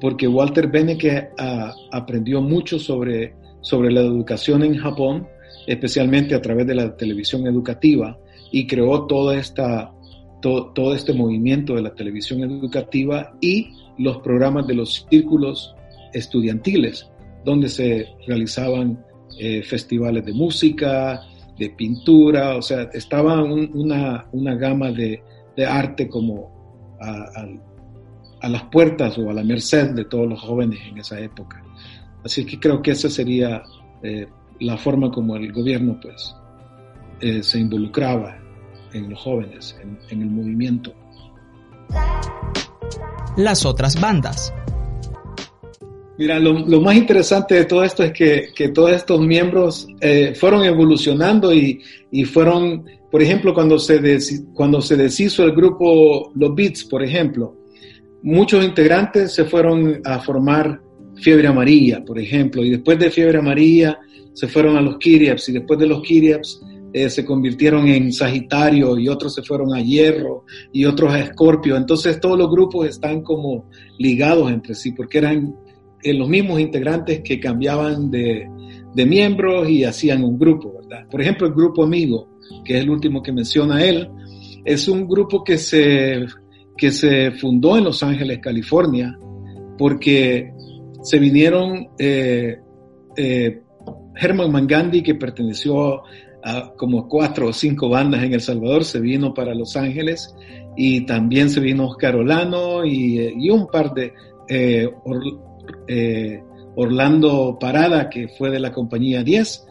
porque 0.00 0.26
Walter 0.26 0.68
Beneke 0.68 1.28
ah, 1.38 1.72
aprendió 1.92 2.40
mucho 2.40 2.78
sobre, 2.78 3.34
sobre 3.60 3.92
la 3.92 4.00
educación 4.00 4.62
en 4.64 4.76
Japón, 4.76 5.28
especialmente 5.66 6.34
a 6.34 6.40
través 6.40 6.66
de 6.66 6.74
la 6.74 6.96
televisión 6.96 7.46
educativa 7.46 8.18
y 8.50 8.66
creó 8.66 9.06
toda 9.06 9.36
esta, 9.36 9.92
todo, 10.40 10.94
este 10.94 11.12
movimiento 11.12 11.74
de 11.74 11.82
la 11.82 11.94
televisión 11.94 12.42
educativa 12.42 13.34
y 13.40 13.68
los 13.98 14.18
programas 14.18 14.66
de 14.66 14.74
los 14.74 15.06
círculos 15.08 15.74
estudiantiles, 16.12 17.10
donde 17.44 17.68
se 17.68 18.06
realizaban 18.26 19.04
eh, 19.38 19.62
festivales 19.62 20.24
de 20.24 20.32
música, 20.32 21.22
de 21.58 21.70
pintura, 21.70 22.56
o 22.56 22.62
sea, 22.62 22.82
estaba 22.92 23.42
una, 23.42 24.26
una, 24.32 24.54
gama 24.54 24.90
de, 24.90 25.22
de, 25.56 25.66
arte 25.66 26.08
como 26.08 26.96
a, 27.00 27.28
a, 28.40 28.48
las 28.48 28.62
puertas 28.64 29.18
o 29.18 29.28
a 29.28 29.34
la 29.34 29.44
merced 29.44 29.90
de 29.90 30.06
todos 30.06 30.26
los 30.26 30.40
jóvenes 30.40 30.80
en 30.90 30.98
esa 30.98 31.20
época. 31.20 31.62
Así 32.24 32.44
que 32.46 32.58
creo 32.58 32.82
que 32.82 32.92
esa 32.92 33.10
sería 33.10 33.62
eh, 34.02 34.26
la 34.60 34.76
forma 34.76 35.10
como 35.10 35.36
el 35.36 35.52
gobierno 35.52 35.98
pues 36.00 36.34
eh, 37.20 37.42
se 37.42 37.58
involucraba 37.58 38.38
en 38.92 39.10
los 39.10 39.20
jóvenes, 39.20 39.76
en, 39.82 40.22
el 40.22 40.30
movimiento. 40.30 40.94
Las 43.36 43.64
otras 43.64 44.00
bandas. 44.00 44.52
Mira, 46.20 46.38
lo, 46.38 46.82
más 46.82 46.96
interesante 46.96 47.54
de 47.54 47.64
todo 47.64 47.82
esto 47.82 48.04
es 48.04 48.12
que, 48.12 48.68
todos 48.74 48.92
estos 48.92 49.22
miembros 49.22 49.86
eh, 50.02 50.34
fueron 50.34 50.62
evolucionando 50.64 51.50
y, 51.50 51.80
fueron, 52.26 52.84
por 53.10 53.22
ejemplo, 53.22 53.54
cuando 53.54 53.78
se, 53.78 53.98
cuando 54.52 54.82
se 54.82 54.98
deshizo 54.98 55.44
el 55.44 55.52
grupo 55.52 56.30
Los 56.34 56.54
Beats, 56.54 56.84
por 56.84 57.02
ejemplo, 57.02 57.56
muchos 58.22 58.62
integrantes 58.62 59.32
se 59.32 59.46
fueron 59.46 60.02
a 60.04 60.20
formar 60.20 60.82
Fiebre 61.14 61.48
Amarilla, 61.48 62.04
por 62.04 62.18
ejemplo, 62.18 62.62
y 62.62 62.68
después 62.68 62.98
de 62.98 63.10
Fiebre 63.10 63.38
Amarilla 63.38 63.98
se 64.34 64.46
fueron 64.46 64.76
a 64.76 64.82
los 64.82 64.98
Kiriaps 64.98 65.48
y 65.48 65.52
después 65.52 65.80
de 65.80 65.86
los 65.86 66.02
Kiriaps 66.02 66.60
eh, 66.92 67.08
se 67.08 67.24
convirtieron 67.24 67.88
en 67.88 68.12
Sagitario 68.12 68.98
y 68.98 69.08
otros 69.08 69.34
se 69.34 69.42
fueron 69.42 69.72
a 69.72 69.80
Hierro 69.80 70.44
y 70.70 70.84
otros 70.84 71.14
a 71.14 71.20
Escorpio. 71.20 71.76
Entonces 71.76 72.20
todos 72.20 72.38
los 72.38 72.50
grupos 72.50 72.88
están 72.88 73.22
como 73.22 73.70
ligados 73.96 74.50
entre 74.52 74.74
sí 74.74 74.92
porque 74.92 75.16
eran 75.16 75.56
eh, 76.02 76.14
los 76.14 76.28
mismos 76.28 76.60
integrantes 76.60 77.20
que 77.20 77.38
cambiaban 77.40 78.10
de, 78.10 78.48
miembros 78.94 79.68
y 79.68 79.84
hacían 79.84 80.24
un 80.24 80.38
grupo, 80.38 80.74
¿verdad? 80.74 81.08
Por 81.10 81.22
ejemplo, 81.22 81.46
el 81.46 81.54
grupo 81.54 81.84
Amigo, 81.84 82.28
que 82.64 82.76
es 82.76 82.82
el 82.82 82.90
último 82.90 83.22
que 83.22 83.32
menciona 83.32 83.82
él, 83.84 84.10
es 84.64 84.88
un 84.88 85.08
grupo 85.08 85.42
que 85.42 85.56
se, 85.56 86.26
que 86.76 86.90
se 86.90 87.30
fundó 87.30 87.78
en 87.78 87.84
Los 87.84 88.02
Ángeles, 88.02 88.40
California, 88.40 89.18
porque 89.78 90.52
se 91.02 91.18
vinieron 91.18 91.88
eh, 91.98 92.58
Herman 94.16 94.52
Mangandi, 94.52 95.02
que 95.02 95.14
perteneció 95.14 96.02
como 96.76 97.06
cuatro 97.06 97.48
o 97.48 97.52
cinco 97.52 97.88
bandas 97.88 98.22
en 98.22 98.34
El 98.34 98.40
Salvador, 98.40 98.84
se 98.84 99.00
vino 99.00 99.34
para 99.34 99.54
Los 99.54 99.76
Ángeles 99.76 100.34
y 100.76 101.04
también 101.04 101.50
se 101.50 101.60
vino 101.60 101.86
Oscar 101.86 102.16
Olano 102.16 102.84
y, 102.84 103.18
eh, 103.18 103.52
un 103.52 103.66
par 103.66 103.92
de 103.92 104.12
eh, 104.48 104.88
eh, 105.88 106.42
Orlando 106.76 107.56
Parada, 107.60 108.08
que 108.08 108.28
fue 108.28 108.50
de 108.50 108.60
la 108.60 108.72
compañía 108.72 109.22
10, 109.22 109.66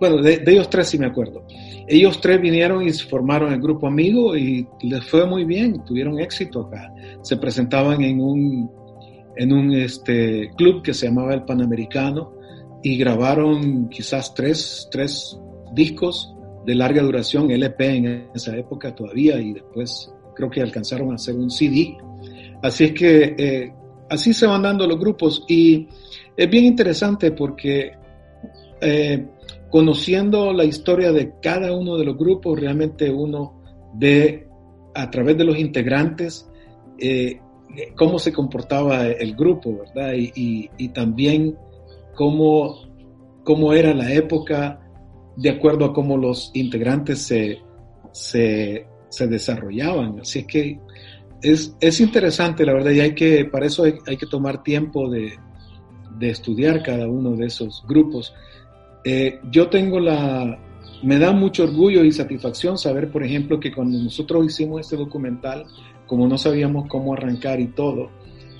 bueno, 0.00 0.20
de, 0.22 0.42
ellos 0.46 0.68
tres 0.68 0.88
sí 0.88 0.98
me 0.98 1.06
acuerdo. 1.06 1.46
Ellos 1.86 2.20
tres 2.20 2.40
vinieron 2.40 2.86
y 2.86 2.92
formaron 2.92 3.52
el 3.52 3.60
grupo 3.60 3.86
amigo 3.86 4.36
y 4.36 4.66
les 4.82 5.04
fue 5.04 5.26
muy 5.26 5.44
bien, 5.44 5.84
tuvieron 5.84 6.18
éxito 6.18 6.62
acá. 6.62 6.92
Se 7.22 7.36
presentaban 7.36 8.02
en 8.02 8.20
un, 8.20 8.70
en 9.36 9.52
un 9.52 9.72
este, 9.72 10.50
club 10.56 10.82
que 10.82 10.94
se 10.94 11.06
llamaba 11.06 11.34
El 11.34 11.44
Panamericano 11.44 12.32
y 12.82 12.96
grabaron 12.96 13.88
quizás 13.88 14.34
tres, 14.34 14.88
tres 14.90 15.38
discos 15.72 16.34
de 16.66 16.74
larga 16.74 17.02
duración, 17.02 17.50
LP 17.50 17.96
en 17.96 18.28
esa 18.34 18.56
época 18.56 18.94
todavía, 18.94 19.38
y 19.38 19.52
después 19.52 20.12
creo 20.34 20.50
que 20.50 20.60
alcanzaron 20.60 21.12
a 21.12 21.14
hacer 21.14 21.34
un 21.34 21.50
CD. 21.50 21.96
Así 22.62 22.84
es 22.84 22.92
que 22.92 23.34
eh, 23.38 23.72
así 24.10 24.32
se 24.34 24.46
van 24.46 24.62
dando 24.62 24.86
los 24.86 24.98
grupos 24.98 25.44
y 25.48 25.88
es 26.36 26.50
bien 26.50 26.64
interesante 26.64 27.32
porque 27.32 27.92
eh, 28.80 29.26
conociendo 29.70 30.52
la 30.52 30.64
historia 30.64 31.12
de 31.12 31.34
cada 31.40 31.72
uno 31.72 31.96
de 31.96 32.04
los 32.04 32.16
grupos, 32.16 32.60
realmente 32.60 33.10
uno 33.10 33.60
ve 33.94 34.46
a 34.94 35.10
través 35.10 35.36
de 35.36 35.44
los 35.44 35.58
integrantes 35.58 36.48
eh, 36.98 37.40
cómo 37.96 38.18
se 38.18 38.32
comportaba 38.32 39.06
el 39.06 39.34
grupo, 39.34 39.78
¿verdad? 39.78 40.12
Y, 40.16 40.88
también 40.90 41.56
cómo, 42.14 42.76
cómo, 43.42 43.72
era 43.72 43.92
la 43.94 44.12
época 44.12 44.80
de 45.36 45.50
acuerdo 45.50 45.86
a 45.86 45.92
cómo 45.92 46.16
los 46.16 46.50
integrantes 46.54 47.20
se, 47.22 47.58
se, 48.12 48.86
se 49.08 49.26
desarrollaban. 49.26 50.20
Así 50.20 50.40
es 50.40 50.46
que 50.46 50.78
es, 51.44 51.76
es, 51.80 52.00
interesante, 52.00 52.64
la 52.64 52.72
verdad, 52.72 52.90
y 52.90 53.00
hay 53.00 53.14
que, 53.14 53.44
para 53.44 53.66
eso 53.66 53.84
hay, 53.84 53.94
hay 54.06 54.16
que 54.16 54.26
tomar 54.26 54.62
tiempo 54.62 55.10
de, 55.10 55.38
de 56.18 56.30
estudiar 56.30 56.82
cada 56.82 57.08
uno 57.08 57.36
de 57.36 57.46
esos 57.46 57.84
grupos. 57.86 58.34
Eh, 59.04 59.40
yo 59.50 59.68
tengo 59.68 60.00
la, 60.00 60.58
me 61.02 61.18
da 61.18 61.32
mucho 61.32 61.64
orgullo 61.64 62.02
y 62.02 62.12
satisfacción 62.12 62.78
saber, 62.78 63.10
por 63.10 63.22
ejemplo, 63.22 63.60
que 63.60 63.72
cuando 63.72 63.98
nosotros 63.98 64.46
hicimos 64.46 64.80
este 64.80 64.96
documental, 64.96 65.66
como 66.06 66.26
no 66.26 66.38
sabíamos 66.38 66.86
cómo 66.88 67.12
arrancar 67.12 67.60
y 67.60 67.68
todo, 67.68 68.10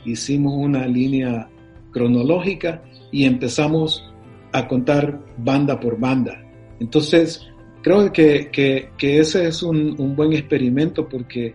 hicimos 0.05 0.55
una 0.55 0.87
línea 0.87 1.49
cronológica 1.91 2.82
y 3.11 3.24
empezamos 3.24 4.05
a 4.53 4.68
contar 4.68 5.20
banda 5.39 5.80
por 5.80 5.99
banda. 5.99 6.41
Entonces, 6.80 7.41
creo 7.82 8.12
que, 8.12 8.51
que, 8.51 8.91
que 8.99 9.20
ese 9.20 9.47
es 9.49 9.62
un, 9.62 9.95
un, 9.99 10.14
buen 10.14 10.32
experimento 10.32 11.09
porque 11.09 11.55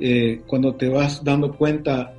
eh, 0.00 0.42
cuando 0.46 0.74
te 0.74 0.88
vas 0.88 1.24
dando 1.24 1.56
cuenta, 1.56 2.14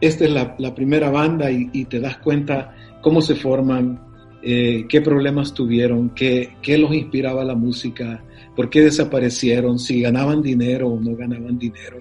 esta 0.00 0.24
es 0.24 0.30
la, 0.30 0.54
la 0.58 0.74
primera 0.74 1.10
banda 1.10 1.50
y, 1.50 1.68
y, 1.72 1.84
te 1.84 2.00
das 2.00 2.18
cuenta 2.18 2.74
cómo 3.02 3.20
se 3.20 3.34
forman, 3.34 4.00
eh, 4.42 4.86
qué 4.88 5.00
problemas 5.02 5.52
tuvieron, 5.52 6.10
qué, 6.10 6.56
qué, 6.62 6.78
los 6.78 6.94
inspiraba 6.94 7.44
la 7.44 7.54
música, 7.54 8.24
por 8.56 8.70
qué 8.70 8.80
desaparecieron, 8.82 9.78
si 9.78 10.00
ganaban 10.00 10.42
dinero 10.42 10.88
o 10.88 11.00
no 11.00 11.14
ganaban 11.14 11.58
dinero. 11.58 11.98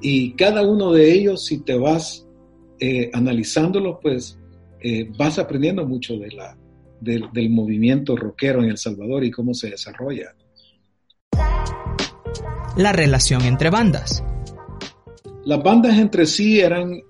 Y 0.00 0.32
cada 0.32 0.62
uno 0.62 0.92
de 0.92 1.12
ellos, 1.12 1.44
si 1.44 1.62
te 1.62 1.76
vas 1.76 2.26
eh, 2.80 3.10
analizándolo, 3.12 4.00
pues 4.00 4.38
eh, 4.80 5.10
vas 5.18 5.38
aprendiendo 5.38 5.86
mucho 5.86 6.16
de 6.16 6.30
la, 6.30 6.56
del, 7.00 7.24
del 7.32 7.50
movimiento 7.50 8.16
rockero 8.16 8.62
en 8.62 8.70
El 8.70 8.78
Salvador 8.78 9.24
y 9.24 9.30
cómo 9.30 9.52
se 9.52 9.70
desarrolla. 9.70 10.34
La 12.76 12.92
relación 12.92 13.42
entre 13.42 13.70
bandas. 13.70 14.22
Las 15.46 15.62
bandas 15.62 15.96
entre 15.96 16.26
sí 16.26 16.58
eran, 16.58 17.00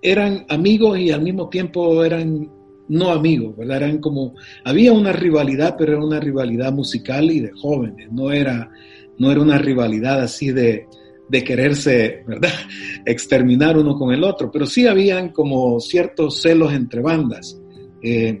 eran 0.00 0.46
amigos 0.48 0.98
y 1.00 1.10
al 1.10 1.20
mismo 1.20 1.48
tiempo 1.48 2.04
eran 2.04 2.48
no 2.88 3.10
amigos, 3.10 3.56
¿verdad? 3.56 3.78
Eran 3.78 3.98
como, 3.98 4.34
había 4.64 4.92
una 4.92 5.12
rivalidad, 5.12 5.74
pero 5.76 5.94
era 5.94 6.04
una 6.04 6.20
rivalidad 6.20 6.72
musical 6.72 7.28
y 7.28 7.40
de 7.40 7.50
jóvenes, 7.50 8.08
no 8.12 8.30
era, 8.30 8.70
no 9.18 9.32
era 9.32 9.40
una 9.40 9.58
rivalidad 9.58 10.20
así 10.20 10.52
de, 10.52 10.86
de 11.28 11.44
quererse, 11.44 12.22
¿verdad? 12.24 12.52
Exterminar 13.04 13.76
uno 13.76 13.96
con 13.96 14.14
el 14.14 14.22
otro, 14.22 14.48
pero 14.52 14.64
sí 14.64 14.86
habían 14.86 15.30
como 15.30 15.80
ciertos 15.80 16.40
celos 16.40 16.72
entre 16.72 17.00
bandas. 17.00 17.60
Eh, 18.00 18.40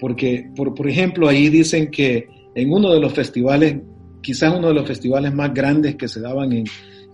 porque, 0.00 0.50
por, 0.56 0.74
por, 0.74 0.88
ejemplo, 0.88 1.28
ahí 1.28 1.48
dicen 1.50 1.88
que 1.88 2.26
en 2.56 2.72
uno 2.72 2.92
de 2.92 2.98
los 2.98 3.12
festivales, 3.12 3.76
quizás 4.20 4.52
uno 4.56 4.68
de 4.68 4.74
los 4.74 4.88
festivales 4.88 5.32
más 5.32 5.54
grandes 5.54 5.94
que 5.94 6.08
se 6.08 6.20
daban 6.20 6.52
en, 6.52 6.64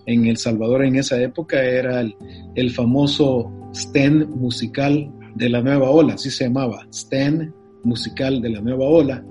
en 0.06 0.26
El 0.26 0.36
Salvador 0.36 0.84
en 0.84 0.96
esa 0.96 1.20
época 1.20 1.62
era 1.62 2.00
el, 2.00 2.16
el 2.54 2.70
famoso 2.70 3.52
STEN 3.74 4.30
musical 4.30 5.12
de 5.34 5.50
la 5.50 5.60
nueva 5.60 5.90
ola, 5.90 6.14
así 6.14 6.30
se 6.30 6.44
llamaba, 6.44 6.86
STEM 6.92 7.52
musical 7.84 8.40
de 8.40 8.50
la 8.50 8.60
nueva 8.60 8.84
ola. 8.84 9.24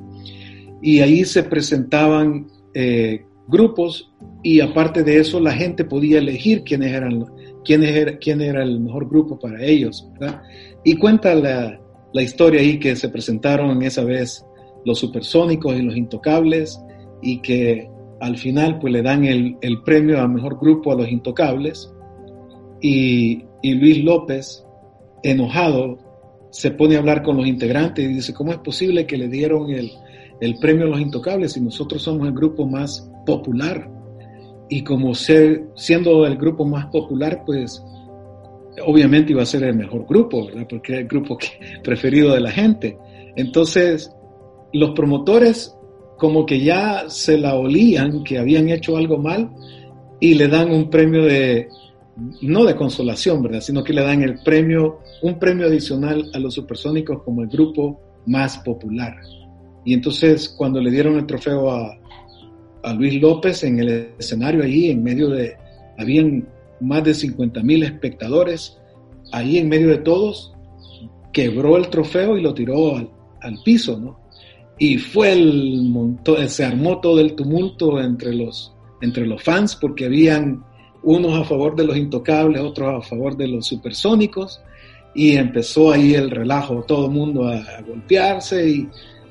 Y 0.82 1.00
ahí 1.00 1.26
se 1.26 1.44
presentaban 1.44 2.48
eh, 2.74 3.26
grupos 3.48 4.12
y 4.44 4.60
aparte 4.60 5.04
de 5.04 5.20
eso 5.20 5.40
la 5.40 5.54
gente 5.54 5.86
podía 5.86 6.20
elegir 6.20 6.64
quiénes 6.64 6.94
eran, 6.94 7.26
quién 7.64 7.84
era, 7.84 8.18
quién 8.18 8.42
era 8.42 8.64
el 8.64 8.80
mejor 8.80 9.10
grupo 9.10 9.40
para 9.40 9.64
ellos. 9.64 10.08
Y 10.84 10.96
cuenta 10.98 11.34
la, 11.34 11.80
la 12.14 12.22
historia 12.22 12.62
ahí 12.62 12.80
que 12.80 12.96
se 12.96 13.10
presentaron 13.10 13.82
esa 13.82 14.04
vez 14.04 14.46
los 14.86 15.00
supersónicos 15.00 15.76
y 15.76 15.82
los 15.82 15.96
intocables 15.96 16.80
y 17.22 17.42
que 17.42 17.90
al 18.20 18.38
final 18.38 18.80
pues 18.80 18.94
le 18.94 19.02
dan 19.02 19.26
el, 19.26 19.58
el 19.62 19.82
premio 19.82 20.22
a 20.22 20.28
mejor 20.28 20.60
grupo 20.60 20.92
a 20.92 20.96
los 20.96 21.10
intocables 21.10 21.94
y, 22.82 23.44
y 23.62 23.74
Luis 23.74 24.04
López 24.04 24.66
enojado, 25.24 25.98
se 26.52 26.72
pone 26.72 26.96
a 26.96 27.00
hablar 27.00 27.24
con 27.24 27.38
los 27.38 27.48
integrantes 27.48 28.06
y 28.06 28.14
dice, 28.14 28.34
¿cómo 28.34 28.52
es 28.52 28.60
posible 28.60 29.06
que 29.06 29.18
le 29.18 29.28
dieron 29.28 29.70
el, 29.72 29.92
el 30.40 30.58
premio 30.60 30.86
a 30.86 30.90
los 30.90 31.02
intocables 31.02 31.54
si 31.54 31.62
nosotros 31.62 32.02
somos 32.02 32.28
el 32.28 32.34
grupo 32.34 32.66
más 32.66 33.12
popular? 33.26 33.90
Y 34.70 34.84
como 34.84 35.14
ser, 35.14 35.66
siendo 35.76 36.26
el 36.26 36.38
grupo 36.38 36.66
más 36.66 36.88
popular, 36.88 37.44
pues 37.46 37.84
obviamente 38.86 39.32
iba 39.32 39.44
a 39.44 39.46
ser 39.46 39.64
el 39.64 39.76
mejor 39.76 40.06
grupo, 40.08 40.46
¿verdad? 40.46 40.66
Porque 40.70 40.94
era 40.94 41.02
el 41.02 41.08
grupo 41.08 41.38
preferido 41.84 42.34
de 42.34 42.40
la 42.40 42.52
gente. 42.52 42.98
Entonces, 43.36 44.12
los 44.74 44.92
promotores 44.92 45.75
como 46.18 46.46
que 46.46 46.62
ya 46.62 47.06
se 47.10 47.38
la 47.38 47.56
olían 47.56 48.24
que 48.24 48.38
habían 48.38 48.70
hecho 48.70 48.98
algo 48.98 49.18
mal 49.18 49.50
y 50.20 50.36
le 50.36 50.48
dan 50.48 50.72
un 50.72 50.90
premio 50.90 51.24
de, 51.24 51.68
no 52.42 52.64
de 52.64 52.76
consolación, 52.76 53.42
¿verdad? 53.44 53.62
Sino 53.62 53.84
que 53.84 53.94
le 53.94 54.02
dan 54.02 54.22
el 54.24 54.40
premio, 54.44 55.00
un 55.22 55.38
premio 55.38 55.68
adicional 55.68 56.30
a 56.34 56.40
los 56.40 56.54
supersónicos 56.54 57.22
como 57.24 57.42
el 57.42 57.50
grupo 57.50 58.00
más 58.26 58.58
popular. 58.60 59.16
Y 59.84 59.94
entonces 59.94 60.50
cuando 60.50 60.82
le 60.82 60.90
dieron 60.90 61.18
el 61.18 61.26
trofeo 61.26 61.70
a, 61.70 61.98
a 62.84 62.94
Luis 62.94 63.22
López 63.22 63.64
en 63.64 63.80
el 63.80 64.10
escenario 64.18 64.64
allí, 64.64 64.90
en 64.90 65.04
medio 65.04 65.30
de, 65.30 65.56
habían 65.98 66.48
más 66.80 67.04
de 67.04 67.14
50 67.14 67.62
mil 67.62 67.84
espectadores, 67.84 68.78
ahí 69.32 69.58
en 69.58 69.70
medio 69.70 69.90
de 69.90 69.98
todos, 69.98 70.54
quebró 71.34 71.78
el 71.78 71.90
trofeo 71.90 72.38
y 72.38 72.42
lo 72.42 72.54
tiró 72.54 72.96
al, 72.96 73.10
al 73.42 73.58
piso, 73.64 74.00
¿no? 74.00 74.25
Y 74.78 74.98
fue 74.98 75.32
el 75.32 75.84
montón, 75.84 76.48
se 76.50 76.66
armó 76.66 77.00
todo 77.00 77.20
el 77.20 77.34
tumulto 77.34 78.00
entre 78.02 78.34
los, 78.34 78.74
entre 79.02 79.26
los 79.26 79.42
fans 79.42 79.76
porque 79.76 80.06
habían 80.06 80.64
unos 81.06 81.40
a 81.40 81.46
favor 81.46 81.76
de 81.76 81.86
los 81.86 81.96
intocables, 81.96 82.62
otros 82.62 83.06
a 83.06 83.08
favor 83.08 83.38
de 83.38 83.48
los 83.48 83.68
supersónicos, 83.68 84.60
y 85.14 85.38
empezó 85.38 85.92
ahí 85.92 86.16
el 86.16 86.32
relajo, 86.32 86.84
todo 86.84 87.06
el 87.06 87.12
mundo 87.12 87.48
a, 87.48 87.64
golpearse, 87.88 88.68
y 88.68 88.90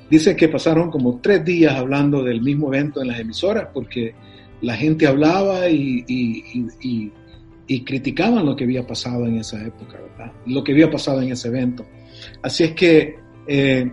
dice 0.09 0.36
que 0.36 0.49
pasaron 0.49 0.90
como 0.90 1.20
tres 1.20 1.45
días 1.45 1.74
hablando 1.74 2.22
del 2.22 2.40
mismo 2.40 2.72
evento 2.72 3.03
en 3.03 3.09
las 3.09 3.18
emisoras, 3.18 3.68
porque 3.74 4.14
la 4.62 4.76
gente 4.76 5.07
hablaba 5.07 5.68
y, 5.68 6.05
y, 6.07 7.12
criticaban 7.84 8.47
lo 8.47 8.55
que 8.55 8.64
había 8.64 8.86
pasado 8.86 9.26
en 9.26 9.36
esa 9.36 9.61
época, 9.66 9.99
¿verdad? 10.01 10.32
Lo 10.47 10.62
que 10.62 10.72
había 10.72 10.90
pasado 10.90 11.20
en 11.22 11.32
ese 11.32 11.49
evento. 11.49 11.84
Así 12.40 12.64
es 12.64 12.72
que, 12.72 13.16
eh, 13.49 13.90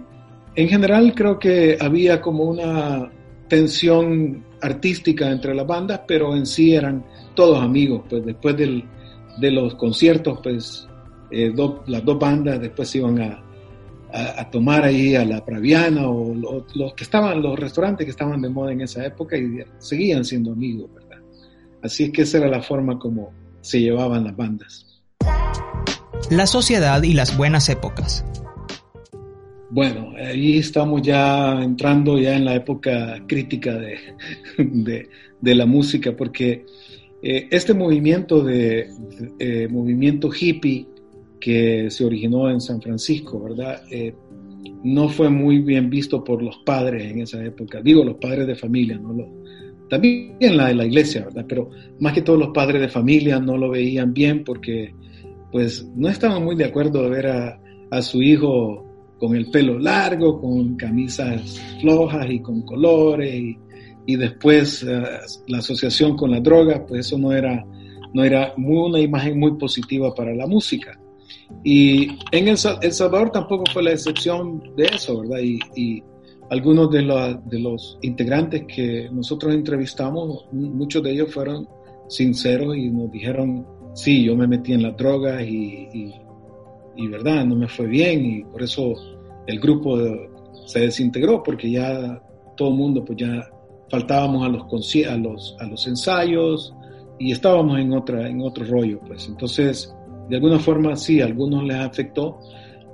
en 0.56 0.68
general, 0.68 1.14
creo 1.16 1.40
que 1.40 1.78
había 1.80 2.22
como 2.22 2.44
una 2.44 3.10
tensión 3.48 4.44
artística 4.62 5.30
entre 5.30 5.56
las 5.56 5.68
bandas, 5.68 6.02
pero 6.08 6.36
en 6.36 6.46
sí 6.46 6.74
eran 6.74 7.04
todos 7.36 7.62
amigos, 7.62 8.04
pues 8.10 8.26
después 8.26 8.56
del, 8.58 8.84
de 9.40 9.52
los 9.52 9.76
conciertos, 9.76 10.40
pues 10.44 10.88
eh, 11.32 11.54
las 11.88 12.06
dos 12.06 12.20
bandas 12.20 12.60
después 12.60 12.94
iban 12.96 13.22
a, 13.22 13.44
a, 14.14 14.50
tomar 14.50 14.84
ahí 14.84 15.16
a 15.16 15.26
la 15.26 15.44
Praviana 15.44 16.08
o 16.08 16.34
los, 16.36 16.94
que 16.94 17.04
estaban, 17.04 17.42
los 17.42 17.58
restaurantes 17.58 18.06
que 18.06 18.12
estaban 18.12 18.42
de 18.42 18.50
moda 18.50 18.72
en 18.72 18.82
esa 18.82 19.06
época 19.06 19.38
y 19.38 19.60
seguían 19.80 20.26
siendo 20.26 20.52
amigos. 20.52 20.90
Así 21.82 22.06
es 22.06 22.12
que 22.12 22.24
esa 22.24 22.40
era 22.40 22.48
la 22.48 22.62
forma 22.62 23.00
como 23.00 23.32
se 23.62 23.80
llevaban 23.80 24.26
las 24.26 24.36
bandas. 24.36 24.86
La 26.30 26.46
sociedad 26.46 27.02
y 27.04 27.14
las 27.14 27.36
buenas 27.36 27.70
épocas. 27.70 28.24
Bueno, 29.72 30.12
ahí 30.18 30.58
estamos 30.58 31.02
ya 31.02 31.64
entrando 31.64 32.20
ya 32.20 32.36
en 32.36 32.44
la 32.44 32.56
época 32.56 33.24
crítica 33.26 33.78
de, 33.78 33.98
de, 35.40 35.56
la 35.56 35.66
música, 35.66 36.14
porque 36.14 36.66
eh, 37.24 37.48
este 37.50 37.74
movimiento 37.74 38.44
de, 38.44 38.90
eh, 39.40 39.70
movimiento 39.70 40.30
hippie 40.30 40.88
que 41.40 41.90
se 41.90 42.04
originó 42.04 42.50
en 42.50 42.60
San 42.60 42.82
Francisco, 42.82 43.42
¿verdad? 43.42 43.82
Eh, 43.90 44.14
no 44.84 45.08
fue 45.08 45.30
muy 45.30 45.60
bien 45.60 45.90
visto 45.90 46.22
por 46.22 46.44
los 46.44 46.58
padres 46.66 47.10
en 47.10 47.22
esa 47.22 47.42
época. 47.42 47.82
Digo, 47.82 48.04
los 48.04 48.18
padres 48.18 48.48
de 48.48 48.56
familia, 48.56 48.98
no 48.98 49.14
lo, 49.14 49.30
también 49.90 50.36
la 50.58 50.68
de 50.68 50.76
la 50.76 50.86
iglesia, 50.86 51.24
¿verdad? 51.24 51.46
Pero 51.48 51.70
más 52.02 52.12
que 52.12 52.24
todos 52.24 52.38
los 52.38 52.50
padres 52.50 52.82
de 52.82 52.90
familia 52.90 53.40
no 53.40 53.58
lo 53.58 53.70
veían 53.70 54.14
bien 54.14 54.44
porque 54.44 54.94
pues 55.50 55.88
no 55.96 56.10
estaban 56.10 56.44
muy 56.44 56.58
de 56.58 56.66
acuerdo 56.66 57.04
de 57.04 57.10
ver 57.10 57.28
a, 57.28 57.62
a 57.90 58.02
su 58.02 58.22
hijo 58.22 58.91
con 59.22 59.36
el 59.36 59.52
pelo 59.52 59.78
largo, 59.78 60.42
con 60.42 60.76
camisas 60.76 61.62
flojas 61.80 62.28
y 62.28 62.40
con 62.40 62.64
colores 62.64 63.32
y, 63.32 63.56
y 64.08 64.16
después 64.16 64.82
uh, 64.82 64.88
la 65.46 65.60
asociación 65.60 66.18
con 66.18 66.32
la 66.32 66.40
droga, 66.40 66.84
pues 66.88 67.06
eso 67.06 67.20
no 67.20 67.32
era, 67.32 67.64
no 68.16 68.24
era 68.24 68.56
muy, 68.58 68.90
una 68.90 69.00
imagen 69.00 69.40
muy 69.40 69.60
positiva 69.60 70.12
para 70.16 70.34
la 70.34 70.48
música. 70.48 71.00
Y 71.64 72.18
en 72.32 72.48
El, 72.48 72.58
el 72.82 72.92
Salvador 72.92 73.30
tampoco 73.32 73.66
fue 73.72 73.84
la 73.84 73.92
excepción 73.92 74.64
de 74.76 74.86
eso, 74.86 75.22
¿verdad? 75.22 75.40
Y, 75.44 75.60
y 75.76 76.04
algunos 76.50 76.90
de, 76.90 77.04
la, 77.04 77.36
de, 77.46 77.60
los 77.60 78.00
integrantes 78.02 78.64
que 78.66 79.08
nosotros 79.12 79.54
entrevistamos, 79.54 80.46
muchos 80.52 81.04
de 81.04 81.12
ellos 81.12 81.32
fueron 81.32 81.68
sinceros 82.10 82.76
y 82.76 82.90
nos 82.90 83.12
dijeron, 83.12 83.68
sí, 83.94 84.24
yo 84.24 84.36
me 84.36 84.48
metí 84.48 84.74
en 84.74 84.82
las 84.82 84.98
drogas 84.98 85.44
y, 85.44 85.88
y, 85.94 86.14
y, 86.96 87.08
verdad, 87.08 87.46
no 87.46 87.56
me 87.56 87.68
fue 87.68 87.88
bien 87.88 88.26
y 88.26 88.44
por 88.44 88.62
eso 88.62 88.94
el 89.48 89.60
grupo 89.60 89.98
se 90.66 90.80
desintegró 90.80 91.42
porque 91.44 91.72
ya 91.72 92.22
todo 92.56 92.70
el 92.70 92.76
mundo, 92.76 93.04
pues 93.04 93.18
ya 93.18 93.50
faltábamos 93.90 94.46
a 94.46 94.50
los, 94.50 94.64
a 95.06 95.18
los, 95.18 95.56
a 95.60 95.66
los 95.66 95.88
ensayos 95.88 96.74
y 97.20 97.32
estábamos 97.32 97.80
en, 97.80 97.94
otra, 97.94 98.28
en 98.28 98.42
otro 98.42 98.66
rollo, 98.66 99.00
pues 99.06 99.28
entonces 99.28 99.94
de 100.30 100.36
alguna 100.38 100.60
forma 100.60 100.96
sí, 100.96 101.22
a 101.22 101.26
algunos 101.26 101.64
les 101.64 101.78
afectó 101.78 102.40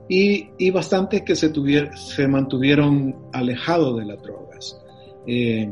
y, 0.10 0.50
y 0.58 0.72
bastantes 0.72 1.22
que 1.24 1.36
se, 1.36 1.50
tuvier, 1.50 1.96
se 1.98 2.28
mantuvieron 2.28 3.16
alejados 3.34 3.98
de 3.98 4.06
las 4.06 4.22
drogas. 4.24 4.82
Eh, 5.28 5.72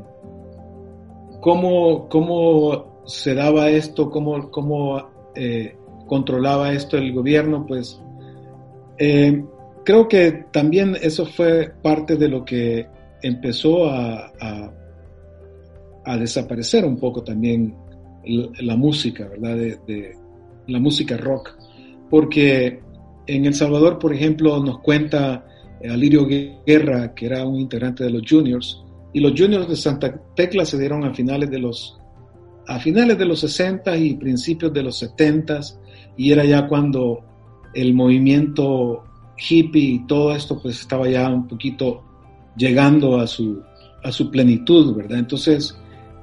¿cómo, 1.41 2.09
¿Cómo 2.09 3.01
se 3.05 3.33
daba 3.33 3.69
esto? 3.69 4.09
¿Cómo, 4.09 4.51
cómo 4.51 5.09
eh, 5.35 5.77
controlaba 6.07 6.73
esto 6.73 6.97
el 6.97 7.13
gobierno? 7.13 7.65
Pues 7.65 8.01
eh, 8.97 9.43
creo 9.83 10.07
que 10.07 10.45
también 10.51 10.97
eso 11.01 11.25
fue 11.25 11.73
parte 11.81 12.15
de 12.15 12.27
lo 12.27 12.43
que 12.45 12.87
empezó 13.21 13.89
a, 13.89 14.31
a, 14.39 14.73
a 16.05 16.17
desaparecer 16.17 16.85
un 16.85 16.97
poco 16.97 17.23
también 17.23 17.75
la, 18.25 18.49
la 18.59 18.75
música, 18.75 19.27
¿verdad? 19.27 19.55
De, 19.55 19.79
de, 19.87 20.15
la 20.67 20.79
música 20.79 21.15
rock. 21.17 21.55
Porque 22.09 22.79
en 23.27 23.45
El 23.45 23.53
Salvador, 23.53 23.99
por 23.99 24.13
ejemplo, 24.13 24.59
nos 24.63 24.79
cuenta 24.79 25.45
Alirio 25.89 26.27
Guerra, 26.65 27.13
que 27.13 27.25
era 27.27 27.45
un 27.45 27.59
integrante 27.59 28.03
de 28.03 28.09
los 28.09 28.23
Juniors, 28.27 28.83
y 29.13 29.19
los 29.19 29.33
Juniors 29.37 29.67
de 29.67 29.75
Santa 29.75 30.13
Tecla 30.35 30.65
se 30.65 30.77
dieron 30.77 31.03
a 31.03 31.13
finales 31.13 31.49
de 31.49 31.59
los 31.59 31.99
a 32.67 32.79
finales 32.79 33.17
de 33.17 33.25
los 33.25 33.41
60 33.41 33.95
y 33.95 34.15
principios 34.15 34.73
de 34.73 34.81
los 34.81 34.97
70 34.97 35.59
y 36.17 36.31
era 36.31 36.43
ya 36.43 36.67
cuando 36.67 37.23
el 37.75 37.93
movimiento 37.93 39.03
hippie 39.37 39.81
y 39.81 39.99
todo 40.07 40.33
esto 40.33 40.59
pues 40.61 40.79
estaba 40.79 41.09
ya 41.09 41.29
un 41.29 41.47
poquito 41.47 42.03
llegando 42.55 43.19
a 43.19 43.27
su, 43.27 43.61
a 44.03 44.11
su 44.11 44.31
plenitud, 44.31 44.95
¿verdad? 44.95 45.19
Entonces 45.19 45.77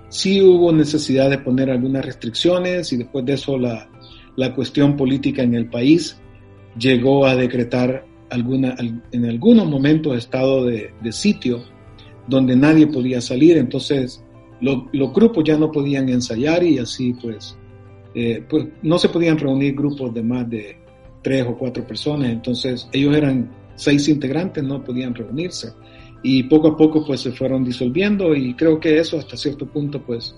sí 0.08 0.40
hubo 0.42 0.72
necesidad 0.72 1.30
de 1.30 1.38
poner 1.38 1.70
algunas 1.70 2.04
restricciones 2.04 2.92
y 2.92 2.96
después 2.96 3.24
de 3.24 3.34
eso 3.34 3.58
la, 3.58 3.88
la 4.36 4.54
cuestión 4.54 4.96
política 4.96 5.42
en 5.42 5.54
el 5.54 5.68
país 5.68 6.18
llegó 6.78 7.26
a 7.26 7.36
decretar 7.36 8.04
alguna, 8.30 8.74
en 8.78 9.24
algunos 9.26 9.68
momentos 9.68 10.16
estado 10.16 10.64
de, 10.64 10.92
de 11.02 11.12
sitio 11.12 11.62
donde 12.26 12.56
nadie 12.56 12.86
podía 12.86 13.20
salir, 13.20 13.58
entonces 13.58 14.24
lo, 14.60 14.88
los 14.92 15.12
grupos 15.12 15.44
ya 15.44 15.58
no 15.58 15.70
podían 15.70 16.08
ensayar 16.08 16.62
y 16.62 16.78
así 16.78 17.14
pues, 17.20 17.58
eh, 18.14 18.42
pues 18.48 18.68
no 18.82 18.96
se 18.96 19.08
podían 19.08 19.38
reunir 19.38 19.74
grupos 19.74 20.14
de 20.14 20.22
más 20.22 20.48
de 20.48 20.81
tres 21.22 21.46
o 21.48 21.56
cuatro 21.56 21.86
personas, 21.86 22.30
entonces 22.30 22.88
ellos 22.92 23.16
eran 23.16 23.50
seis 23.74 24.08
integrantes, 24.08 24.62
no 24.62 24.82
podían 24.82 25.14
reunirse 25.14 25.72
y 26.22 26.44
poco 26.44 26.68
a 26.68 26.76
poco 26.76 27.04
pues 27.04 27.20
se 27.20 27.32
fueron 27.32 27.64
disolviendo 27.64 28.34
y 28.34 28.54
creo 28.54 28.78
que 28.78 28.98
eso 28.98 29.18
hasta 29.18 29.36
cierto 29.36 29.66
punto 29.66 30.00
pues 30.02 30.34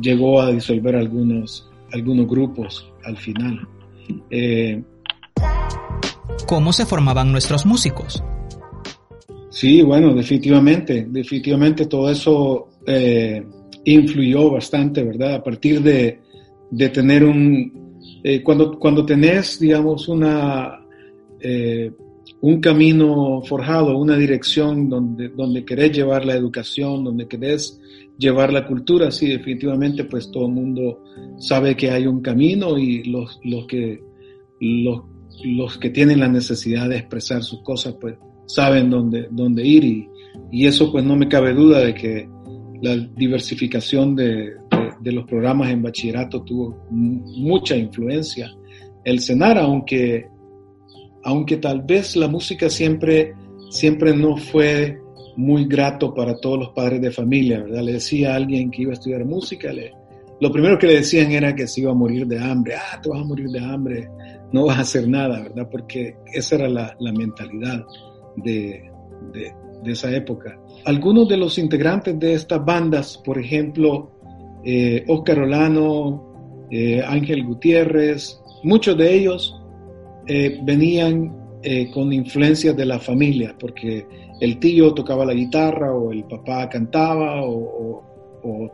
llegó 0.00 0.40
a 0.40 0.50
disolver 0.50 0.96
algunos, 0.96 1.68
algunos 1.92 2.28
grupos 2.28 2.92
al 3.04 3.16
final. 3.16 3.66
Eh, 4.30 4.82
¿Cómo 6.46 6.72
se 6.72 6.84
formaban 6.84 7.32
nuestros 7.32 7.64
músicos? 7.64 8.22
Sí, 9.50 9.82
bueno, 9.82 10.12
definitivamente, 10.14 11.06
definitivamente 11.08 11.86
todo 11.86 12.10
eso 12.10 12.68
eh, 12.86 13.42
influyó 13.84 14.50
bastante, 14.50 15.02
¿verdad? 15.02 15.36
A 15.36 15.42
partir 15.42 15.80
de, 15.80 16.20
de 16.70 16.88
tener 16.90 17.24
un, 17.24 17.83
eh, 18.26 18.42
cuando, 18.42 18.78
cuando 18.78 19.04
tenés, 19.04 19.60
digamos, 19.60 20.08
una, 20.08 20.80
eh, 21.40 21.92
un 22.40 22.58
camino 22.58 23.42
forjado, 23.42 23.98
una 23.98 24.16
dirección 24.16 24.88
donde, 24.88 25.28
donde 25.28 25.62
querés 25.62 25.92
llevar 25.92 26.24
la 26.24 26.34
educación, 26.34 27.04
donde 27.04 27.28
querés 27.28 27.78
llevar 28.16 28.50
la 28.50 28.66
cultura, 28.66 29.10
sí, 29.10 29.28
definitivamente, 29.28 30.04
pues 30.04 30.30
todo 30.30 30.46
el 30.46 30.52
mundo 30.52 31.04
sabe 31.36 31.76
que 31.76 31.90
hay 31.90 32.06
un 32.06 32.22
camino 32.22 32.78
y 32.78 33.04
los, 33.04 33.38
los 33.44 33.66
que, 33.66 34.02
los, 34.58 35.02
los 35.44 35.76
que 35.76 35.90
tienen 35.90 36.20
la 36.20 36.28
necesidad 36.28 36.88
de 36.88 36.96
expresar 36.96 37.42
sus 37.42 37.62
cosas, 37.62 37.94
pues 38.00 38.14
saben 38.46 38.88
dónde, 38.88 39.28
dónde 39.30 39.66
ir 39.66 39.84
y, 39.84 40.08
y 40.50 40.66
eso 40.66 40.90
pues 40.90 41.04
no 41.04 41.14
me 41.14 41.28
cabe 41.28 41.52
duda 41.52 41.80
de 41.80 41.94
que 41.94 42.26
la 42.80 42.96
diversificación 42.96 44.16
de, 44.16 44.54
de, 45.04 45.12
los 45.12 45.24
programas 45.24 45.70
en 45.70 45.82
bachillerato 45.82 46.42
tuvo 46.42 46.86
mucha 46.90 47.76
influencia. 47.76 48.50
El 49.04 49.20
cenar, 49.20 49.58
aunque, 49.58 50.26
aunque 51.22 51.58
tal 51.58 51.82
vez 51.82 52.16
la 52.16 52.28
música 52.28 52.70
siempre, 52.70 53.34
siempre 53.70 54.16
no 54.16 54.36
fue 54.36 54.98
muy 55.36 55.66
grato 55.66 56.14
para 56.14 56.34
todos 56.36 56.58
los 56.58 56.68
padres 56.70 57.00
de 57.00 57.10
familia, 57.10 57.60
¿verdad? 57.62 57.82
Le 57.82 57.92
decía 57.94 58.32
a 58.32 58.36
alguien 58.36 58.70
que 58.70 58.82
iba 58.82 58.92
a 58.92 58.94
estudiar 58.94 59.24
música, 59.24 59.72
le, 59.72 59.92
lo 60.40 60.50
primero 60.50 60.78
que 60.78 60.86
le 60.86 60.94
decían 60.96 61.32
era 61.32 61.54
que 61.54 61.66
se 61.66 61.80
iba 61.80 61.92
a 61.92 61.94
morir 61.94 62.26
de 62.26 62.38
hambre, 62.38 62.74
ah, 62.74 63.00
te 63.00 63.08
vas 63.08 63.20
a 63.20 63.24
morir 63.24 63.48
de 63.48 63.60
hambre, 63.60 64.08
no 64.52 64.66
vas 64.66 64.78
a 64.78 64.82
hacer 64.82 65.08
nada, 65.08 65.42
¿verdad? 65.42 65.68
Porque 65.70 66.16
esa 66.32 66.56
era 66.56 66.68
la, 66.68 66.96
la 66.98 67.12
mentalidad 67.12 67.84
de, 68.36 68.90
de, 69.32 69.54
de, 69.82 69.92
esa 69.92 70.14
época. 70.14 70.58
Algunos 70.84 71.28
de 71.28 71.36
los 71.36 71.58
integrantes 71.58 72.18
de 72.18 72.34
estas 72.34 72.64
bandas, 72.64 73.20
por 73.24 73.38
ejemplo, 73.38 74.12
eh, 74.64 75.04
Oscar 75.08 75.40
Olano, 75.40 76.34
eh, 76.70 77.02
Ángel 77.06 77.44
Gutiérrez, 77.44 78.40
muchos 78.62 78.96
de 78.96 79.14
ellos 79.14 79.54
eh, 80.26 80.58
venían 80.62 81.32
eh, 81.62 81.90
con 81.92 82.12
influencias 82.12 82.76
de 82.76 82.86
la 82.86 82.98
familia, 82.98 83.54
porque 83.58 84.06
el 84.40 84.58
tío 84.58 84.92
tocaba 84.92 85.24
la 85.24 85.34
guitarra 85.34 85.94
o 85.94 86.10
el 86.10 86.24
papá 86.24 86.68
cantaba 86.68 87.42
o, 87.44 88.02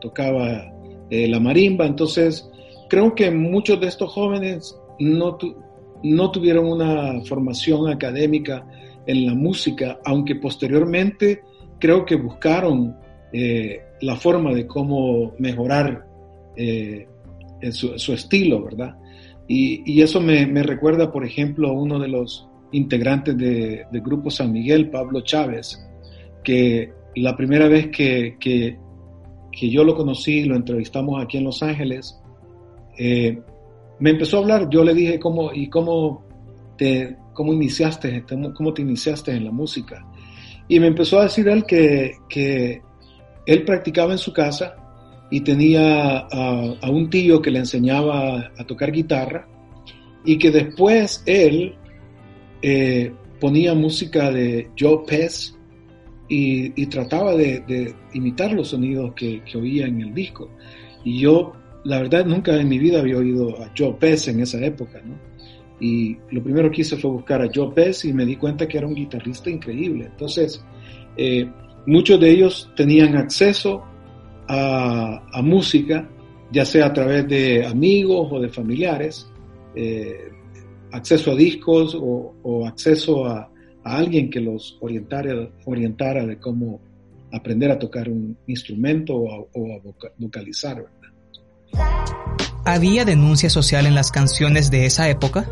tocaba 0.01 0.73
la 1.11 1.41
marimba. 1.41 1.87
Entonces, 1.87 2.51
creo 2.89 3.15
que 3.15 3.31
muchos 3.31 3.79
de 3.81 3.87
estos 3.89 4.13
jóvenes 4.13 4.77
no, 4.99 5.37
no 6.03 6.31
tuvieron 6.31 6.67
una 6.67 7.21
formación 7.27 7.89
académica 7.89 8.67
en 9.07 9.27
la 9.27 9.35
música, 9.35 10.01
aunque 10.05 10.37
posteriormente 10.37 11.43
creo 11.79 12.05
que 12.05 12.17
buscaron 12.17 12.97
la 14.01 14.17
forma 14.17 14.53
de 14.53 14.67
cómo 14.67 15.35
mejorar 15.39 16.07
eh, 16.57 17.07
su, 17.73 18.13
estilo, 18.13 18.63
¿verdad? 18.63 18.97
Y, 19.47 20.01
eso 20.01 20.21
me, 20.21 20.63
recuerda, 20.63 21.11
por 21.11 21.25
ejemplo, 21.25 21.69
a 21.69 21.73
uno 21.73 21.99
de 21.99 22.09
los 22.09 22.49
integrantes 22.73 23.37
de, 23.37 23.87
Grupo 23.93 24.31
San 24.31 24.53
Miguel, 24.53 24.91
Pablo 24.91 25.23
Chávez, 25.23 25.79
que 26.45 26.93
la 27.17 27.37
primera 27.37 27.69
vez 27.69 27.89
que, 27.89 28.37
que, 28.39 28.79
que 29.51 29.71
yo 29.71 29.85
lo 29.85 29.97
conocí, 29.97 30.45
lo 30.45 30.57
entrevistamos 30.57 31.23
aquí 31.23 31.39
en 31.39 31.45
Los 31.45 31.63
Ángeles, 31.63 32.21
eh, 32.97 33.41
me 33.99 34.11
empezó 34.11 34.37
a 34.37 34.41
hablar, 34.41 34.69
yo 34.71 34.85
le 34.85 34.95
dije, 34.95 35.19
¿cómo, 35.19 35.53
¿y 35.53 35.69
cómo 35.69 36.25
te, 36.77 37.17
cómo 37.35 37.53
iniciaste, 37.53 38.25
cómo 38.55 38.73
te 38.73 38.83
iniciaste 38.83 39.33
en 39.33 39.45
la 39.45 39.51
música? 39.51 40.07
Y 40.69 40.79
me 40.81 40.87
empezó 40.87 41.19
a 41.19 41.25
decir 41.25 41.49
él 41.49 41.65
que, 41.65 42.13
que 42.29 42.81
él 43.47 43.65
practicaba 43.65 44.13
en 44.13 44.19
su 44.19 44.33
casa 44.33 44.77
y 45.31 45.41
tenía 45.41 46.19
a, 46.19 46.91
un 46.91 47.09
tío 47.09 47.41
que 47.41 47.51
le 47.51 47.61
enseñaba 47.61 48.51
a 48.57 48.67
tocar 48.67 48.91
guitarra 48.91 49.47
y 50.25 50.39
que 50.39 50.51
después 50.51 51.23
él 51.27 51.75
eh, 52.63 53.13
ponía 53.41 53.75
música 53.75 54.31
de 54.31 54.71
Joe 54.79 55.01
Pez 55.07 55.57
y, 56.29 56.87
trataba 56.87 57.35
de, 57.35 57.61
de, 57.67 57.95
imitar 58.13 58.53
los 58.53 58.69
sonidos 58.69 59.15
que, 59.15 59.43
que, 59.43 59.59
oía 59.59 59.87
en 59.87 60.01
el 60.01 60.15
disco. 60.15 60.49
Y 61.05 61.19
yo, 61.19 61.53
la 61.83 62.03
verdad, 62.03 62.25
nunca 62.25 62.55
en 62.55 62.69
mi 62.69 62.79
vida 62.79 63.01
había 63.01 63.17
oído 63.17 63.61
a 63.61 63.73
Joe 63.77 63.95
Pez 63.99 64.29
en 64.29 64.41
esa 64.41 64.65
época, 64.65 65.01
¿no? 65.05 65.17
y 65.81 66.19
lo 66.31 66.43
primero 66.43 66.71
que 66.71 66.83
hice 66.83 66.97
fue 66.97 67.11
buscar 67.11 67.43
a 67.43 67.49
Joe 67.53 67.73
Pez 67.75 68.05
y 68.05 68.13
me 68.13 68.27
di 68.27 68.37
cuenta 68.37 68.69
que 68.69 68.79
era 68.79 68.87
un 68.87 68.95
guitarrista 68.95 69.49
increíble. 69.49 70.07
Entonces, 70.11 70.63
eh, 71.17 71.51
muchos 71.91 72.21
de 72.21 72.31
ellos 72.31 72.71
tenían 72.77 73.17
acceso 73.17 73.83
a, 74.49 75.41
música, 75.43 76.09
ya 76.53 76.65
sea 76.65 76.87
a 76.87 76.93
través 76.93 77.27
de 77.29 77.67
amigos 77.67 78.29
o 78.31 78.41
de 78.41 78.49
familiares, 78.49 79.29
eh, 79.75 80.31
acceso 80.93 81.33
a 81.33 81.35
discos 81.35 81.97
o, 82.01 82.67
acceso 82.67 83.27
a, 83.27 83.51
alguien 83.83 84.31
que 84.31 84.41
los 84.41 84.77
orientara, 84.81 85.49
orientara 85.65 86.27
de 86.27 86.39
cómo 86.39 86.81
aprender 87.33 87.71
a 87.71 87.79
tocar 87.79 88.09
un 88.09 88.37
instrumento 88.47 89.17
o 89.17 89.49
a, 89.49 89.81
vocalizar. 90.19 90.85
¿Había 92.65 93.05
denuncia 93.05 93.49
social 93.51 93.87
en 93.87 93.95
las 93.95 94.11
canciones 94.13 94.71
de 94.71 94.87
esa 94.87 95.09
época? 95.09 95.49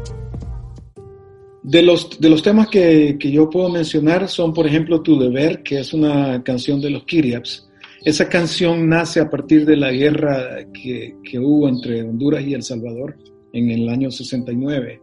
De 1.69 1.83
los, 1.83 2.19
de 2.19 2.31
los 2.31 2.43
temas 2.43 2.69
que, 2.69 3.19
que, 3.21 3.31
yo 3.31 3.51
puedo 3.51 3.69
mencionar 3.69 4.27
son, 4.27 4.55
por 4.55 4.67
ejemplo, 4.67 5.03
Tu 5.03 5.19
Deber, 5.19 5.63
que 5.63 5.81
es 5.81 5.93
una 5.93 6.43
canción 6.43 6.81
de 6.81 6.89
los 6.89 7.05
Kiriaps. 7.05 7.69
Esa 8.03 8.27
canción 8.27 8.89
nace 8.89 9.21
a 9.21 9.29
partir 9.29 9.67
de 9.67 9.77
la 9.77 9.93
guerra 9.93 10.67
que, 10.73 11.17
que 11.23 11.39
hubo 11.39 11.69
entre 11.69 12.01
Honduras 12.01 12.43
y 12.43 12.55
El 12.55 12.63
Salvador 12.63 13.19
en 13.53 13.69
el 13.71 13.87
año 13.91 14.11
69. 14.11 15.03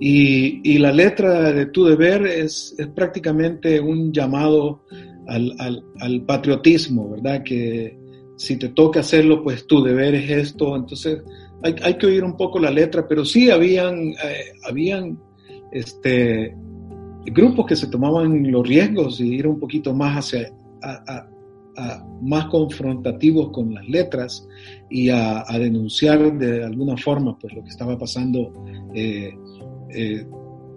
Y, 0.00 0.60
y 0.68 0.78
la 0.78 0.90
letra 0.90 1.52
de 1.52 1.66
Tu 1.66 1.84
Deber 1.84 2.26
es, 2.26 2.74
es 2.76 2.88
prácticamente 2.88 3.78
un 3.78 4.12
llamado 4.12 4.82
al, 5.28 5.54
al, 5.60 5.84
al, 6.00 6.22
patriotismo, 6.22 7.12
¿verdad? 7.12 7.44
Que 7.44 7.96
si 8.36 8.56
te 8.56 8.70
toca 8.70 9.00
hacerlo, 9.00 9.40
pues 9.40 9.68
tu 9.68 9.84
deber 9.84 10.16
es 10.16 10.30
esto. 10.30 10.74
Entonces 10.74 11.22
hay, 11.62 11.76
hay 11.80 11.94
que 11.94 12.06
oír 12.06 12.24
un 12.24 12.36
poco 12.36 12.58
la 12.58 12.72
letra, 12.72 13.06
pero 13.06 13.24
sí 13.24 13.50
habían, 13.50 14.08
eh, 14.08 14.52
habían 14.68 15.16
este, 15.76 16.56
grupos 17.26 17.66
que 17.66 17.76
se 17.76 17.88
tomaban 17.88 18.50
los 18.50 18.66
riesgos 18.66 19.20
y 19.20 19.34
ir 19.34 19.46
un 19.46 19.60
poquito 19.60 19.94
más 19.94 20.16
hacia, 20.16 20.52
a, 20.82 21.28
más 22.22 22.46
confrontativos 22.46 23.50
con 23.50 23.74
las 23.74 23.86
letras 23.86 24.48
y 24.88 25.10
a, 25.10 25.44
denunciar 25.58 26.38
de 26.38 26.64
alguna 26.64 26.96
forma 26.96 27.38
pues 27.38 27.52
lo 27.54 27.62
que 27.62 27.68
estaba 27.68 27.98
pasando 27.98 28.64
eh, 28.94 29.34
eh, 29.90 30.26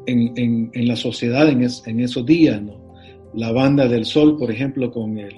en, 0.05 0.69
en, 0.73 0.87
la 0.87 0.97
sociedad 0.97 1.47
en, 1.47 1.65
en, 1.85 1.99
esos 2.01 2.25
días. 2.25 2.61
¿no? 2.61 2.93
La 3.33 3.53
banda 3.53 3.87
del 3.87 4.03
sol, 4.03 4.37
por 4.37 4.51
ejemplo, 4.51 4.91
con 4.91 5.17
el, 5.17 5.35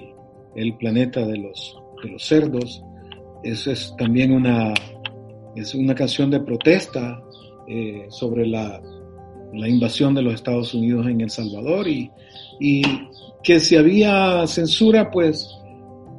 el 0.56 0.76
planeta 0.78 1.24
de 1.24 1.38
los, 1.38 1.78
de 2.02 2.10
los 2.10 2.26
cerdos, 2.26 2.82
eso 3.44 3.70
es 3.70 3.94
también 3.96 4.32
una, 4.32 4.74
es 5.54 5.74
una 5.76 5.94
canción 5.94 6.30
de 6.30 6.40
protesta 6.40 7.22
eh, 7.68 8.06
sobre 8.08 8.46
la, 8.46 8.80
la 9.52 9.68
invasión 9.68 10.14
de 10.14 10.22
los 10.22 10.34
Estados 10.34 10.74
Unidos 10.74 11.06
en 11.06 11.20
El 11.20 11.30
Salvador 11.30 11.86
y, 11.88 12.10
y 12.60 12.82
que 13.42 13.60
si 13.60 13.76
había 13.76 14.46
censura, 14.46 15.10
pues 15.10 15.48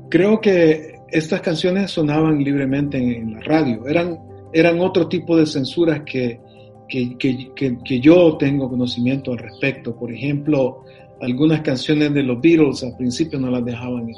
creo 0.10 0.40
que 0.40 1.00
estas 1.10 1.42
canciones 1.42 1.92
sonaban 1.92 2.44
libremente 2.44 2.98
en, 2.98 3.34
la 3.34 3.40
radio. 3.42 3.88
Eran, 3.88 4.20
eran 4.52 4.80
otro 4.80 5.08
tipo 5.08 5.38
de 5.38 5.46
censuras 5.46 6.02
que, 6.06 6.40
que, 6.88 7.18
que, 7.18 7.78
que, 7.84 8.00
yo 8.00 8.36
tengo 8.38 8.70
conocimiento 8.70 9.32
al 9.32 9.38
respecto. 9.40 9.96
Por 9.96 10.12
ejemplo, 10.12 10.84
algunas 11.22 11.62
canciones 11.62 12.14
de 12.14 12.24
los 12.24 12.42
Beatles 12.42 12.84
al 12.84 12.98
principio 12.98 13.40
no 13.40 13.50
las 13.50 13.64
dejaban 13.64 14.12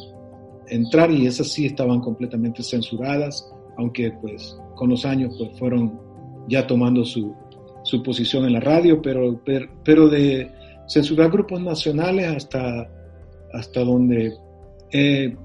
entrar 0.68 1.12
y 1.12 1.28
esas 1.28 1.50
sí 1.50 1.66
estaban 1.66 2.00
completamente 2.00 2.64
censuradas, 2.64 3.52
aunque 3.78 4.12
pues 4.22 4.58
con 4.76 4.90
los 4.90 5.06
años 5.06 5.36
pues 5.38 5.58
fueron 5.60 6.00
ya 6.48 6.66
tomando 6.66 7.04
su, 7.04 7.36
su 7.86 8.02
posición 8.02 8.46
en 8.46 8.54
la 8.54 8.60
radio, 8.60 9.02
pero, 9.02 9.42
pero, 9.84 10.10
de 10.10 10.52
censurar 10.88 11.32
grupos 11.32 11.62
nacionales 11.62 12.36
hasta, 12.36 12.90
hasta 13.54 13.82
donde 13.82 14.34
he 14.92 15.36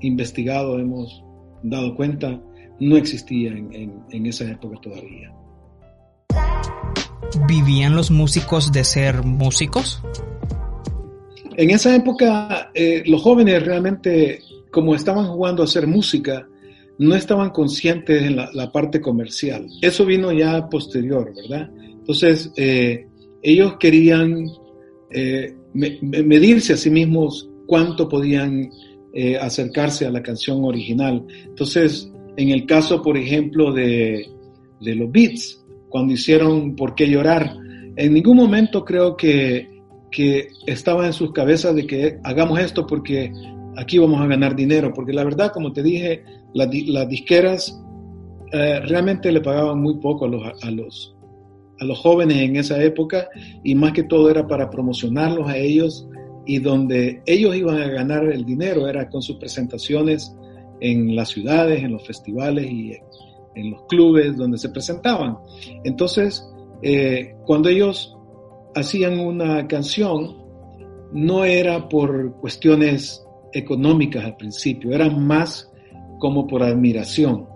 investigado, 0.00 0.78
hemos 0.78 1.22
dado 1.62 1.94
cuenta, 1.96 2.40
no 2.78 2.96
existía 2.96 3.50
en, 3.50 3.92
en, 4.10 4.26
esa 4.26 4.44
época 4.44 4.78
todavía. 4.80 5.32
¿Vivían 7.48 7.96
los 7.96 8.12
músicos 8.12 8.70
de 8.70 8.84
ser 8.84 9.24
músicos? 9.24 10.00
En 11.56 11.70
esa 11.70 11.94
época, 11.96 12.70
eh, 12.74 13.02
los 13.06 13.22
jóvenes 13.22 13.64
realmente, 13.64 14.40
como 14.70 14.94
estaban 14.94 15.26
jugando 15.26 15.62
a 15.62 15.64
hacer 15.64 15.88
música, 15.88 16.46
no 16.98 17.14
estaban 17.14 17.50
conscientes 17.50 18.22
en 18.22 18.36
la, 18.36 18.72
parte 18.72 19.00
comercial. 19.00 19.68
Eso 19.80 20.04
vino 20.04 20.32
ya 20.32 20.68
posterior, 20.68 21.32
¿verdad? 21.34 21.70
Entonces, 21.78 22.52
eh, 22.56 23.06
ellos 23.42 23.76
querían 23.78 24.46
eh, 25.10 25.54
medirse 25.72 26.72
a 26.72 26.76
sí 26.76 26.90
mismos 26.90 27.48
cuánto 27.66 28.08
podían 28.08 28.70
eh, 29.12 29.36
acercarse 29.36 30.06
a 30.06 30.10
la 30.10 30.22
canción 30.22 30.64
original. 30.64 31.24
Entonces, 31.46 32.10
en 32.36 32.50
el 32.50 32.66
caso, 32.66 33.00
por 33.02 33.16
ejemplo, 33.16 33.72
de, 33.72 34.26
los 34.80 35.12
Beats, 35.12 35.64
cuando 35.88 36.14
hicieron 36.14 36.74
¿Por 36.74 36.94
qué 36.94 37.08
llorar? 37.08 37.56
En 37.96 38.12
ningún 38.12 38.36
momento 38.36 38.84
creo 38.84 39.16
que, 39.16 39.82
que 40.10 40.48
estaba 40.66 41.06
en 41.06 41.12
sus 41.12 41.32
cabezas 41.32 41.74
de 41.74 41.86
que 41.86 42.18
hagamos 42.24 42.60
esto 42.60 42.86
porque 42.86 43.32
aquí 43.76 43.98
vamos 43.98 44.20
a 44.20 44.26
ganar 44.26 44.54
dinero, 44.54 44.92
porque 44.92 45.12
la 45.12 45.24
verdad, 45.24 45.52
como 45.52 45.72
te 45.72 45.82
dije, 45.82 46.22
las 46.54 47.08
disqueras 47.08 47.80
realmente 48.52 49.30
le 49.30 49.40
pagaban 49.40 49.80
muy 49.80 49.98
poco 49.98 50.24
a 50.24 50.28
los, 50.28 50.64
a 50.64 50.70
los, 50.70 51.14
a 51.80 51.84
los 51.84 51.98
jóvenes 51.98 52.38
en 52.38 52.56
esa 52.56 52.82
época 52.82 53.28
y 53.62 53.74
más 53.74 53.92
que 53.92 54.04
todo 54.04 54.30
era 54.30 54.46
para 54.46 54.70
promocionarlos 54.70 55.48
a 55.48 55.56
ellos 55.56 56.08
y 56.46 56.58
donde 56.58 57.22
ellos 57.26 57.54
iban 57.54 57.80
a 57.80 57.88
ganar 57.88 58.24
el 58.24 58.44
dinero 58.44 58.88
era 58.88 59.08
con 59.10 59.20
sus 59.20 59.36
presentaciones 59.36 60.34
en 60.80 61.14
las 61.14 61.28
ciudades, 61.28 61.82
en 61.82 61.92
los 61.92 62.06
festivales 62.06 62.66
y 62.70 62.92
en, 63.54 63.70
los 63.70 63.82
clubes 63.88 64.36
donde 64.36 64.56
se 64.56 64.68
presentaban. 64.68 65.36
Entonces, 65.82 66.48
eh, 66.80 67.34
cuando 67.44 67.68
ellos 67.68 68.16
hacían 68.76 69.18
una 69.18 69.66
canción, 69.66 70.36
no 71.12 71.44
era 71.44 71.88
por 71.88 72.36
cuestiones 72.36 73.26
económicas 73.52 74.24
al 74.24 74.36
principio, 74.36 74.92
era 74.92 75.10
más 75.10 75.72
como 76.18 76.46
por 76.46 76.62
admiración, 76.62 77.46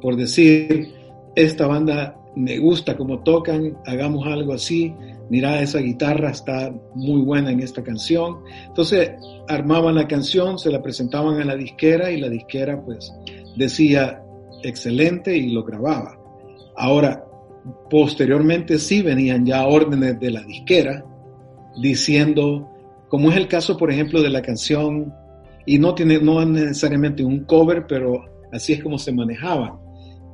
por 0.00 0.16
decir, 0.16 0.92
esta 1.34 1.66
banda 1.66 2.18
me 2.36 2.58
gusta 2.58 2.96
cómo 2.96 3.20
tocan, 3.20 3.76
hagamos 3.86 4.26
algo 4.26 4.52
así, 4.52 4.94
mira 5.28 5.60
esa 5.60 5.80
guitarra 5.80 6.30
está 6.30 6.72
muy 6.94 7.20
buena 7.22 7.50
en 7.50 7.60
esta 7.60 7.82
canción. 7.82 8.38
Entonces 8.66 9.10
armaban 9.48 9.96
la 9.96 10.06
canción, 10.06 10.58
se 10.58 10.70
la 10.70 10.80
presentaban 10.80 11.40
a 11.40 11.44
la 11.44 11.56
disquera 11.56 12.10
y 12.10 12.20
la 12.20 12.28
disquera 12.28 12.80
pues 12.80 13.12
decía 13.56 14.22
excelente 14.62 15.36
y 15.36 15.50
lo 15.50 15.64
grababa. 15.64 16.16
Ahora, 16.76 17.24
posteriormente 17.90 18.78
sí 18.78 19.02
venían 19.02 19.44
ya 19.44 19.66
órdenes 19.66 20.20
de 20.20 20.30
la 20.30 20.42
disquera 20.42 21.04
diciendo, 21.80 22.70
como 23.08 23.30
es 23.30 23.36
el 23.36 23.48
caso 23.48 23.76
por 23.76 23.90
ejemplo 23.90 24.22
de 24.22 24.30
la 24.30 24.42
canción, 24.42 25.12
y 25.68 25.78
no 25.78 25.94
tiene, 25.94 26.18
no 26.18 26.44
necesariamente 26.44 27.24
un 27.24 27.44
cover, 27.44 27.86
pero 27.86 28.24
así 28.52 28.72
es 28.72 28.82
como 28.82 28.98
se 28.98 29.12
manejaba 29.12 29.78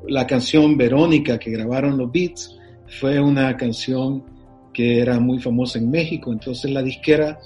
la 0.09 0.27
canción 0.27 0.77
Verónica 0.77 1.39
que 1.39 1.51
grabaron 1.51 1.97
los 1.97 2.11
Beats 2.11 2.57
fue 3.01 3.21
una 3.21 3.57
canción 3.57 4.25
que 4.73 5.01
era 5.01 5.21
muy 5.21 5.41
famosa 5.41 5.79
en 5.79 5.91
México, 5.91 6.33
entonces 6.33 6.71
la 6.71 6.83
disquera 6.83 7.39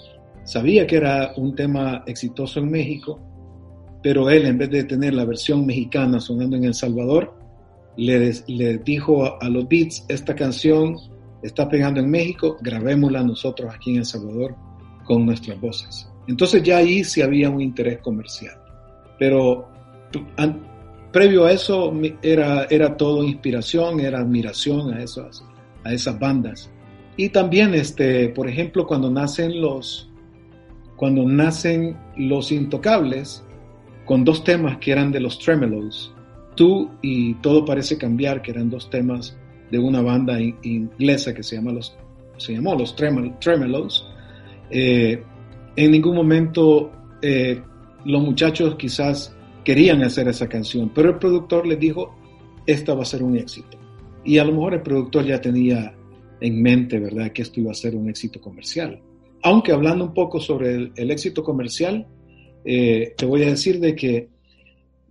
sabía 0.44 0.86
que 0.86 0.96
era 0.96 1.32
un 1.36 1.54
tema 1.54 2.02
exitoso 2.06 2.60
en 2.60 2.70
México, 2.70 3.20
pero 4.02 4.30
él 4.30 4.46
en 4.46 4.58
vez 4.58 4.70
de 4.70 4.84
tener 4.84 5.14
la 5.14 5.24
versión 5.24 5.66
mexicana 5.66 6.20
sonando 6.20 6.56
en 6.56 6.64
El 6.64 6.74
Salvador, 6.74 7.34
le, 7.96 8.32
le 8.46 8.78
dijo 8.78 9.24
a, 9.40 9.48
los 9.48 9.68
Beats, 9.68 10.06
esta 10.08 10.34
canción 10.34 10.96
está 11.42 11.68
pegando 11.68 12.00
en 12.00 12.10
México, 12.10 12.56
grabémosla 12.60 13.22
nosotros 13.22 13.72
aquí 13.74 13.90
en 13.90 13.98
El 13.98 14.04
Salvador 14.06 14.56
con 15.04 15.26
nuestras 15.26 15.60
voces. 15.60 16.07
Entonces 16.28 16.62
ya 16.62 16.76
ahí 16.76 17.02
sí 17.02 17.22
había 17.22 17.50
un 17.50 17.60
interés 17.60 17.98
comercial. 17.98 18.56
Pero 19.18 19.68
previo 21.10 21.46
a 21.46 21.52
eso 21.52 21.92
era, 22.22 22.66
era 22.70 22.96
todo 22.96 23.24
inspiración, 23.24 23.98
era 24.00 24.20
admiración 24.20 24.92
a 24.92 25.02
esas, 25.02 25.42
a 25.84 25.92
esas 25.92 26.18
bandas. 26.18 26.70
Y 27.16 27.30
también, 27.30 27.74
este, 27.74 28.28
por 28.28 28.48
ejemplo, 28.48 28.86
cuando 28.86 29.10
nacen 29.10 29.60
los, 29.60 30.08
cuando 30.96 31.24
nacen 31.24 31.96
los 32.16 32.52
intocables, 32.52 33.42
con 34.04 34.24
dos 34.24 34.44
temas 34.44 34.78
que 34.78 34.92
eran 34.92 35.10
de 35.10 35.20
los 35.20 35.38
Tremelos, 35.38 36.14
Tú 36.54 36.90
y 37.02 37.34
Todo 37.34 37.64
parece 37.64 37.96
cambiar, 37.96 38.42
que 38.42 38.50
eran 38.50 38.68
dos 38.68 38.90
temas 38.90 39.36
de 39.70 39.78
una 39.78 40.02
banda 40.02 40.40
inglesa 40.40 41.32
que 41.32 41.42
se, 41.42 41.56
llama 41.56 41.72
los, 41.72 41.96
se 42.36 42.54
llamó 42.54 42.74
los 42.74 42.96
Tremelos, 42.96 44.08
eh, 44.70 45.22
en 45.78 45.92
ningún 45.92 46.16
momento 46.16 46.90
eh, 47.22 47.62
los 48.04 48.20
muchachos 48.20 48.74
quizás 48.74 49.32
querían 49.64 50.02
hacer 50.02 50.26
esa 50.26 50.48
canción, 50.48 50.90
pero 50.92 51.10
el 51.10 51.18
productor 51.18 51.68
les 51.68 51.78
dijo, 51.78 52.18
esta 52.66 52.94
va 52.94 53.02
a 53.02 53.04
ser 53.04 53.22
un 53.22 53.36
éxito. 53.36 53.78
Y 54.24 54.38
a 54.38 54.44
lo 54.44 54.52
mejor 54.52 54.74
el 54.74 54.82
productor 54.82 55.24
ya 55.24 55.40
tenía 55.40 55.94
en 56.40 56.62
mente, 56.62 56.98
¿verdad?, 56.98 57.30
que 57.30 57.42
esto 57.42 57.60
iba 57.60 57.70
a 57.70 57.74
ser 57.74 57.94
un 57.94 58.08
éxito 58.08 58.40
comercial. 58.40 59.00
Aunque 59.44 59.70
hablando 59.70 60.04
un 60.06 60.14
poco 60.14 60.40
sobre 60.40 60.90
el, 60.96 61.10
éxito 61.12 61.44
comercial, 61.44 62.08
eh, 62.64 63.14
te 63.16 63.24
voy 63.24 63.44
a 63.44 63.50
decir 63.50 63.78
de 63.78 63.94
que 63.94 64.30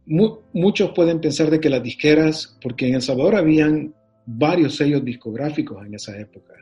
muchos 0.05 0.91
pueden 0.91 1.21
pensar 1.21 1.49
de 1.49 1.61
que 1.61 1.69
las 1.69 1.81
disqueras, 1.81 2.57
porque 2.61 2.89
en 2.89 2.95
El 2.95 3.01
Salvador 3.01 3.37
habían 3.37 3.93
varios 4.25 4.75
sellos 4.75 5.05
discográficos 5.05 5.85
en 5.85 5.93
esa 5.93 6.19
época. 6.19 6.55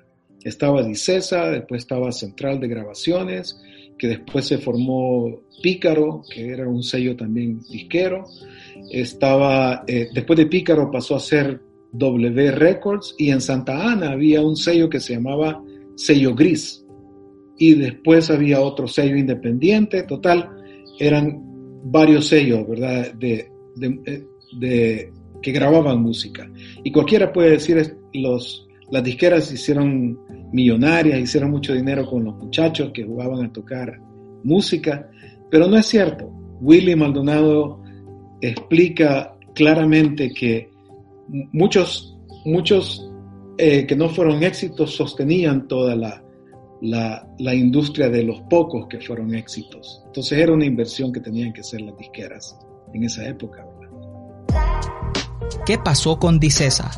Estaba 0.45 0.83
Dicesa, 0.83 1.49
después 1.49 1.81
estaba 1.81 2.11
Central 2.11 2.59
de 2.59 2.67
Grabaciones, 2.67 3.59
que 3.97 4.07
después 4.07 4.45
se 4.45 4.59
formó 4.59 5.41
Pícaro, 5.61 6.21
que 6.29 6.49
era 6.49 6.67
un 6.67 6.83
sello 6.83 7.15
también 7.15 7.61
disquero. 7.67 8.25
Estaba, 8.91 9.83
eh, 9.87 10.09
después 10.13 10.37
de 10.37 10.45
Pícaro 10.45 10.91
pasó 10.91 11.15
a 11.15 11.19
ser 11.19 11.59
W 11.93 12.51
Records 12.51 13.15
y 13.17 13.31
en 13.31 13.41
Santa 13.41 13.91
Ana 13.91 14.11
había 14.11 14.41
un 14.41 14.55
sello 14.55 14.87
que 14.87 14.99
se 14.99 15.13
llamaba 15.13 15.63
Sello 15.95 16.35
Gris. 16.35 16.85
Y 17.57 17.73
después 17.73 18.29
había 18.29 18.61
otro 18.61 18.87
sello 18.87 19.17
independiente, 19.17 20.03
total, 20.03 20.49
eran 20.99 21.41
varios 21.85 22.27
sellos, 22.27 22.67
¿verdad? 22.67 23.13
De, 23.15 23.49
de, 23.75 25.11
que 25.41 25.51
grababan 25.51 26.01
música. 26.01 26.51
Y 26.83 26.91
cualquiera 26.91 27.31
puede 27.31 27.51
decir, 27.51 27.97
los, 28.13 28.67
las 28.91 29.03
disqueras 29.03 29.51
hicieron 29.51 30.19
millonarias, 30.55 31.19
hicieron 31.19 31.51
mucho 31.51 31.73
dinero 31.73 32.09
con 32.09 32.23
los 32.23 32.35
muchachos 32.37 32.91
que 32.93 33.03
jugaban 33.03 33.45
a 33.45 33.51
tocar 33.51 33.99
música, 34.43 35.09
pero 35.51 35.67
no 35.67 35.77
es 35.77 35.85
cierto. 35.85 36.31
Willy 36.61 36.95
Maldonado 36.95 37.81
explica 38.39 39.35
claramente 39.53 40.33
que 40.33 40.71
muchos, 41.51 42.17
muchos 42.45 43.11
eh, 43.57 43.85
que 43.85 43.95
no 43.95 44.07
fueron 44.09 44.43
éxitos 44.43 44.95
sostenían 44.95 45.67
toda 45.67 45.95
la, 45.95 46.23
la, 46.81 47.27
la, 47.37 47.53
industria 47.53 48.09
de 48.09 48.23
los 48.23 48.39
pocos 48.43 48.87
que 48.87 49.01
fueron 49.01 49.35
éxitos. 49.35 50.03
Entonces 50.07 50.39
era 50.39 50.53
una 50.53 50.65
inversión 50.65 51.11
que 51.11 51.19
tenían 51.19 51.51
que 51.51 51.61
hacer 51.61 51.81
las 51.81 51.97
disqueras 51.97 52.57
en 52.93 53.03
esa 53.03 53.27
época. 53.27 53.67
¿Qué 55.65 55.77
pasó 55.77 56.17
con 56.17 56.39
Dicesa? 56.39 56.91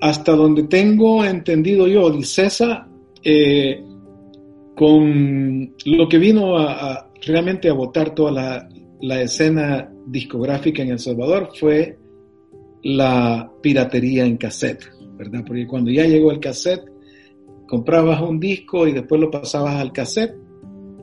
Hasta 0.00 0.32
donde 0.32 0.64
tengo 0.64 1.24
entendido 1.24 1.86
yo, 1.86 2.10
Dicesa, 2.10 2.88
eh, 3.22 3.82
con 4.74 5.74
lo 5.86 6.08
que 6.08 6.18
vino 6.18 6.58
a, 6.58 7.10
realmente 7.26 7.68
a 7.68 7.72
votar 7.72 8.14
toda 8.14 8.30
la, 8.30 8.68
la 9.00 9.22
escena 9.22 9.90
discográfica 10.06 10.82
en 10.82 10.90
El 10.90 10.98
Salvador 10.98 11.48
fue 11.58 11.98
la 12.82 13.50
piratería 13.62 14.24
en 14.24 14.36
cassette, 14.36 14.84
¿verdad? 15.16 15.42
Porque 15.46 15.66
cuando 15.66 15.90
ya 15.90 16.04
llegó 16.04 16.30
el 16.30 16.40
cassette, 16.40 16.84
comprabas 17.66 18.20
un 18.20 18.38
disco 18.38 18.86
y 18.86 18.92
después 18.92 19.20
lo 19.20 19.30
pasabas 19.30 19.76
al 19.76 19.92
cassette 19.92 20.36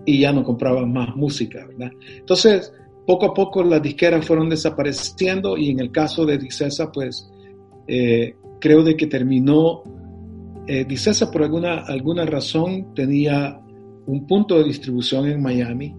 y 0.06 0.20
ya 0.20 0.32
no 0.32 0.44
comprabas 0.44 0.88
más 0.88 1.16
música, 1.16 1.66
¿verdad? 1.66 1.92
Entonces, 2.18 2.72
poco 3.06 3.26
a 3.28 3.34
poco 3.34 3.64
las 3.64 3.82
disqueras 3.82 4.26
fueron 4.26 4.50
desapareciendo 4.50 5.58
y 5.58 5.72
en 5.72 5.80
el 5.80 5.92
caso 5.92 6.26
de 6.26 6.38
Dicesa, 6.38 6.92
pues 6.92 7.30
eh, 7.88 8.36
creo 8.64 8.82
de 8.82 8.96
que 8.96 9.08
terminó, 9.08 9.84
eh, 10.68 10.86
Dicesa 10.86 11.30
por 11.30 11.44
alguna, 11.44 11.80
alguna 11.80 12.26
razón 12.26 12.94
tenía 12.96 13.60
un 14.06 14.26
punto 14.26 14.58
de 14.58 14.64
distribución 14.64 15.28
en 15.28 15.42
Miami 15.42 15.94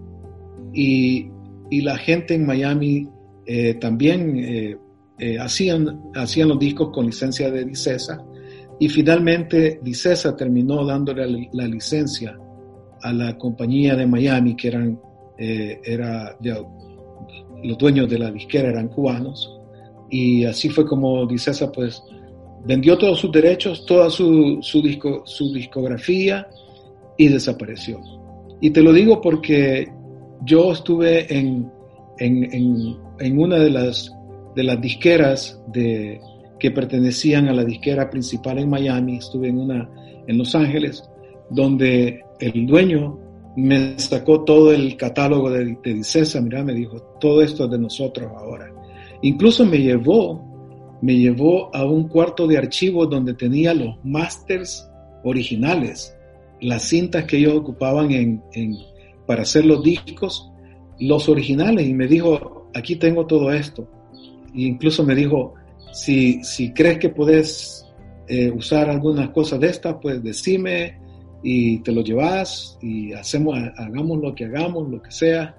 y, 0.73 1.29
y 1.69 1.81
la 1.81 1.95
gente 1.95 2.33
en 2.33 2.43
Miami 2.43 3.07
eh, 3.45 3.75
también 3.75 4.39
eh, 4.39 4.77
eh, 5.19 5.37
hacían, 5.37 6.09
hacían 6.15 6.47
los 6.47 6.57
discos 6.57 6.89
con 6.91 7.05
licencia 7.05 7.51
de 7.51 7.65
Dicesa 7.65 8.25
y 8.79 8.89
finalmente 8.89 9.79
Dicesa 9.83 10.35
terminó 10.35 10.83
dándole 10.83 11.47
la, 11.53 11.67
licencia 11.67 12.35
a 13.03 13.13
la 13.13 13.37
compañía 13.37 13.95
de 13.95 14.07
Miami 14.07 14.55
que 14.55 14.69
eran 14.69 14.99
eh, 15.37 15.79
era 15.83 16.35
los 17.63 17.77
dueños 17.77 18.09
de 18.09 18.17
la 18.17 18.31
disquera 18.31 18.69
eran 18.69 18.87
cubanos 18.87 19.55
y 20.09 20.45
así 20.45 20.69
fue 20.69 20.87
como 20.87 21.27
Dicesa 21.27 21.71
pues 21.71 22.01
vendió 22.65 22.97
todos 22.97 23.19
sus 23.19 23.31
derechos, 23.31 23.85
toda 23.85 24.09
su, 24.09 24.59
su, 24.61 24.81
disco, 24.81 25.21
su 25.25 25.53
discografía 25.53 26.47
y 27.17 27.27
desapareció. 27.27 28.01
Y 28.61 28.71
te 28.71 28.81
lo 28.81 28.91
digo 28.91 29.21
porque 29.21 29.87
yo 30.43 30.71
estuve 30.71 31.33
en, 31.33 31.71
en, 32.17 32.97
en, 33.19 33.39
una 33.39 33.57
de 33.57 33.69
las 33.69 34.11
de 34.55 34.63
las 34.63 34.79
disqueras 34.79 35.61
de, 35.67 36.19
que 36.59 36.71
pertenecían 36.71 37.49
a 37.49 37.53
la 37.53 37.65
disquera 37.65 38.09
principal 38.09 38.57
en 38.59 38.69
Miami, 38.69 39.17
estuve 39.17 39.49
en 39.49 39.59
una 39.59 39.89
en 40.27 40.37
Los 40.37 40.55
Ángeles, 40.55 41.03
donde 41.49 42.23
el 42.39 42.65
dueño 42.65 43.19
me 43.57 43.99
sacó 43.99 44.43
todo 44.43 44.71
el 44.71 44.97
catálogo 44.97 45.49
de, 45.49 45.77
de 45.83 45.93
Dicesa, 45.93 46.41
mira, 46.41 46.63
me 46.63 46.73
dijo, 46.73 47.01
todo 47.19 47.41
esto 47.41 47.65
es 47.65 47.71
de 47.71 47.79
nosotros 47.79 48.31
ahora. 48.35 48.71
Incluso 49.21 49.65
me 49.65 49.77
llevó, 49.77 50.54
me 51.01 51.17
llevó 51.17 51.75
a 51.75 51.85
un 51.85 52.07
cuarto 52.07 52.47
de 52.47 52.57
archivo 52.57 53.05
donde 53.05 53.33
tenía 53.33 53.73
los 53.73 53.97
masters 54.03 54.89
originales, 55.23 56.15
las 56.61 56.83
cintas 56.83 57.25
que 57.25 57.37
ellos 57.37 57.55
ocupaban 57.55 58.11
en, 58.11 58.41
para 59.25 59.43
hacer 59.43 59.65
los 59.65 59.83
discos, 59.83 60.51
los 60.99 61.27
originales, 61.29 61.87
y 61.87 61.93
me 61.93 62.07
dijo, 62.07 62.69
aquí 62.73 62.95
tengo 62.95 63.25
todo 63.25 63.51
esto 63.51 63.87
incluso 64.55 65.03
me 65.03 65.15
dijo, 65.15 65.53
si, 65.91 66.43
si 66.43 66.73
crees 66.73 66.99
que 66.99 67.09
puedes 67.09 67.85
eh, 68.27 68.49
usar 68.49 68.89
algunas 68.89 69.29
cosas 69.29 69.59
de 69.59 69.67
estas, 69.67 69.95
pues 70.01 70.23
decime 70.23 70.97
y 71.43 71.79
te 71.79 71.91
lo 71.91 72.01
llevas 72.01 72.77
y 72.81 73.13
hacemos, 73.13 73.57
hagamos 73.77 74.19
lo 74.19 74.33
que 74.33 74.45
hagamos, 74.45 74.89
lo 74.89 75.01
que 75.01 75.11
sea. 75.11 75.55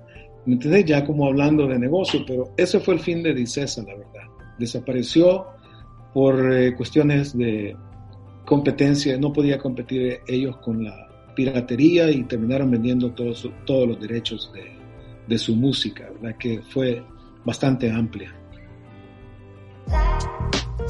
¿Me 0.46 0.54
entendés? 0.54 0.84
Ya 0.84 1.04
como 1.04 1.26
hablando 1.26 1.66
de 1.66 1.78
negocio, 1.78 2.20
pero 2.26 2.52
ese 2.56 2.80
fue 2.80 2.94
el 2.94 3.00
fin 3.00 3.22
de 3.22 3.34
Dicesa, 3.34 3.82
la 3.82 3.94
verdad. 3.94 4.15
Desapareció 4.58 5.46
por 6.12 6.52
eh, 6.52 6.74
cuestiones 6.74 7.36
de 7.36 7.76
competencia, 8.44 9.18
no 9.18 9.32
podía 9.32 9.58
competir 9.58 10.20
ellos 10.26 10.56
con 10.58 10.84
la 10.84 11.08
piratería 11.34 12.10
y 12.10 12.24
terminaron 12.24 12.70
vendiendo 12.70 13.12
todos, 13.12 13.48
todos 13.64 13.88
los 13.88 14.00
derechos 14.00 14.50
de, 14.54 14.72
de 15.26 15.38
su 15.38 15.54
música, 15.54 16.08
¿verdad? 16.20 16.38
que 16.38 16.62
fue 16.62 17.04
bastante 17.44 17.90
amplia 17.90 18.34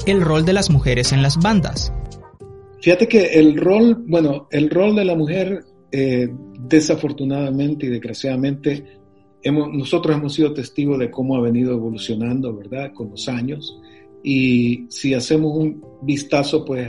el 0.07 0.21
rol 0.21 0.45
de 0.45 0.53
las 0.53 0.69
mujeres 0.69 1.11
en 1.11 1.21
las 1.21 1.37
bandas. 1.37 1.93
Fíjate 2.81 3.07
que 3.07 3.39
el 3.39 3.57
rol, 3.57 4.03
bueno, 4.07 4.47
el 4.51 4.69
rol 4.69 4.95
de 4.95 5.05
la 5.05 5.15
mujer, 5.15 5.65
eh, 5.91 6.29
desafortunadamente 6.59 7.87
y 7.87 7.89
desgraciadamente, 7.89 8.96
hemos, 9.47 9.73
nosotros 9.73 10.15
hemos 10.15 10.33
sido 10.33 10.53
testigos 10.53 10.99
de 10.99 11.09
cómo 11.09 11.35
ha 11.35 11.41
venido 11.41 11.73
evolucionando, 11.73 12.55
¿verdad?, 12.55 12.93
con 12.93 13.09
los 13.09 13.27
años. 13.27 13.79
Y 14.23 14.85
si 14.89 15.13
hacemos 15.13 15.55
un 15.55 15.83
vistazo, 16.01 16.65
pues, 16.65 16.87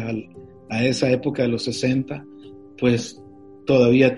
a 0.70 0.84
esa 0.84 1.10
época 1.10 1.42
de 1.42 1.48
los 1.48 1.62
60, 1.64 2.24
pues 2.78 3.22
todavía 3.66 4.14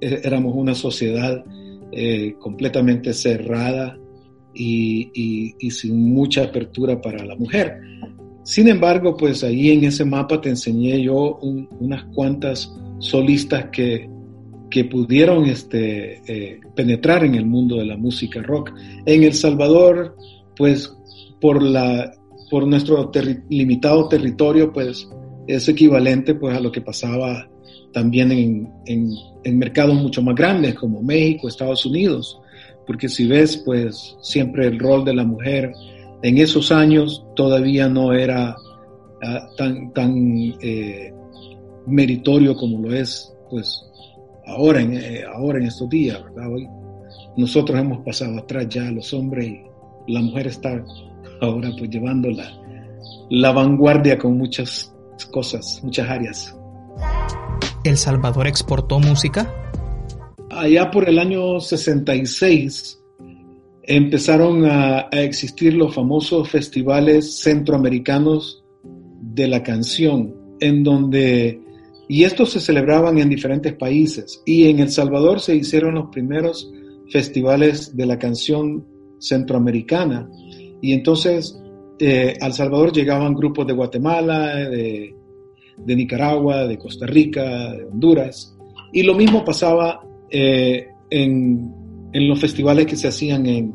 e, 0.00 0.20
éramos 0.24 0.54
una 0.56 0.74
sociedad 0.74 1.44
eh, 1.92 2.34
completamente 2.38 3.12
cerrada 3.12 3.98
y, 4.54 5.54
y, 5.58 5.70
sin 5.70 6.12
mucha 6.12 6.44
apertura 6.44 7.00
para 7.00 7.24
la 7.24 7.36
mujer. 7.36 7.78
Sin 8.44 8.68
embargo, 8.68 9.16
pues 9.16 9.44
ahí 9.44 9.70
en 9.70 9.84
ese 9.84 10.04
mapa 10.04 10.40
te 10.40 10.50
enseñé 10.50 11.02
yo 11.02 11.38
unas 11.80 12.04
cuantas 12.14 12.74
solistas 12.98 13.66
que, 13.72 14.10
que 14.72 14.86
pudieron 14.86 15.44
este, 15.44 16.22
eh, 16.26 16.60
penetrar 16.74 17.24
en 17.24 17.34
el 17.34 17.44
mundo 17.44 17.76
de 17.76 17.84
la 17.84 17.98
música 17.98 18.40
rock. 18.42 18.72
En 19.04 19.22
El 19.22 19.34
Salvador, 19.34 20.16
pues 20.56 20.90
por, 21.40 21.62
la, 21.62 22.10
por 22.50 22.66
nuestro 22.66 23.12
limitado 23.50 24.08
territorio, 24.08 24.72
pues 24.72 25.06
es 25.46 25.68
equivalente 25.68 26.34
pues 26.34 26.56
a 26.56 26.60
lo 26.60 26.72
que 26.72 26.80
pasaba 26.80 27.48
también 27.92 28.32
en, 28.32 28.72
en, 28.86 29.58
mercados 29.58 29.94
mucho 29.94 30.22
más 30.22 30.34
grandes 30.34 30.74
como 30.74 31.02
México, 31.02 31.48
Estados 31.48 31.84
Unidos. 31.84 32.40
Porque 32.86 33.10
si 33.10 33.26
ves, 33.26 33.58
pues 33.58 34.16
siempre 34.22 34.66
el 34.66 34.78
rol 34.78 35.04
de 35.04 35.14
la 35.14 35.24
mujer 35.24 35.70
en 36.22 36.38
esos 36.38 36.72
años 36.72 37.26
todavía 37.36 37.88
no 37.88 38.14
era 38.14 38.56
uh, 38.56 39.56
tan, 39.56 39.92
tan 39.92 40.14
eh, 40.62 41.12
meritorio 41.86 42.56
como 42.56 42.80
lo 42.80 42.94
es 42.94 43.32
pues 43.50 43.84
ahora 44.52 44.80
en, 44.80 44.94
eh, 44.94 45.22
ahora 45.34 45.58
en 45.58 45.66
estos 45.66 45.88
días, 45.88 46.22
¿verdad? 46.22 46.52
Hoy 46.52 46.68
nosotros 47.36 47.78
hemos 47.78 48.04
pasado 48.04 48.38
atrás 48.38 48.68
ya 48.68 48.90
los 48.90 49.12
hombres 49.14 49.46
y 49.46 50.12
la 50.12 50.20
mujer 50.20 50.48
está 50.48 50.84
ahora 51.40 51.70
pues 51.78 51.90
llevando 51.90 52.30
la, 52.30 52.50
la 53.30 53.52
vanguardia 53.52 54.18
con 54.18 54.36
muchas 54.36 54.94
cosas, 55.30 55.80
muchas 55.82 56.08
áreas. 56.08 56.56
¿El 57.84 57.96
Salvador 57.96 58.46
exportó 58.46 59.00
música? 59.00 59.52
Allá 60.50 60.90
por 60.90 61.08
el 61.08 61.18
año 61.18 61.58
66 61.58 63.02
empezaron 63.84 64.64
a, 64.66 65.08
existir 65.12 65.74
los 65.74 65.94
famosos 65.94 66.48
festivales 66.48 67.40
centroamericanos 67.40 68.62
de 68.84 69.48
la 69.48 69.62
canción 69.62 70.34
en 70.60 70.84
donde, 70.84 71.61
y 72.12 72.24
estos 72.24 72.50
se 72.50 72.60
celebraban 72.60 73.16
en 73.16 73.30
diferentes 73.30 73.72
países, 73.72 74.42
y 74.44 74.68
en 74.68 74.80
El 74.80 74.90
Salvador 74.90 75.40
se 75.40 75.56
hicieron 75.56 75.94
los 75.94 76.10
primeros 76.10 76.70
festivales 77.08 77.96
de 77.96 78.04
la 78.04 78.18
canción 78.18 78.84
centroamericana, 79.18 80.28
y 80.82 80.92
entonces 80.92 81.58
eh, 81.98 82.34
al 82.38 82.52
Salvador 82.52 82.92
llegaban 82.92 83.32
grupos 83.32 83.66
de 83.66 83.72
Guatemala, 83.72 84.56
de, 84.56 85.14
Nicaragua, 85.86 86.66
de 86.66 86.76
Costa 86.76 87.06
Rica, 87.06 87.72
de 87.72 87.86
Honduras, 87.86 88.54
y 88.92 89.04
lo 89.04 89.14
mismo 89.14 89.42
pasaba 89.42 90.06
eh, 90.30 90.88
en, 91.08 91.72
en, 92.12 92.28
los 92.28 92.38
festivales 92.38 92.84
que 92.84 92.96
se 92.96 93.08
hacían 93.08 93.46
en, 93.46 93.74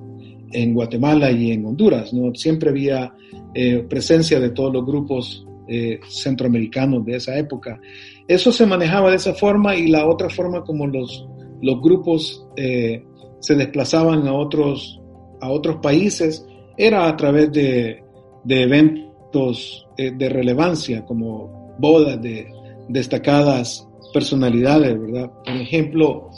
en 0.52 0.76
Guatemala 0.76 1.32
y 1.32 1.54
en 1.54 1.66
Honduras. 1.66 2.14
¿no? 2.14 2.36
Siempre 2.36 2.70
había 2.70 3.16
eh, 3.56 3.84
presencia 3.90 4.40
de 4.40 4.52
todos 4.52 4.72
los 4.72 4.86
grupos 4.86 5.48
eh, 5.70 6.00
centroamericanos 6.08 7.04
de 7.06 7.18
esa 7.18 7.38
época. 7.38 7.82
Eso 8.28 8.52
se 8.52 8.66
manejaba 8.66 9.10
de 9.10 9.16
esa 9.16 9.34
forma 9.34 9.76
y 9.76 9.88
la 9.88 10.08
otra 10.08 10.30
forma 10.30 10.64
como 10.64 10.88
los, 10.88 11.28
los 11.62 11.82
grupos 11.82 12.46
eh, 12.56 13.04
se 13.40 13.56
desplazaban 13.56 14.28
a 14.28 14.34
otros, 14.34 15.02
a 15.42 15.50
otros 15.50 15.78
países 15.78 16.46
era 16.78 17.08
a 17.08 17.16
través 17.16 17.52
de, 17.52 18.04
de 18.44 18.64
eventos 18.64 19.88
de 19.98 20.30
relevancia 20.30 21.04
como 21.06 21.76
bodas 21.80 22.22
de 22.22 22.48
destacadas 22.88 23.88
personalidades, 24.14 25.00
¿verdad? 25.00 25.32
Por 25.44 25.56
ejemplo, 25.56 26.30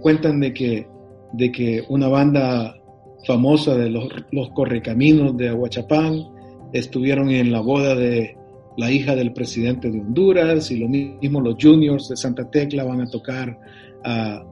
cuentan 0.00 0.40
de 0.40 0.54
que, 0.54 0.86
de 1.34 1.52
que 1.52 1.84
una 1.90 2.08
banda 2.08 2.78
famosa 3.26 3.74
de 3.76 3.90
los, 3.90 4.08
los 4.32 4.50
correcaminos 4.50 5.36
de 5.36 5.50
Aguachapán, 5.50 6.24
estuvieron 6.72 7.30
en 7.30 7.52
la 7.52 7.60
boda 7.60 7.94
de 7.94 8.36
la 8.78 8.92
hija 8.92 9.16
del 9.16 9.32
presidente 9.32 9.90
de 9.90 10.00
Honduras 10.00 10.70
y 10.70 10.76
lo 10.76 10.88
mismo 10.88 11.40
los 11.40 11.56
juniors 11.60 12.08
de 12.08 12.16
Santa 12.16 12.48
Tecla 12.48 12.84
van 12.84 13.00
a 13.00 13.10
tocar 13.10 13.58
a, 14.04 14.44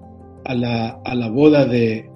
la, 0.53 1.01
a 1.05 1.15
la, 1.15 1.31
boda 1.31 1.65
de, 1.65 2.11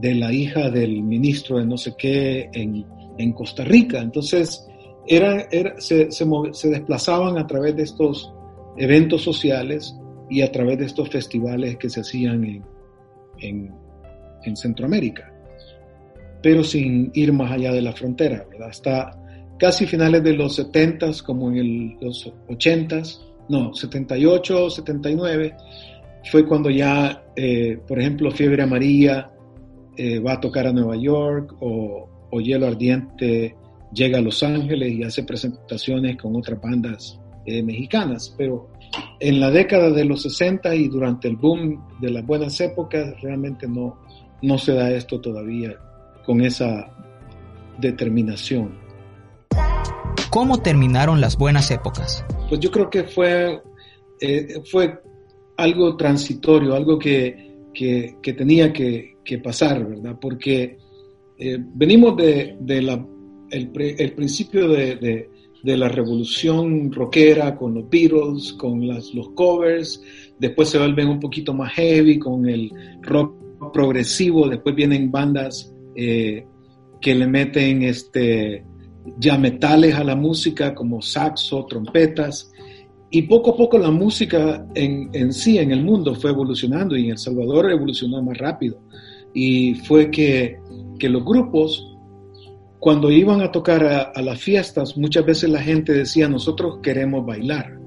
de, 0.00 0.14
la 0.14 0.32
hija 0.32 0.70
del 0.70 1.02
ministro 1.02 1.58
de 1.58 1.66
no 1.66 1.76
sé 1.76 1.92
qué 1.98 2.48
en, 2.54 2.86
en 3.18 3.32
Costa 3.34 3.64
Rica. 3.64 4.00
Entonces, 4.00 4.66
era, 5.06 5.46
era, 5.50 5.78
se, 5.78 6.10
se, 6.10 6.70
desplazaban 6.70 7.36
a 7.36 7.46
través 7.46 7.76
de 7.76 7.82
estos 7.82 8.32
eventos 8.78 9.20
sociales 9.20 9.94
y 10.30 10.40
a 10.40 10.50
través 10.50 10.78
de 10.78 10.86
estos 10.86 11.10
festivales 11.10 11.76
que 11.76 11.90
se 11.90 12.00
hacían 12.00 12.44
en, 12.44 12.64
en, 13.40 13.74
en 14.44 14.56
Centroamérica 14.56 15.32
pero 16.42 16.64
sin 16.64 17.12
ir 17.14 17.32
más 17.32 17.52
allá 17.52 17.72
de 17.72 17.80
la 17.80 17.92
frontera, 17.92 18.44
¿verdad? 18.50 18.68
Hasta 18.68 19.21
casi 19.62 19.86
finales 19.86 20.24
de 20.24 20.32
los 20.32 20.56
70 20.56 21.12
como 21.24 21.52
en 21.52 21.96
los 22.00 22.28
80 22.48 23.02
no, 23.48 23.72
78, 23.72 24.70
79, 24.70 25.54
fue 26.32 26.44
cuando 26.44 26.68
ya, 26.68 27.26
eh, 27.36 27.78
por 27.86 28.00
ejemplo, 28.00 28.32
Fiebre 28.32 28.64
Amarilla 28.64 29.30
eh, 29.96 30.18
va 30.18 30.32
a 30.32 30.40
tocar 30.40 30.66
a 30.66 30.72
Nueva 30.72 30.96
York 30.96 31.54
o, 31.60 32.08
o, 32.28 32.40
Hielo 32.40 32.66
Ardiente 32.66 33.54
llega 33.92 34.18
a 34.18 34.20
Los 34.20 34.42
Ángeles 34.42 34.94
y 34.94 35.04
hace 35.04 35.22
presentaciones 35.22 36.16
con 36.16 36.34
otras 36.34 36.60
bandas 36.60 37.20
eh, 37.46 37.62
mexicanas, 37.62 38.34
pero 38.36 38.68
en 39.20 39.38
la 39.38 39.52
década 39.52 39.90
de 39.90 40.04
los 40.04 40.22
60 40.22 40.74
y 40.74 40.88
durante 40.88 41.28
el 41.28 41.36
boom 41.36 42.00
de 42.00 42.10
las 42.10 42.26
buenas 42.26 42.60
épocas 42.60 43.14
realmente 43.22 43.68
no, 43.68 44.00
no 44.42 44.58
se 44.58 44.72
da 44.72 44.90
esto 44.90 45.20
todavía 45.20 45.76
con 46.26 46.40
esa 46.40 46.90
determinación. 47.78 48.81
¿Cómo 50.32 50.62
terminaron 50.62 51.20
las 51.20 51.36
buenas 51.36 51.70
épocas? 51.70 52.24
Pues 52.48 52.58
yo 52.58 52.70
creo 52.70 52.88
que 52.88 53.04
fue, 53.04 53.60
eh, 54.18 54.62
fue 54.64 54.98
algo 55.58 55.94
transitorio, 55.94 56.74
algo 56.74 56.98
que, 56.98 57.52
que, 57.74 58.32
tenía 58.32 58.72
que, 58.72 59.18
pasar, 59.44 59.86
¿verdad? 59.86 60.16
Porque 60.18 60.78
eh, 61.36 61.58
venimos 61.74 62.16
de, 62.16 62.56
de 62.58 62.80
la, 62.80 63.06
el, 63.50 63.68
principio 64.16 64.68
de, 64.68 64.96
de, 64.96 65.30
de, 65.62 65.76
la 65.76 65.90
revolución 65.90 66.90
rockera 66.90 67.54
con 67.54 67.74
los 67.74 67.90
Beatles, 67.90 68.54
con 68.54 68.88
las, 68.88 69.12
los 69.12 69.28
covers, 69.34 70.02
después 70.38 70.70
se 70.70 70.78
vuelven 70.78 71.08
un 71.08 71.20
poquito 71.20 71.52
más 71.52 71.74
heavy 71.74 72.18
con 72.18 72.48
el 72.48 72.72
rock 73.02 73.36
progresivo, 73.70 74.48
después 74.48 74.74
vienen 74.74 75.10
bandas 75.10 75.74
eh, 75.94 76.46
que 77.02 77.14
le 77.14 77.26
meten 77.26 77.82
este, 77.82 78.64
ya 79.18 79.38
metales 79.38 79.94
a 79.94 80.04
la 80.04 80.16
música 80.16 80.74
como 80.74 81.02
saxo, 81.02 81.66
trompetas, 81.66 82.50
y 83.10 83.22
poco 83.22 83.50
a 83.50 83.56
poco 83.56 83.78
la 83.78 83.90
música 83.90 84.66
en, 84.74 85.10
en, 85.12 85.32
sí, 85.32 85.58
en 85.58 85.70
el 85.70 85.84
mundo, 85.84 86.14
fue 86.14 86.30
evolucionando 86.30 86.96
y 86.96 87.04
en 87.04 87.10
El 87.12 87.18
Salvador 87.18 87.70
evolucionó 87.70 88.22
más 88.22 88.38
rápido. 88.38 88.80
Y 89.34 89.74
fue 89.74 90.10
que, 90.10 90.58
que 90.98 91.10
los 91.10 91.22
grupos, 91.22 91.94
cuando 92.78 93.10
iban 93.10 93.42
a 93.42 93.52
tocar 93.52 93.84
a, 93.84 94.00
a, 94.14 94.22
las 94.22 94.40
fiestas, 94.40 94.96
muchas 94.96 95.26
veces 95.26 95.50
la 95.50 95.60
gente 95.60 95.92
decía, 95.92 96.26
nosotros 96.26 96.78
queremos 96.82 97.26
bailar, 97.26 97.78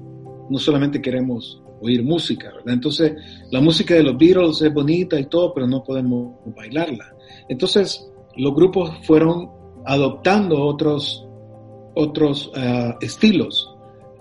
no 0.48 0.58
solamente 0.58 1.02
queremos 1.02 1.60
oír 1.80 2.04
música, 2.04 2.52
¿verdad? 2.54 2.74
Entonces, 2.74 3.12
la 3.50 3.60
música 3.60 3.94
de 3.94 4.04
los 4.04 4.16
Beatles 4.16 4.62
es 4.62 4.72
bonita 4.72 5.18
y 5.18 5.26
todo, 5.26 5.52
pero 5.52 5.66
no 5.66 5.82
podemos 5.82 6.36
bailarla. 6.54 7.12
Entonces, 7.48 8.08
los 8.36 8.54
grupos 8.54 8.92
fueron 9.04 9.50
adoptando 9.86 10.62
otros, 10.62 11.26
otros 11.94 12.48
uh, 12.48 12.94
estilos. 13.00 13.72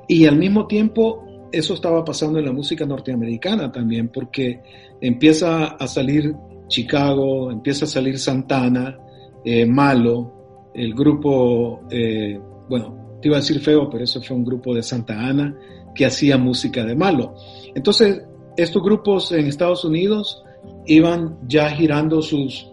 Y 0.08 0.28
al 0.28 0.38
mismo 0.38 0.68
tiempo, 0.68 1.26
eso 1.52 1.74
estaba 1.74 2.06
pasando 2.06 2.40
en 2.40 2.46
la 2.46 2.52
música 2.52 2.86
norteamericana 2.86 3.72
también, 3.72 4.10
porque 4.10 4.62
empieza 5.02 5.66
a 5.66 5.88
salir 5.88 6.36
Chicago, 6.68 7.52
empieza 7.52 7.86
a 7.86 7.88
salir 7.88 8.20
Santana, 8.20 8.98
eh, 9.44 9.66
Malo, 9.66 10.72
el 10.74 10.94
grupo, 10.94 11.82
eh, 11.90 12.40
bueno, 12.70 13.18
te 13.22 13.28
iba 13.28 13.38
a 13.38 13.40
decir 13.40 13.60
feo, 13.60 13.90
pero 13.90 14.04
eso 14.04 14.22
fue 14.22 14.36
un 14.36 14.44
grupo 14.44 14.74
de 14.74 14.84
Santa 14.84 15.20
Ana 15.20 15.56
que 15.94 16.06
hacía 16.06 16.38
música 16.38 16.84
de 16.84 16.96
Malo. 16.96 17.36
Entonces, 17.74 18.22
estos 18.58 18.84
grupos 18.84 19.32
en 19.32 19.48
Estados 19.48 19.86
Unidos 19.86 20.44
iban 20.86 21.38
ya 21.48 21.70
girando 21.70 22.22
sus, 22.22 22.72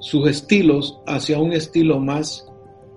sus 0.00 0.28
estilos 0.28 1.00
hacia 1.06 1.38
un 1.38 1.52
estilo 1.52 1.98
más, 1.98 2.46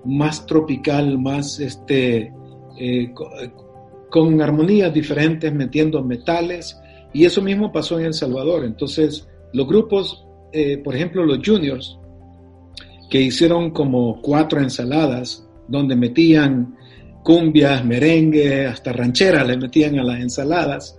más 0.06 0.46
tropical, 0.46 1.18
más 1.18 1.60
este, 1.60 2.34
eh, 2.78 3.14
con, 4.10 4.42
armonías 4.42 4.94
diferentes, 4.94 5.54
metiendo 5.54 6.04
metales, 6.04 6.80
y 7.14 7.26
eso 7.26 7.42
mismo 7.42 7.72
pasó 7.72 8.00
en 8.00 8.08
El 8.08 8.14
Salvador. 8.14 8.66
Entonces, 8.66 9.28
los 9.54 9.68
grupos, 9.68 10.26
eh, 10.52 10.78
por 10.78 10.96
ejemplo, 10.96 11.26
los 11.26 11.40
juniors, 11.46 11.98
que 13.10 13.22
hicieron 13.22 13.72
como 13.72 14.22
cuatro 14.22 14.62
ensaladas, 14.62 15.48
donde 15.68 15.96
metían 15.96 16.78
cumbias, 17.24 17.84
merengue, 17.86 18.66
hasta 18.66 18.94
rancheras 18.94 19.48
le 19.48 19.58
metían 19.58 20.00
a 20.00 20.04
las 20.04 20.20
ensaladas. 20.20 20.98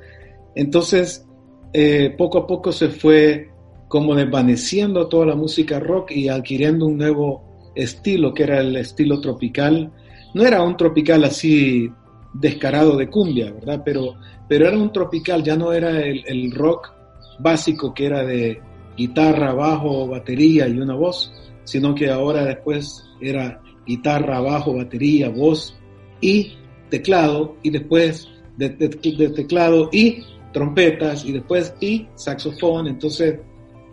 Entonces, 0.55 1.27
eh, 1.73 2.15
poco 2.17 2.39
a 2.39 2.47
poco 2.47 2.71
se 2.71 2.89
fue 2.89 3.52
como 3.93 4.15
desvaneciendo 4.15 5.07
toda 5.07 5.27
la 5.27 5.35
música 5.35 5.79
rock 5.79 6.13
y 6.13 6.27
adquiriendo 6.27 6.87
un 6.87 6.97
nuevo 6.97 7.43
estilo, 7.75 8.33
que 8.33 8.45
era 8.45 8.61
el 8.61 8.75
estilo 8.77 9.21
tropical. 9.21 9.93
No 10.33 10.45
era 10.45 10.63
un 10.63 10.79
tropical 10.79 11.23
así 11.25 11.93
descarado 12.33 12.97
de 12.97 13.11
cumbia, 13.11 13.53
¿verdad? 13.53 13.83
Pero, 13.85 14.15
pero 14.49 14.67
era 14.67 14.79
un 14.79 14.91
tropical, 14.93 15.43
ya 15.43 15.57
no 15.57 15.75
era 15.75 16.01
el, 16.01 16.25
el 16.27 16.53
rock 16.53 16.91
básico 17.39 17.93
que 17.93 18.07
era 18.07 18.25
de 18.25 18.63
guitarra, 18.97 19.53
bajo, 19.53 20.09
batería 20.09 20.67
y 20.69 20.79
una 20.79 20.95
voz, 20.95 21.31
sino 21.65 21.95
que 21.95 22.09
ahora 22.09 22.47
después 22.47 23.05
era 23.21 23.61
guitarra, 23.87 24.41
bajo, 24.41 24.73
batería, 24.73 25.29
voz 25.29 25.77
y 26.23 26.55
teclado, 26.89 27.57
y 27.63 27.69
después 27.69 28.27
de, 28.57 28.71
de, 28.71 28.89
de 28.89 29.29
teclado 29.29 29.91
y 29.93 30.25
trompetas, 30.55 31.27
y 31.27 31.33
después 31.33 31.75
y 31.79 32.07
saxofón. 32.15 32.87
Entonces, 32.87 33.39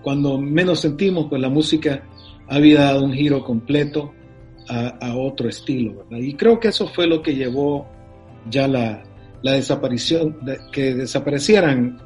cuando 0.02 0.38
menos 0.38 0.80
sentimos, 0.80 1.28
pues 1.30 1.42
la 1.42 1.50
música 1.50 2.04
había 2.48 2.82
dado 2.82 3.04
un 3.04 3.14
giro 3.14 3.44
completo 3.44 4.14
a, 4.68 5.16
otro 5.16 5.50
estilo, 5.50 5.96
¿verdad? 5.96 6.20
Y 6.20 6.36
creo 6.36 6.60
que 6.60 6.68
eso 6.68 6.88
fue 6.88 7.08
lo 7.08 7.24
que 7.24 7.34
llevó 7.34 7.88
ya 8.52 8.68
la, 8.68 9.04
la 9.42 9.54
desaparición, 9.54 10.38
de, 10.44 10.60
que 10.72 10.94
desaparecieran 10.94 12.00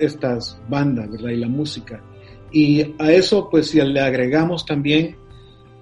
estas 0.00 0.60
bandas, 0.68 1.10
¿verdad? 1.10 1.30
Y 1.30 1.36
la 1.36 1.48
música. 1.48 2.02
Y 2.50 2.94
a 2.98 3.12
eso, 3.12 3.48
pues, 3.48 3.68
si 3.68 3.80
le 3.80 4.00
agregamos 4.00 4.66
también 4.66 5.16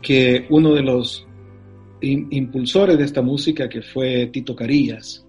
que 0.03 0.47
uno 0.51 0.75
de 0.75 0.83
los 0.83 1.27
impulsores 2.03 2.99
de 2.99 3.05
esta 3.05 3.23
música, 3.23 3.69
que 3.69 3.81
fue 3.81 4.27
Tito 4.27 4.55
Carillas, 4.55 5.25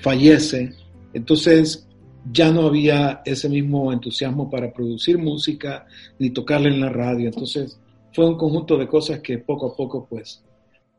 fallece, 0.00 0.74
entonces 1.14 1.88
ya 2.30 2.50
no 2.50 2.66
había 2.66 3.22
ese 3.24 3.48
mismo 3.48 3.92
entusiasmo 3.92 4.48
para 4.48 4.72
producir 4.72 5.18
música 5.18 5.86
ni 6.18 6.30
tocarla 6.30 6.68
en 6.68 6.80
la 6.80 6.88
radio. 6.88 7.26
Entonces 7.26 7.80
fue 8.12 8.28
un 8.28 8.36
conjunto 8.36 8.76
de 8.76 8.86
cosas 8.86 9.20
que 9.20 9.38
poco 9.38 9.72
a 9.72 9.76
poco 9.76 10.06
pues 10.08 10.42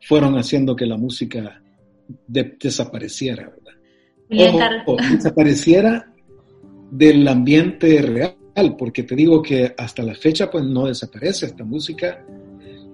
fueron 0.01 0.37
haciendo 0.37 0.75
que 0.75 0.85
la 0.85 0.97
música 0.97 1.61
de 2.27 2.57
desapareciera, 2.59 3.49
¿verdad? 3.49 3.73
desapareciera 5.11 6.11
del 6.91 7.27
ambiente 7.27 8.01
real, 8.01 8.75
porque 8.77 9.03
te 9.03 9.15
digo 9.15 9.41
que 9.41 9.73
hasta 9.77 10.03
la 10.03 10.15
fecha 10.15 10.49
pues 10.51 10.63
no 10.65 10.87
desaparece, 10.87 11.45
esta 11.45 11.63
música 11.63 12.25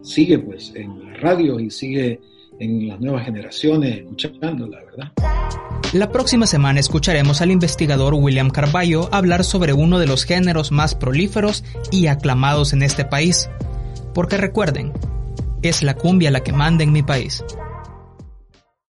sigue 0.01 0.39
pues 0.39 0.73
en 0.75 1.03
la 1.03 1.13
radio 1.15 1.59
y 1.59 1.69
sigue 1.69 2.19
en 2.59 2.87
las 2.87 2.99
nuevas 2.99 3.25
generaciones 3.25 3.99
escuchándola, 3.99 4.83
¿verdad? 4.83 5.68
La 5.91 6.11
próxima 6.11 6.45
semana 6.45 6.79
escucharemos 6.79 7.41
al 7.41 7.49
investigador 7.49 8.13
William 8.13 8.51
Carballo 8.51 9.09
hablar 9.11 9.43
sobre 9.43 9.73
uno 9.73 9.97
de 9.97 10.05
los 10.05 10.23
géneros 10.23 10.71
más 10.71 10.93
prolíferos 10.93 11.63
y 11.89 12.05
aclamados 12.05 12.73
en 12.73 12.83
este 12.83 13.05
país. 13.05 13.49
Porque 14.13 14.37
recuerden, 14.37 14.93
es 15.63 15.81
la 15.81 15.95
cumbia 15.95 16.29
la 16.29 16.41
que 16.41 16.53
manda 16.53 16.83
en 16.83 16.91
mi 16.91 17.01
país. 17.01 17.43